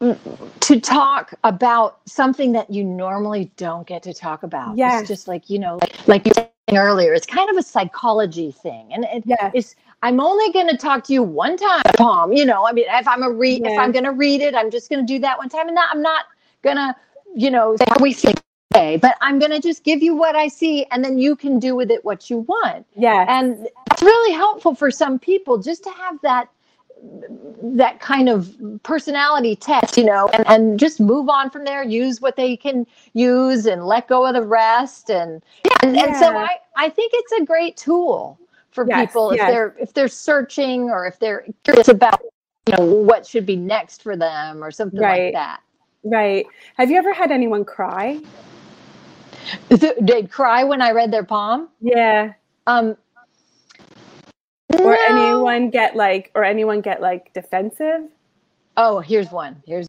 mm, 0.00 0.60
to 0.60 0.80
talk 0.80 1.34
about 1.44 2.00
something 2.06 2.52
that 2.52 2.70
you 2.70 2.84
normally 2.84 3.50
don't 3.56 3.86
get 3.86 4.02
to 4.02 4.14
talk 4.14 4.42
about. 4.42 4.76
Yeah. 4.76 5.00
It's 5.00 5.08
just 5.08 5.28
like, 5.28 5.48
you 5.48 5.58
know, 5.58 5.78
like, 5.80 6.08
like 6.08 6.26
you 6.26 6.32
saying 6.34 6.48
earlier, 6.78 7.14
it's 7.14 7.26
kind 7.26 7.50
of 7.50 7.56
a 7.56 7.62
psychology 7.62 8.52
thing. 8.52 8.92
And 8.92 9.04
it, 9.04 9.24
Yes. 9.26 9.52
it's 9.54 9.74
I'm 10.02 10.20
only 10.20 10.52
going 10.52 10.68
to 10.68 10.76
talk 10.76 11.04
to 11.04 11.12
you 11.12 11.22
one 11.22 11.56
time, 11.56 11.82
Palm. 11.96 12.32
You 12.32 12.44
know, 12.44 12.66
I 12.66 12.72
mean, 12.72 12.86
if 12.88 13.06
I'm 13.06 13.22
a 13.22 13.30
read, 13.30 13.64
if 13.64 13.78
I'm 13.78 13.92
going 13.92 14.04
to 14.04 14.12
read 14.12 14.40
it, 14.42 14.54
I'm 14.54 14.70
just 14.70 14.90
going 14.90 15.06
to 15.06 15.12
do 15.14 15.20
that 15.20 15.38
one 15.38 15.48
time, 15.48 15.68
and 15.68 15.74
not, 15.76 15.88
I'm 15.94 16.02
not 16.02 16.26
going 16.62 16.76
to, 16.76 16.94
you 17.36 17.50
know, 17.50 17.76
say 17.76 17.84
how 17.88 18.02
we 18.02 18.12
think 18.12 18.40
today, 18.72 18.96
but 18.96 19.16
I'm 19.20 19.38
going 19.38 19.52
to 19.52 19.60
just 19.60 19.84
give 19.84 20.02
you 20.02 20.16
what 20.16 20.34
I 20.34 20.48
see, 20.48 20.86
and 20.90 21.04
then 21.04 21.18
you 21.18 21.36
can 21.36 21.58
do 21.60 21.76
with 21.76 21.90
it 21.90 22.04
what 22.04 22.30
you 22.30 22.38
want. 22.38 22.84
Yeah, 22.96 23.24
And 23.28 23.68
it's 23.92 24.02
really 24.02 24.32
helpful 24.34 24.74
for 24.74 24.90
some 24.90 25.18
people 25.18 25.58
just 25.58 25.84
to 25.84 25.90
have 25.90 26.20
that 26.22 26.48
that 27.62 28.00
kind 28.00 28.28
of 28.28 28.54
personality 28.82 29.56
test, 29.56 29.96
you 29.96 30.04
know, 30.04 30.28
and, 30.32 30.46
and 30.48 30.78
just 30.80 31.00
move 31.00 31.28
on 31.28 31.50
from 31.50 31.64
there, 31.64 31.82
use 31.82 32.20
what 32.20 32.36
they 32.36 32.56
can 32.56 32.86
use 33.12 33.66
and 33.66 33.86
let 33.86 34.08
go 34.08 34.26
of 34.26 34.34
the 34.34 34.42
rest. 34.42 35.10
And 35.10 35.42
and, 35.82 35.96
and 35.96 36.16
so 36.16 36.36
I, 36.36 36.56
I 36.76 36.88
think 36.88 37.12
it's 37.14 37.32
a 37.32 37.44
great 37.44 37.76
tool 37.76 38.38
for 38.70 38.86
Yes, 38.88 39.06
people 39.08 39.30
if 39.32 39.36
yes. 39.38 39.50
they're 39.50 39.76
if 39.80 39.92
they're 39.94 40.08
searching 40.08 40.90
or 40.90 41.06
if 41.06 41.18
they're 41.18 41.44
curious 41.64 41.88
about 41.88 42.20
you 42.66 42.76
know 42.76 42.84
what 42.84 43.26
should 43.26 43.44
be 43.46 43.56
next 43.56 44.02
for 44.02 44.16
them 44.16 44.62
or 44.62 44.70
something 44.70 45.00
Right. 45.00 45.24
like 45.26 45.34
that. 45.34 45.60
right. 46.04 46.46
Have 46.76 46.90
you 46.90 46.96
ever 46.98 47.12
had 47.12 47.30
anyone 47.30 47.64
cry? 47.64 48.20
Th- 49.70 49.94
They'd 50.00 50.30
cry 50.30 50.64
when 50.64 50.80
I 50.80 50.92
read 50.92 51.10
their 51.10 51.24
palm. 51.24 51.68
Yeah. 51.80 52.32
Um, 52.66 52.96
Or 54.80 54.96
anyone 55.08 55.70
get 55.70 55.96
like 55.96 56.30
or 56.34 56.44
anyone 56.44 56.80
get 56.80 57.00
like 57.00 57.32
defensive? 57.32 58.08
Oh, 58.76 59.00
here's 59.00 59.30
one. 59.30 59.62
Here's 59.66 59.86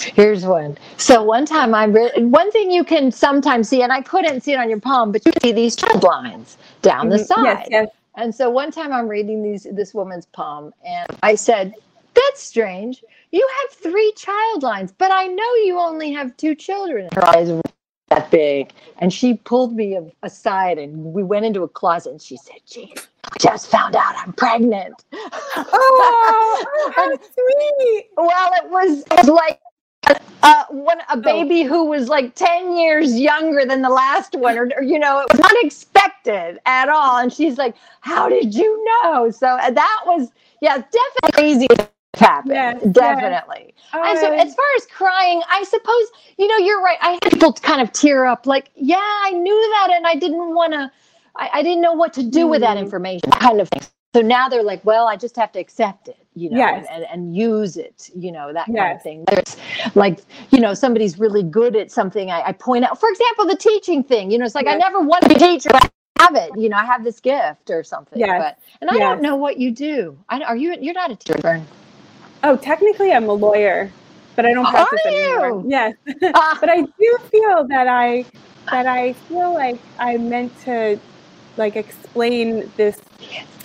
here's 0.00 0.44
one. 0.44 0.78
So 0.98 1.22
one 1.22 1.44
time 1.46 1.74
I 1.74 1.86
read 1.86 2.12
one 2.16 2.50
thing 2.52 2.70
you 2.70 2.84
can 2.84 3.10
sometimes 3.10 3.68
see, 3.68 3.82
and 3.82 3.92
I 3.92 4.02
couldn't 4.02 4.42
see 4.42 4.52
it 4.52 4.58
on 4.58 4.68
your 4.68 4.80
palm, 4.80 5.10
but 5.10 5.26
you 5.26 5.32
see 5.42 5.52
these 5.52 5.74
trend 5.74 6.02
lines 6.02 6.56
down 6.82 7.08
the 7.08 7.16
Mhm. 7.16 7.26
side. 7.26 7.44
Yes, 7.44 7.66
yes. 7.70 7.88
And 8.16 8.32
so 8.32 8.48
one 8.50 8.70
time 8.70 8.92
I'm 8.92 9.08
reading 9.08 9.42
these 9.42 9.66
this 9.72 9.92
woman's 9.92 10.26
palm, 10.26 10.72
and 10.86 11.08
I 11.24 11.34
said, 11.34 11.74
"That's 12.14 12.40
strange. 12.40 13.02
You 13.32 13.48
have 13.62 13.78
three 13.78 14.12
child 14.16 14.62
lines, 14.62 14.92
but 14.96 15.10
I 15.10 15.26
know 15.26 15.54
you 15.64 15.80
only 15.80 16.12
have 16.12 16.36
two 16.36 16.54
children." 16.54 17.08
Her 17.14 17.26
eyes 17.28 17.50
that 18.14 18.30
big, 18.30 18.72
and 18.98 19.12
she 19.12 19.34
pulled 19.34 19.74
me 19.74 19.98
aside, 20.22 20.78
and 20.78 20.96
we 21.12 21.22
went 21.22 21.44
into 21.44 21.62
a 21.62 21.68
closet, 21.68 22.10
and 22.10 22.22
she 22.22 22.36
said, 22.36 22.56
"Jean, 22.66 22.94
I 23.24 23.36
just 23.38 23.70
found 23.70 23.96
out 23.96 24.14
I'm 24.16 24.32
pregnant." 24.32 25.04
Oh, 25.12 26.64
oh, 26.76 26.92
how 26.96 27.06
sweet. 27.06 28.06
Well, 28.16 28.50
it 28.54 28.70
was, 28.70 29.00
it 29.00 29.12
was 29.12 29.28
like 29.28 29.60
uh, 30.42 30.64
one 30.70 30.98
a 31.10 31.16
baby 31.16 31.62
who 31.62 31.84
was 31.84 32.08
like 32.08 32.34
ten 32.34 32.76
years 32.76 33.18
younger 33.18 33.64
than 33.64 33.82
the 33.82 33.90
last 33.90 34.34
one, 34.34 34.58
or, 34.58 34.70
or, 34.76 34.82
you 34.82 34.98
know, 34.98 35.20
it 35.20 35.26
was 35.32 35.40
unexpected 35.40 36.58
at 36.66 36.88
all. 36.88 37.18
And 37.18 37.32
she's 37.32 37.58
like, 37.58 37.74
"How 38.00 38.28
did 38.28 38.54
you 38.54 38.84
know?" 38.84 39.30
So 39.30 39.48
uh, 39.48 39.70
that 39.70 40.02
was, 40.06 40.30
yeah, 40.60 40.76
definitely 40.76 41.32
crazy 41.32 41.66
happen. 42.18 42.52
Yes, 42.52 42.78
yes. 42.82 42.92
definitely. 42.94 43.74
And 43.92 44.18
so, 44.18 44.32
as 44.32 44.54
far 44.54 44.64
as 44.76 44.86
crying, 44.86 45.42
I 45.50 45.64
suppose 45.64 46.06
you 46.38 46.48
know 46.48 46.58
you're 46.58 46.82
right. 46.82 46.98
I 47.00 47.12
had 47.12 47.20
people 47.32 47.52
kind 47.52 47.80
of 47.80 47.92
tear 47.92 48.26
up, 48.26 48.46
like, 48.46 48.70
"Yeah, 48.76 48.96
I 49.00 49.30
knew 49.32 49.70
that, 49.72 49.90
and 49.94 50.06
I 50.06 50.14
didn't 50.16 50.54
want 50.54 50.72
to. 50.74 50.90
I, 51.36 51.50
I 51.54 51.62
didn't 51.62 51.82
know 51.82 51.92
what 51.94 52.12
to 52.14 52.22
do 52.22 52.46
with 52.46 52.60
that 52.62 52.76
Hmm. 52.76 52.84
information." 52.84 53.30
Kind 53.32 53.60
of 53.60 53.68
thing. 53.68 53.82
So 54.14 54.20
now 54.22 54.48
they're 54.48 54.62
like, 54.62 54.84
"Well, 54.84 55.06
I 55.08 55.16
just 55.16 55.36
have 55.36 55.52
to 55.52 55.58
accept 55.60 56.08
it." 56.08 56.16
You 56.36 56.50
know, 56.50 56.58
Yes. 56.58 56.86
and, 56.90 57.04
and, 57.04 57.12
and 57.12 57.36
use 57.36 57.76
it, 57.76 58.10
you 58.16 58.32
know, 58.32 58.52
that 58.52 58.66
kind 58.66 58.96
of 58.96 59.02
thing. 59.02 59.24
There's 59.30 59.56
like, 59.94 60.20
you 60.50 60.58
know, 60.60 60.74
somebody's 60.74 61.18
really 61.18 61.44
good 61.44 61.76
at 61.76 61.92
something. 61.92 62.30
I, 62.30 62.42
I 62.48 62.52
point 62.52 62.84
out, 62.84 62.98
for 62.98 63.08
example, 63.08 63.46
the 63.46 63.56
teaching 63.56 64.02
thing, 64.02 64.32
you 64.32 64.38
know, 64.38 64.44
it's 64.44 64.56
like, 64.56 64.66
I 64.66 64.74
never 64.74 65.00
wanted 65.00 65.28
to 65.28 65.38
teacher. 65.38 65.70
I 65.72 65.88
have 66.18 66.34
it, 66.34 66.50
you 66.56 66.68
know, 66.68 66.76
I 66.76 66.84
have 66.84 67.04
this 67.04 67.20
gift 67.20 67.70
or 67.70 67.84
something. 67.84 68.18
Yes. 68.18 68.40
But, 68.40 68.58
and 68.80 68.90
I 68.90 68.94
Yes. 68.94 69.00
don't 69.00 69.22
know 69.22 69.36
what 69.36 69.58
you 69.58 69.70
do. 69.70 70.18
I, 70.28 70.40
are 70.42 70.56
you, 70.56 70.76
you're 70.80 70.94
not 70.94 71.12
a 71.12 71.16
teacher. 71.16 71.62
Oh, 72.44 72.56
technically 72.56 73.10
I'm 73.10 73.30
a 73.30 73.32
lawyer, 73.32 73.90
but 74.36 74.44
I 74.44 74.52
don't 74.52 74.66
Are 74.66 74.70
practice 74.70 75.00
anymore. 75.06 75.62
you? 75.62 75.64
Yes. 75.66 75.94
Ah. 76.34 76.58
but 76.60 76.68
I 76.68 76.82
do 76.82 77.18
feel 77.30 77.66
that 77.68 77.88
I 77.88 78.26
that 78.70 78.86
I 78.86 79.14
feel 79.14 79.54
like 79.54 79.80
I 79.98 80.18
meant 80.18 80.52
to 80.64 81.00
like 81.56 81.74
explain 81.76 82.70
this 82.76 83.00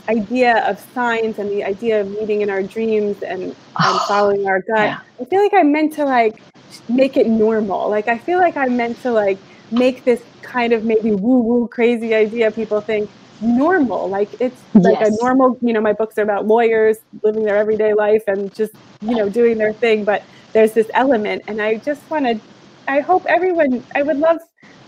idea 0.07 0.65
of 0.65 0.79
signs 0.93 1.39
and 1.39 1.51
the 1.51 1.61
idea 1.63 1.99
of 1.99 2.09
meeting 2.09 2.39
in 2.39 2.49
our 2.49 2.63
dreams 2.63 3.21
and, 3.21 3.43
and 3.43 4.01
following 4.07 4.47
our 4.47 4.61
gut. 4.61 4.77
Yeah. 4.77 4.99
I 5.19 5.25
feel 5.25 5.43
like 5.43 5.53
I 5.53 5.63
meant 5.63 5.91
to 5.93 6.05
like 6.05 6.41
make 6.87 7.17
it 7.17 7.27
normal. 7.27 7.89
Like 7.89 8.07
I 8.07 8.17
feel 8.17 8.39
like 8.39 8.55
I 8.55 8.67
meant 8.67 9.01
to 9.01 9.11
like 9.11 9.39
make 9.71 10.05
this 10.05 10.23
kind 10.41 10.71
of 10.71 10.85
maybe 10.85 11.11
woo 11.11 11.39
woo 11.39 11.67
crazy 11.67 12.15
idea 12.15 12.49
people 12.49 12.79
think 12.79 13.09
normal. 13.41 14.09
Like 14.09 14.35
it's 14.39 14.61
like 14.83 14.99
Yes. 14.99 15.09
a 15.09 15.11
normal, 15.21 15.57
you 15.61 15.73
know, 15.73 15.81
my 15.81 15.93
books 15.93 16.17
are 16.17 16.23
about 16.23 16.47
lawyers 16.47 16.97
living 17.23 17.43
their 17.45 17.57
everyday 17.57 17.93
life 17.93 18.23
and 18.27 18.53
just, 18.53 18.73
you 19.01 19.15
know, 19.15 19.29
doing 19.29 19.57
their 19.57 19.73
thing, 19.73 20.05
but 20.05 20.23
there's 20.53 20.73
this 20.73 20.87
element 20.93 21.43
and 21.47 21.61
I 21.61 21.77
just 21.77 22.09
want 22.09 22.25
to 22.25 22.41
I 22.87 23.01
hope 23.01 23.23
everyone 23.27 23.83
I 23.95 24.01
would 24.03 24.17
love 24.17 24.37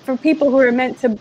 for 0.05 0.17
people 0.17 0.49
who 0.49 0.59
are 0.59 0.71
meant 0.71 0.99
to 1.01 1.19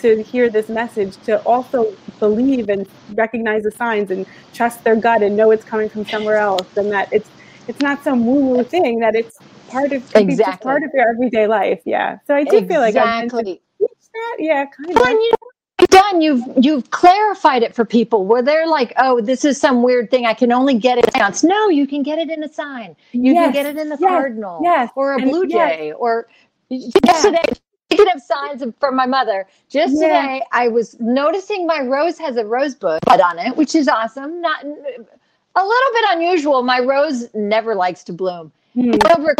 to 0.00 0.22
hear 0.22 0.50
this 0.50 0.68
message 0.68 1.18
to 1.24 1.38
also 1.40 1.84
believe 2.20 2.68
and 2.68 2.86
recognize 3.14 3.62
the 3.62 3.70
signs 3.70 4.10
and 4.10 4.26
trust 4.52 4.84
their 4.84 4.96
gut 4.96 5.22
and 5.22 5.36
know 5.36 5.50
it's 5.52 5.64
coming 5.64 5.88
from 5.88 6.04
somewhere 6.04 6.36
else 6.36 6.68
and 6.76 6.90
that 6.92 7.08
it's 7.12 7.30
it's 7.68 7.80
not 7.80 8.02
some 8.04 8.26
woo 8.26 8.46
woo 8.56 8.64
thing 8.64 8.98
that 9.00 9.14
it's 9.14 9.40
part 9.68 9.92
of 9.92 10.02
Exactly. 10.14 10.70
part 10.70 10.82
of 10.82 10.90
your 10.94 11.08
everyday 11.08 11.46
life. 11.46 11.80
Yeah. 11.84 12.18
So 12.26 12.34
I 12.34 12.44
do 12.44 12.66
feel 12.66 12.80
like 12.80 12.96
I'm 12.96 13.04
meant 13.18 13.30
to 13.30 13.36
exactly. 13.36 13.62
teach 13.78 13.88
that. 14.12 14.36
Yeah, 14.38 14.64
kind 14.66 14.90
of. 14.90 14.96
and 14.96 14.96
you 14.96 14.96
know, 14.96 15.02
what 15.02 15.22
you've 15.22 15.55
done 15.88 16.20
you've 16.20 16.42
you've 16.60 16.90
clarified 16.90 17.62
it 17.62 17.74
for 17.74 17.84
people 17.84 18.26
where 18.26 18.42
they're 18.42 18.66
like, 18.66 18.92
oh, 18.98 19.20
this 19.20 19.44
is 19.44 19.60
some 19.60 19.82
weird 19.82 20.10
thing. 20.10 20.26
I 20.26 20.34
can 20.34 20.52
only 20.52 20.78
get 20.78 20.98
it 20.98 21.06
in. 21.14 21.48
No, 21.48 21.68
you 21.68 21.86
can 21.86 22.02
get 22.02 22.18
it 22.18 22.30
in 22.30 22.42
a 22.44 22.48
sign. 22.52 22.96
You 23.12 23.32
Yes, 23.32 23.46
can 23.46 23.52
get 23.52 23.66
it 23.66 23.78
in 23.78 23.88
the 23.88 23.98
yes, 24.00 24.08
cardinal, 24.10 24.60
yes, 24.62 24.90
or 24.96 25.14
a 25.14 25.18
blue 25.18 25.46
jay, 25.46 25.92
or 25.92 26.28
just 26.70 27.24
today. 27.24 27.42
Speaking 27.90 28.12
of 28.14 28.20
signs 28.20 28.64
from 28.80 28.96
my 28.96 29.06
mother, 29.06 29.46
just 29.68 29.94
today 29.94 30.42
I 30.52 30.68
was 30.68 30.98
noticing 30.98 31.66
my 31.66 31.80
rose 31.80 32.18
has 32.18 32.36
a 32.36 32.44
rosebud 32.44 33.00
on 33.06 33.38
it, 33.38 33.56
which 33.56 33.76
is 33.76 33.86
awesome. 33.88 34.40
Not 34.40 34.64
a 34.64 35.64
little 35.64 35.92
bit 35.92 36.04
unusual. 36.08 36.62
My 36.62 36.80
rose 36.80 37.32
never 37.34 37.74
likes 37.74 38.02
to 38.04 38.12
bloom. 38.12 38.52
Hmm. 38.74 38.92
Over 39.16 39.36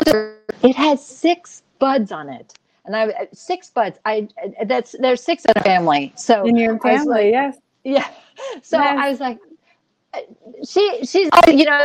it 0.62 0.76
has 0.76 1.04
six 1.04 1.62
buds 1.78 2.12
on 2.12 2.28
it, 2.28 2.54
and 2.86 2.96
I 2.96 3.28
six 3.32 3.70
buds. 3.70 3.98
I 4.04 4.28
that's 4.66 4.94
there's 4.98 5.22
six 5.22 5.44
in 5.44 5.52
a 5.56 5.62
family. 5.62 6.12
So 6.16 6.44
In 6.46 6.56
your 6.56 6.78
family, 6.78 7.06
like- 7.06 7.32
yes. 7.32 7.58
yeah. 7.84 8.08
So 8.62 8.78
Yes. 8.78 8.98
I 8.98 9.10
was 9.10 9.20
like, 9.20 9.38
uh, 10.12 10.20
she 10.68 11.04
she's 11.06 11.30
you 11.48 11.64
know 11.64 11.82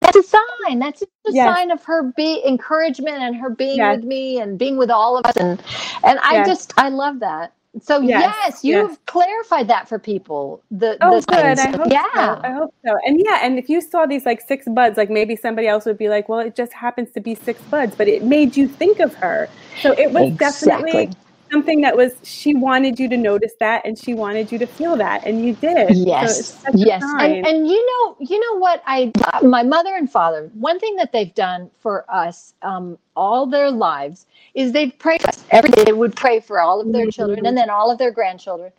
that's 0.00 0.16
a 0.16 0.22
sign. 0.22 0.78
That's 0.78 1.02
a 1.02 1.06
Yes. 1.28 1.56
sign 1.56 1.70
of 1.72 1.82
her 1.84 2.12
be 2.16 2.40
encouragement 2.46 3.18
and 3.18 3.34
her 3.36 3.50
being 3.50 3.78
Yes. 3.78 3.96
with 3.96 4.04
me 4.04 4.40
and 4.40 4.56
being 4.58 4.76
with 4.78 4.90
all 4.90 5.16
of 5.18 5.26
us 5.26 5.36
and 5.36 5.60
and 6.04 6.18
I 6.22 6.44
just 6.44 6.72
I 6.78 6.88
love 6.88 7.18
that. 7.20 7.52
So 7.82 8.00
Yes, 8.00 8.20
yes, 8.22 8.46
yes. 8.46 8.62
you've 8.62 9.06
clarified 9.06 9.68
that 9.68 9.88
for 9.88 9.98
people. 9.98 10.62
The 10.70 10.96
Oh, 11.00 11.20
the 11.20 11.26
good. 11.26 11.58
I 11.58 11.76
hope 11.76 11.86
yeah. 11.90 12.04
so. 12.14 12.40
I 12.44 12.50
hope 12.52 12.74
so. 12.84 12.98
And 13.06 13.20
yeah, 13.24 13.40
and 13.42 13.58
if 13.58 13.68
you 13.68 13.80
saw 13.80 14.06
these 14.06 14.26
like 14.26 14.40
six 14.40 14.66
buds, 14.68 14.96
like 14.96 15.10
maybe 15.10 15.36
somebody 15.36 15.68
else 15.68 15.84
would 15.84 15.98
be 15.98 16.08
like, 16.08 16.28
well, 16.28 16.40
it 16.40 16.54
just 16.56 16.72
happens 16.72 17.10
to 17.12 17.20
be 17.20 17.34
six 17.34 17.60
buds, 17.62 17.94
but 17.94 18.08
it 18.08 18.22
made 18.24 18.56
you 18.56 18.68
think 18.68 19.00
of 19.00 19.14
her. 19.14 19.48
So 19.80 19.92
it 19.92 20.12
was 20.12 20.32
definitely 20.36 21.02
Exactly. 21.04 21.27
Something 21.52 21.80
that 21.82 21.96
was, 21.96 22.12
she 22.24 22.54
wanted 22.54 22.98
you 22.98 23.08
to 23.08 23.16
notice 23.16 23.52
that 23.60 23.84
and 23.86 23.98
she 23.98 24.14
wanted 24.14 24.52
you 24.52 24.58
to 24.58 24.66
feel 24.66 24.96
that. 24.96 25.26
And 25.26 25.44
you 25.44 25.54
did. 25.54 25.98
So 26.20 26.26
Yes, 26.30 26.54
a 26.66 26.72
yes, 26.74 27.14
and 27.18 27.38
and 27.44 27.68
you 27.68 27.86
know, 27.86 28.16
you 28.20 28.38
know 28.40 28.58
what 28.58 28.82
I, 28.86 29.12
my 29.42 29.62
mother 29.62 29.94
and 29.96 30.10
father, 30.10 30.50
one 30.54 30.78
thing 30.78 30.96
that 30.96 31.12
they've 31.12 31.34
done 31.34 31.70
for 31.78 32.04
us 32.12 32.54
um, 32.62 32.98
all 33.16 33.46
their 33.46 33.70
lives 33.70 34.26
is 34.54 34.72
they've 34.72 34.96
prayed 34.98 35.22
for 35.22 35.28
us 35.28 35.44
every 35.50 35.70
day. 35.70 35.84
They 35.84 35.92
would 35.92 36.16
pray 36.16 36.40
for 36.40 36.60
all 36.60 36.80
of 36.80 36.92
their 36.92 37.06
Mm-hmm. 37.06 37.08
children 37.08 37.46
and 37.46 37.56
then 37.56 37.70
all 37.70 37.90
of 37.90 37.98
their 37.98 38.10
grandchildren, 38.10 38.72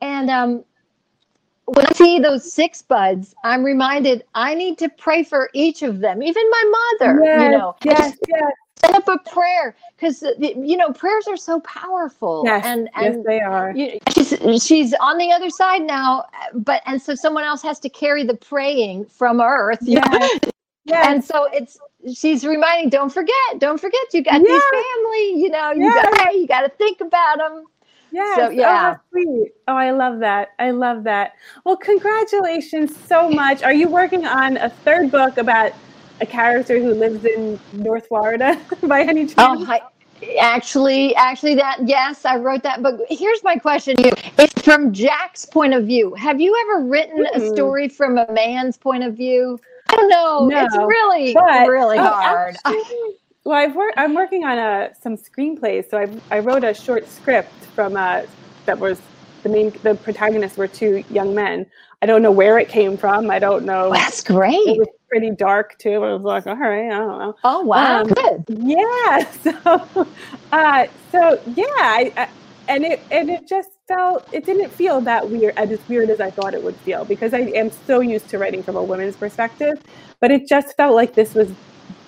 and 0.00 0.30
um, 0.30 0.64
when 1.66 1.86
I 1.86 1.92
see 1.92 2.18
those 2.18 2.52
six 2.52 2.82
buds, 2.82 3.34
I'm 3.44 3.64
reminded 3.64 4.24
I 4.34 4.54
need 4.54 4.78
to 4.78 4.88
pray 4.88 5.24
for 5.24 5.50
each 5.54 5.82
of 5.82 6.00
them, 6.00 6.22
even 6.22 6.44
my 6.50 6.96
mother. 7.00 7.28
yes, 7.32 7.32
you 7.32 7.48
know, 7.50 7.76
yes, 7.84 8.14
yes, 8.28 8.52
set 8.86 8.94
up 8.94 9.08
a 9.08 9.30
prayer 9.30 9.76
because 9.96 10.22
uh, 10.22 10.32
you 10.38 10.76
know 10.76 10.92
prayers 10.92 11.26
are 11.28 11.36
so 11.36 11.60
powerful, 11.60 12.44
yes, 12.44 12.64
and 12.64 12.88
yes, 12.98 13.16
they 13.24 13.40
are. 13.40 13.72
you, 13.76 13.98
she's 14.14 14.64
she's 14.64 14.94
on 14.94 15.18
the 15.18 15.32
other 15.32 15.50
side 15.50 15.82
now, 15.82 16.20
uh, 16.20 16.58
but 16.58 16.82
and 16.86 17.00
so 17.00 17.14
someone 17.14 17.44
else 17.44 17.62
has 17.62 17.78
to 17.80 17.88
carry 17.88 18.24
the 18.24 18.36
praying 18.36 19.06
from 19.06 19.40
Earth. 19.40 19.82
know? 19.82 20.02
Yes, 20.02 20.38
yes. 20.84 21.06
And 21.08 21.24
so 21.24 21.48
it's 21.52 21.78
she's 22.14 22.44
reminding, 22.46 22.90
don't 22.90 23.12
forget, 23.12 23.58
don't 23.58 23.80
forget, 23.80 24.00
you 24.12 24.22
got 24.22 24.42
Yes. 24.42 24.62
these 24.62 24.64
family. 24.66 25.42
You 25.42 25.50
know, 25.50 25.72
you 25.72 25.80
Yes. 25.82 25.94
got 25.94 26.34
you 26.34 26.46
got 26.46 26.62
to 26.62 26.68
think 26.70 27.00
about 27.00 27.38
them. 27.38 27.66
Yes. 28.12 28.36
So, 28.36 28.48
Oh, 28.48 28.50
yeah. 28.50 28.94
sweet. 29.10 29.52
Oh, 29.68 29.74
I 29.76 29.90
love 29.90 30.20
that. 30.20 30.50
I 30.58 30.70
love 30.70 31.04
that. 31.04 31.34
Well, 31.64 31.76
congratulations 31.76 32.96
so 33.06 33.28
much. 33.28 33.62
Are 33.62 33.72
you 33.74 33.88
working 33.88 34.26
on 34.26 34.56
a 34.56 34.70
third 34.70 35.10
book 35.10 35.38
about 35.38 35.72
a 36.20 36.26
character 36.26 36.78
who 36.80 36.94
lives 36.94 37.24
in 37.24 37.58
North 37.72 38.06
Florida 38.08 38.60
by 38.82 39.02
any 39.02 39.26
chance? 39.26 39.36
Oh, 39.38 39.78
actually, 40.40 41.14
actually, 41.16 41.54
that 41.56 41.78
yes, 41.86 42.24
I 42.24 42.36
wrote 42.36 42.62
that 42.62 42.82
book. 42.82 43.00
Here's 43.08 43.42
my 43.44 43.56
question: 43.56 43.96
to 43.96 44.02
you, 44.04 44.12
it's 44.38 44.62
from 44.62 44.92
Jack's 44.92 45.44
point 45.44 45.74
of 45.74 45.84
view. 45.86 46.14
Have 46.14 46.40
you 46.40 46.56
ever 46.66 46.84
written 46.86 47.26
a 47.34 47.40
Hmm. 47.40 47.54
story 47.54 47.88
from 47.88 48.18
a 48.18 48.30
man's 48.32 48.76
point 48.76 49.04
of 49.04 49.14
view? 49.16 49.60
I 49.88 49.96
don't 49.96 50.08
know. 50.08 50.46
No, 50.48 50.64
It's 50.64 50.76
really, 50.76 51.34
but- 51.34 51.68
really 51.68 51.98
oh, 51.98 52.02
hard. 52.02 52.56
actually, 52.64 53.14
well, 53.44 53.56
I've 53.58 53.76
worked. 53.76 53.98
I'm 53.98 54.14
working 54.14 54.44
on 54.44 54.58
a 54.58 54.90
some 55.00 55.16
screenplays. 55.16 55.90
So 55.90 55.98
I 55.98 56.08
I 56.36 56.38
wrote 56.40 56.64
a 56.64 56.74
short 56.74 57.08
script 57.08 57.52
from 57.74 57.96
uh 57.96 58.22
that 58.64 58.78
was 58.78 59.00
the 59.42 59.48
main 59.50 59.70
the 59.82 59.94
protagonists 59.94 60.58
were 60.58 60.66
two 60.66 61.04
young 61.10 61.34
men. 61.34 61.66
I 62.02 62.06
don't 62.06 62.22
know 62.22 62.30
where 62.30 62.58
it 62.58 62.68
came 62.68 62.96
from. 62.96 63.30
I 63.30 63.38
don't 63.38 63.64
know. 63.64 63.90
That's 63.90 64.22
great. 64.22 64.66
It 64.66 64.76
was 64.78 64.88
pretty 65.08 65.30
dark 65.30 65.78
too. 65.78 66.04
I 66.04 66.12
was 66.12 66.22
like, 66.22 66.46
all 66.46 66.54
right, 66.54 66.86
I 66.92 66.98
don't 66.98 67.18
know. 67.18 67.34
Oh 67.42 67.62
wow, 67.62 68.02
Um, 68.02 68.08
good. 68.08 68.44
Yeah. 68.48 69.24
So, 69.42 70.06
uh, 70.52 70.86
so 71.10 71.40
yeah, 71.54 71.64
I, 71.78 72.12
I, 72.16 72.28
and 72.68 72.84
it 72.84 73.00
and 73.10 73.30
it 73.30 73.48
just 73.48 73.70
felt 73.88 74.28
it 74.32 74.44
didn't 74.44 74.70
feel 74.70 75.00
that 75.02 75.28
weird 75.30 75.54
as 75.56 75.78
weird 75.88 76.10
as 76.10 76.20
I 76.20 76.30
thought 76.30 76.52
it 76.54 76.62
would 76.62 76.76
feel 76.76 77.04
because 77.04 77.32
I 77.32 77.40
am 77.40 77.70
so 77.86 78.00
used 78.00 78.28
to 78.30 78.38
writing 78.38 78.62
from 78.62 78.76
a 78.76 78.82
woman's 78.82 79.16
perspective, 79.16 79.82
but 80.20 80.30
it 80.30 80.46
just 80.48 80.76
felt 80.76 80.94
like 80.94 81.14
this 81.14 81.34
was 81.34 81.48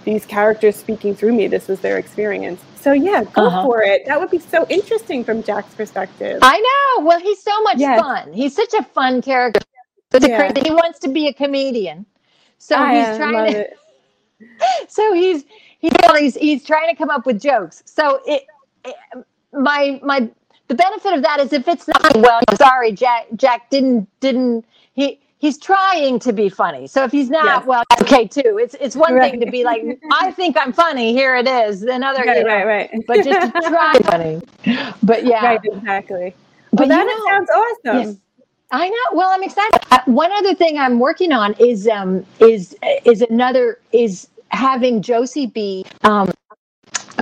these 0.05 0.25
characters 0.27 0.77
speaking 0.77 1.15
through 1.15 1.33
me. 1.33 1.47
This 1.49 1.67
was 1.69 1.81
their 1.81 1.99
experience. 1.99 2.61
So 2.81 2.93
yeah, 2.93 3.25
go 3.25 3.47
Uh-huh. 3.47 3.63
for 3.65 3.83
it. 3.83 4.03
That 4.07 4.21
would 4.21 4.31
be 4.31 4.39
so 4.39 4.67
interesting 4.69 5.25
from 5.25 5.43
Jack's 5.43 5.75
perspective. 5.75 6.39
I 6.43 6.59
know. 6.99 7.05
Well, 7.07 7.21
he's 7.21 7.43
so 7.43 7.63
much 7.63 7.79
Yes. 7.79 8.01
fun. 8.01 8.33
He's 8.33 8.55
such 8.55 8.75
a 8.75 8.83
fun 8.85 9.23
character. 9.23 9.61
Such 10.13 10.25
a 10.25 10.29
Yeah. 10.29 10.53
He 10.65 10.71
wants 10.71 10.99
to 11.01 11.09
be 11.09 11.27
a 11.29 11.33
comedian, 11.33 12.07
so 12.59 12.77
I 12.77 12.95
he's 12.99 13.07
uh, 13.07 13.17
trying 13.19 13.53
to. 13.53 13.61
it. 13.61 13.79
So 14.89 15.13
he's 15.13 15.45
he, 15.81 15.91
well, 16.03 16.15
he's 16.17 16.35
he's 16.37 16.65
trying 16.65 16.89
to 16.91 16.97
come 16.97 17.11
up 17.11 17.27
with 17.27 17.41
jokes. 17.41 17.83
So 17.87 18.21
it, 18.27 18.45
it 18.85 18.95
my 19.53 20.01
my 20.03 20.29
the 20.69 20.75
benefit 20.75 21.13
of 21.13 21.23
that 21.23 21.41
is 21.41 21.53
if 21.53 21.67
it's 21.69 21.89
not 21.89 22.17
well, 22.17 22.41
sorry, 22.57 22.93
Jack 22.93 23.27
Jack 23.37 23.69
didn't 23.71 24.09
didn't 24.21 24.65
he. 24.95 25.21
He's 25.41 25.57
trying 25.57 26.19
to 26.21 26.33
be 26.33 26.49
funny. 26.49 26.89
So 26.89 27.05
if 27.05 27.13
he's 27.13 27.31
not, 27.31 27.45
Yes. 27.45 27.65
well, 27.67 27.85
okay 28.03 28.27
too. 28.27 28.59
It's 28.61 28.75
it's 28.81 28.97
one 28.97 29.21
thing 29.21 29.39
to 29.41 29.49
be 29.49 29.63
like, 29.63 29.83
I 30.13 30.33
think 30.33 30.57
I'm 30.59 30.73
funny. 30.73 31.13
Here 31.13 31.37
it 31.37 31.47
is. 31.47 31.83
Another 31.85 32.23
other, 32.29 32.41
you 32.41 32.45
Right, 32.45 32.59
know, 32.61 32.67
right, 32.67 32.91
right. 32.93 33.05
but 33.07 33.25
just 33.25 33.55
to 33.55 33.61
try 33.63 33.95
funny. 34.03 34.41
But 35.05 35.25
yeah, 35.25 35.45
right, 35.45 35.61
exactly. 35.63 36.35
But 36.73 36.89
Well, 36.89 36.99
you 36.99 37.05
that 37.07 37.07
know- 37.07 37.31
sounds 37.31 37.51
awesome. 37.51 38.09
Yes. 38.09 38.17
I 38.71 38.89
know. 38.89 38.97
Well, 39.17 39.31
I'm 39.31 39.43
excited. 39.43 39.81
Uh, 39.91 40.01
one 40.07 40.31
other 40.33 40.55
thing 40.55 40.79
I'm 40.79 40.99
working 40.99 41.33
on 41.33 41.55
is 41.59 41.89
um 41.89 42.25
is 42.41 42.77
is 43.05 43.23
another 43.23 43.79
is 43.93 44.29
having 44.51 45.01
Josie 45.03 45.47
be 45.47 45.85
um 46.05 46.31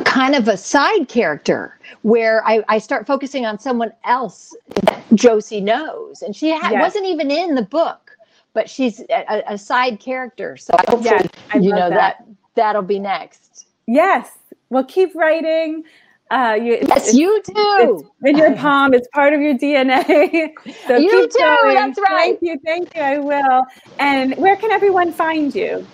kind 0.05 0.35
of 0.35 0.49
a 0.49 0.57
side 0.57 1.09
character 1.09 1.79
where 2.03 2.45
I, 2.47 2.63
I 2.69 2.79
start 2.79 3.07
focusing 3.07 3.47
on 3.47 3.59
someone 3.59 3.93
else 4.05 4.55
that 4.83 5.03
Josie 5.15 5.61
knows, 5.61 6.23
and 6.23 6.35
she 6.35 6.51
ha- 6.57 6.71
Yes. 6.71 6.83
wasn't 6.83 7.07
even 7.07 7.31
in 7.31 7.55
the 7.55 7.63
book, 7.63 8.17
but 8.53 8.69
she's 8.69 9.01
a, 9.11 9.43
a- 9.49 9.59
side 9.59 10.01
character. 10.01 10.57
So 10.57 10.75
hopefully, 10.89 11.05
Yes, 11.05 11.29
I 11.53 11.59
you 11.59 11.71
know 11.71 11.91
that. 11.91 12.19
that 12.19 12.27
that'll 12.55 12.83
be 12.83 12.99
next. 12.99 13.67
Yes. 13.87 14.31
Well, 14.71 14.85
keep 14.85 15.15
writing. 15.15 15.85
Uh, 16.31 16.59
you, 16.61 16.79
Yes, 16.89 17.15
you 17.15 17.41
do. 17.45 18.11
In 18.25 18.37
your 18.37 18.55
palm. 18.57 18.95
It's 18.95 19.09
part 19.09 19.33
of 19.33 19.41
your 19.41 19.55
DNA. 19.55 20.51
so 20.87 20.97
You 20.97 21.29
do, 21.29 21.39
going. 21.39 21.75
that's 21.75 21.99
right. 22.01 22.37
Thank 22.39 22.43
you. 22.43 22.59
Thank 22.65 22.95
you. 22.97 23.03
I 23.03 23.19
will. 23.19 23.65
And 23.99 24.35
where 24.37 24.57
can 24.57 24.71
everyone 24.73 25.13
find 25.13 25.55
you? 25.55 25.87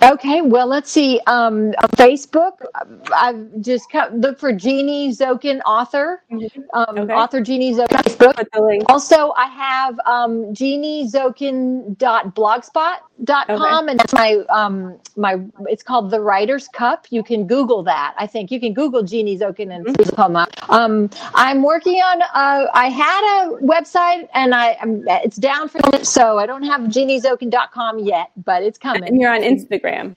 Okay, 0.00 0.42
well, 0.42 0.68
let's 0.68 0.90
see. 0.92 1.18
Um, 1.26 1.70
on 1.82 1.88
Facebook, 1.96 2.52
I've 3.12 3.48
just 3.60 3.90
come, 3.90 4.20
look 4.20 4.38
for 4.38 4.52
Jeannie 4.52 5.10
Zokan, 5.12 5.60
author, 5.66 6.22
um, 6.30 6.38
Mm-hmm. 6.38 6.98
Okay. 7.00 7.12
author 7.12 7.40
Jeannie 7.40 7.72
Zokan 7.74 8.02
Facebook. 8.04 8.36
Put 8.36 8.52
the 8.52 8.62
link. 8.62 8.84
Also, 8.88 9.32
I 9.36 9.46
have 9.48 9.98
um, 10.06 10.54
jeanniezokan.blogspot.com, 13.24 13.88
and 13.88 14.00
that's 14.00 14.12
my 14.12 14.44
um, 14.48 14.98
my. 15.16 15.40
It's 15.66 15.82
called 15.82 16.10
the 16.10 16.20
Writer's 16.20 16.68
Cup. 16.68 17.06
You 17.10 17.22
can 17.22 17.46
Google 17.46 17.82
that. 17.84 18.14
I 18.18 18.26
think 18.26 18.50
you 18.50 18.60
can 18.60 18.74
Google 18.74 19.02
Jeannie 19.02 19.38
Zokan 19.38 19.74
and 19.74 20.36
up. 20.36 20.70
Um, 20.70 21.10
I'm 21.34 21.62
working 21.62 21.96
on. 21.96 22.22
Uh, 22.22 22.66
I 22.72 22.88
had 22.88 23.46
a 23.46 23.56
website, 23.62 24.28
and 24.34 24.54
I 24.54 24.76
I'm, 24.80 25.04
it's 25.08 25.36
down 25.36 25.68
for 25.68 25.80
so 26.04 26.38
I 26.38 26.46
don't 26.46 26.64
have 26.64 26.82
jeanniezokan.com 26.82 28.00
yet, 28.00 28.30
but 28.44 28.62
it's 28.62 28.78
coming. 28.78 29.04
And 29.04 29.20
you're 29.20 29.34
on 29.34 29.42
Instagram. 29.42 30.16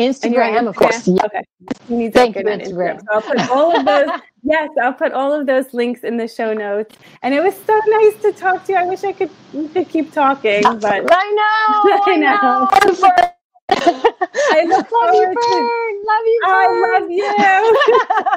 Instagram, 0.00 0.68
of 0.68 0.76
course. 0.76 1.06
Yeah. 1.06 1.24
Okay. 1.24 1.42
You 1.88 1.96
need 1.96 2.14
Thank 2.14 2.36
you, 2.36 2.42
on 2.42 2.58
Instagram. 2.58 3.00
So 3.00 3.06
I'll 3.12 3.22
put 3.22 3.50
all 3.50 3.76
of 3.76 3.84
those. 3.84 4.20
yes, 4.42 4.70
I'll 4.82 4.92
put 4.92 5.12
all 5.12 5.32
of 5.32 5.46
those 5.46 5.72
links 5.72 6.02
in 6.02 6.16
the 6.16 6.26
show 6.26 6.52
notes. 6.54 6.96
And 7.22 7.34
it 7.34 7.42
was 7.42 7.54
so 7.66 7.78
nice 7.86 8.16
to 8.22 8.32
talk 8.32 8.64
to 8.64 8.72
you. 8.72 8.78
I 8.78 8.86
wish 8.86 9.04
I 9.04 9.12
could, 9.12 9.30
could 9.72 9.88
keep 9.88 10.12
talking, 10.12 10.62
but 10.62 10.84
I 10.84 11.00
know. 11.00 11.12
I 11.12 12.00
I 12.06 12.16
know. 12.16 12.36
know. 12.40 12.68
Love 12.72 12.98
you, 12.98 13.34
I 13.70 14.64
look 14.66 14.90
Love 14.90 15.14
you, 15.14 15.22
forward 15.22 15.34
to 15.34 15.80
Love 16.10 16.26
you, 16.26 16.40
I 16.44 16.98
love 16.98 17.10
you. 17.10 17.24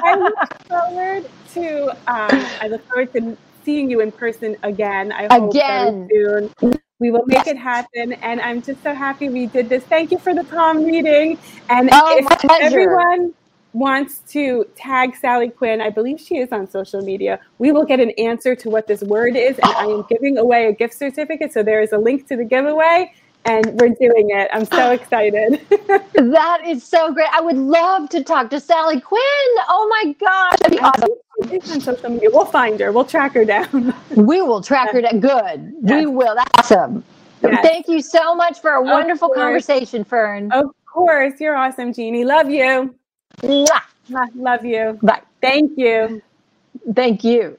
I 0.04 0.14
look 0.16 0.38
forward 0.68 1.30
to 1.54 1.90
um, 2.06 2.46
I 2.60 2.68
look 2.68 2.86
forward 2.88 3.12
to 3.14 3.36
seeing 3.64 3.90
you 3.90 4.00
in 4.00 4.12
person 4.12 4.56
again. 4.62 5.12
I 5.12 5.28
hope 5.30 5.50
Again. 5.50 6.08
very 6.08 6.50
soon. 6.60 6.80
We 7.00 7.10
will 7.10 7.24
make 7.26 7.46
Yes. 7.46 7.48
it 7.48 7.58
happen, 7.58 8.12
and 8.14 8.40
I'm 8.40 8.62
just 8.62 8.82
so 8.82 8.94
happy 8.94 9.28
we 9.28 9.46
did 9.46 9.68
this. 9.68 9.82
Thank 9.84 10.12
you 10.12 10.18
for 10.18 10.32
the 10.32 10.44
palm 10.44 10.84
reading. 10.84 11.38
And 11.68 11.90
Oh, 11.92 12.16
if 12.18 12.50
everyone 12.60 13.34
wants 13.72 14.20
to 14.28 14.64
tag 14.76 15.16
Sally 15.16 15.50
Quinn, 15.50 15.80
I 15.80 15.90
believe 15.90 16.20
she 16.20 16.38
is 16.38 16.52
on 16.52 16.70
social 16.70 17.02
media. 17.02 17.40
We 17.58 17.72
will 17.72 17.84
get 17.84 17.98
an 17.98 18.10
answer 18.12 18.54
to 18.54 18.70
what 18.70 18.86
this 18.86 19.02
word 19.02 19.36
is, 19.36 19.58
and 19.58 19.72
I 19.72 19.86
am 19.86 20.04
giving 20.08 20.38
away 20.38 20.66
a 20.66 20.72
gift 20.72 20.94
certificate. 20.94 21.52
So 21.52 21.62
there 21.64 21.82
is 21.82 21.92
a 21.92 21.98
link 21.98 22.28
to 22.28 22.36
the 22.36 22.44
giveaway, 22.44 23.12
and 23.44 23.66
we're 23.80 23.94
doing 24.00 24.30
it. 24.30 24.48
I'm 24.52 24.64
so 24.64 24.90
excited. 24.98 25.60
That 26.14 26.62
is 26.66 26.82
so 26.82 27.12
great. 27.12 27.28
I 27.32 27.40
would 27.40 27.56
love 27.56 28.08
to 28.10 28.22
talk 28.24 28.50
to 28.50 28.58
Sally 28.60 29.00
Quinn. 29.00 29.20
Oh 29.68 29.86
my 30.04 30.12
gosh, 30.14 30.56
that'd 30.60 30.78
be 30.78 30.82
awesome. 30.82 31.10
On 31.72 31.80
social 31.80 32.10
media. 32.10 32.28
We'll 32.32 32.44
find 32.46 32.80
her. 32.80 32.90
We'll 32.92 33.04
track 33.04 33.32
her 33.34 33.44
down. 33.44 33.94
We 34.16 34.40
will 34.40 34.62
track 34.62 34.92
her 34.92 35.02
down. 35.02 35.20
Good. 35.20 35.74
We 35.82 36.06
will. 36.06 36.34
That's 36.34 36.72
awesome. 36.72 37.04
Yes. 37.42 37.62
Thank 37.62 37.88
you 37.88 38.00
so 38.00 38.34
much 38.34 38.60
for 38.60 38.70
a 38.72 38.82
wonderful 38.82 39.28
course. 39.28 39.38
conversation, 39.38 40.04
Fern. 40.04 40.50
Of 40.52 40.70
course, 40.86 41.34
you're 41.40 41.56
awesome, 41.56 41.92
Jeannie. 41.92 42.24
Love 42.24 42.48
you. 42.50 42.94
Mwah, 43.42 43.82
Love 44.34 44.64
you. 44.64 44.98
Bye. 45.02 45.20
Thank 45.42 45.72
you. 45.76 46.22
Thank 46.94 47.22
you. 47.24 47.58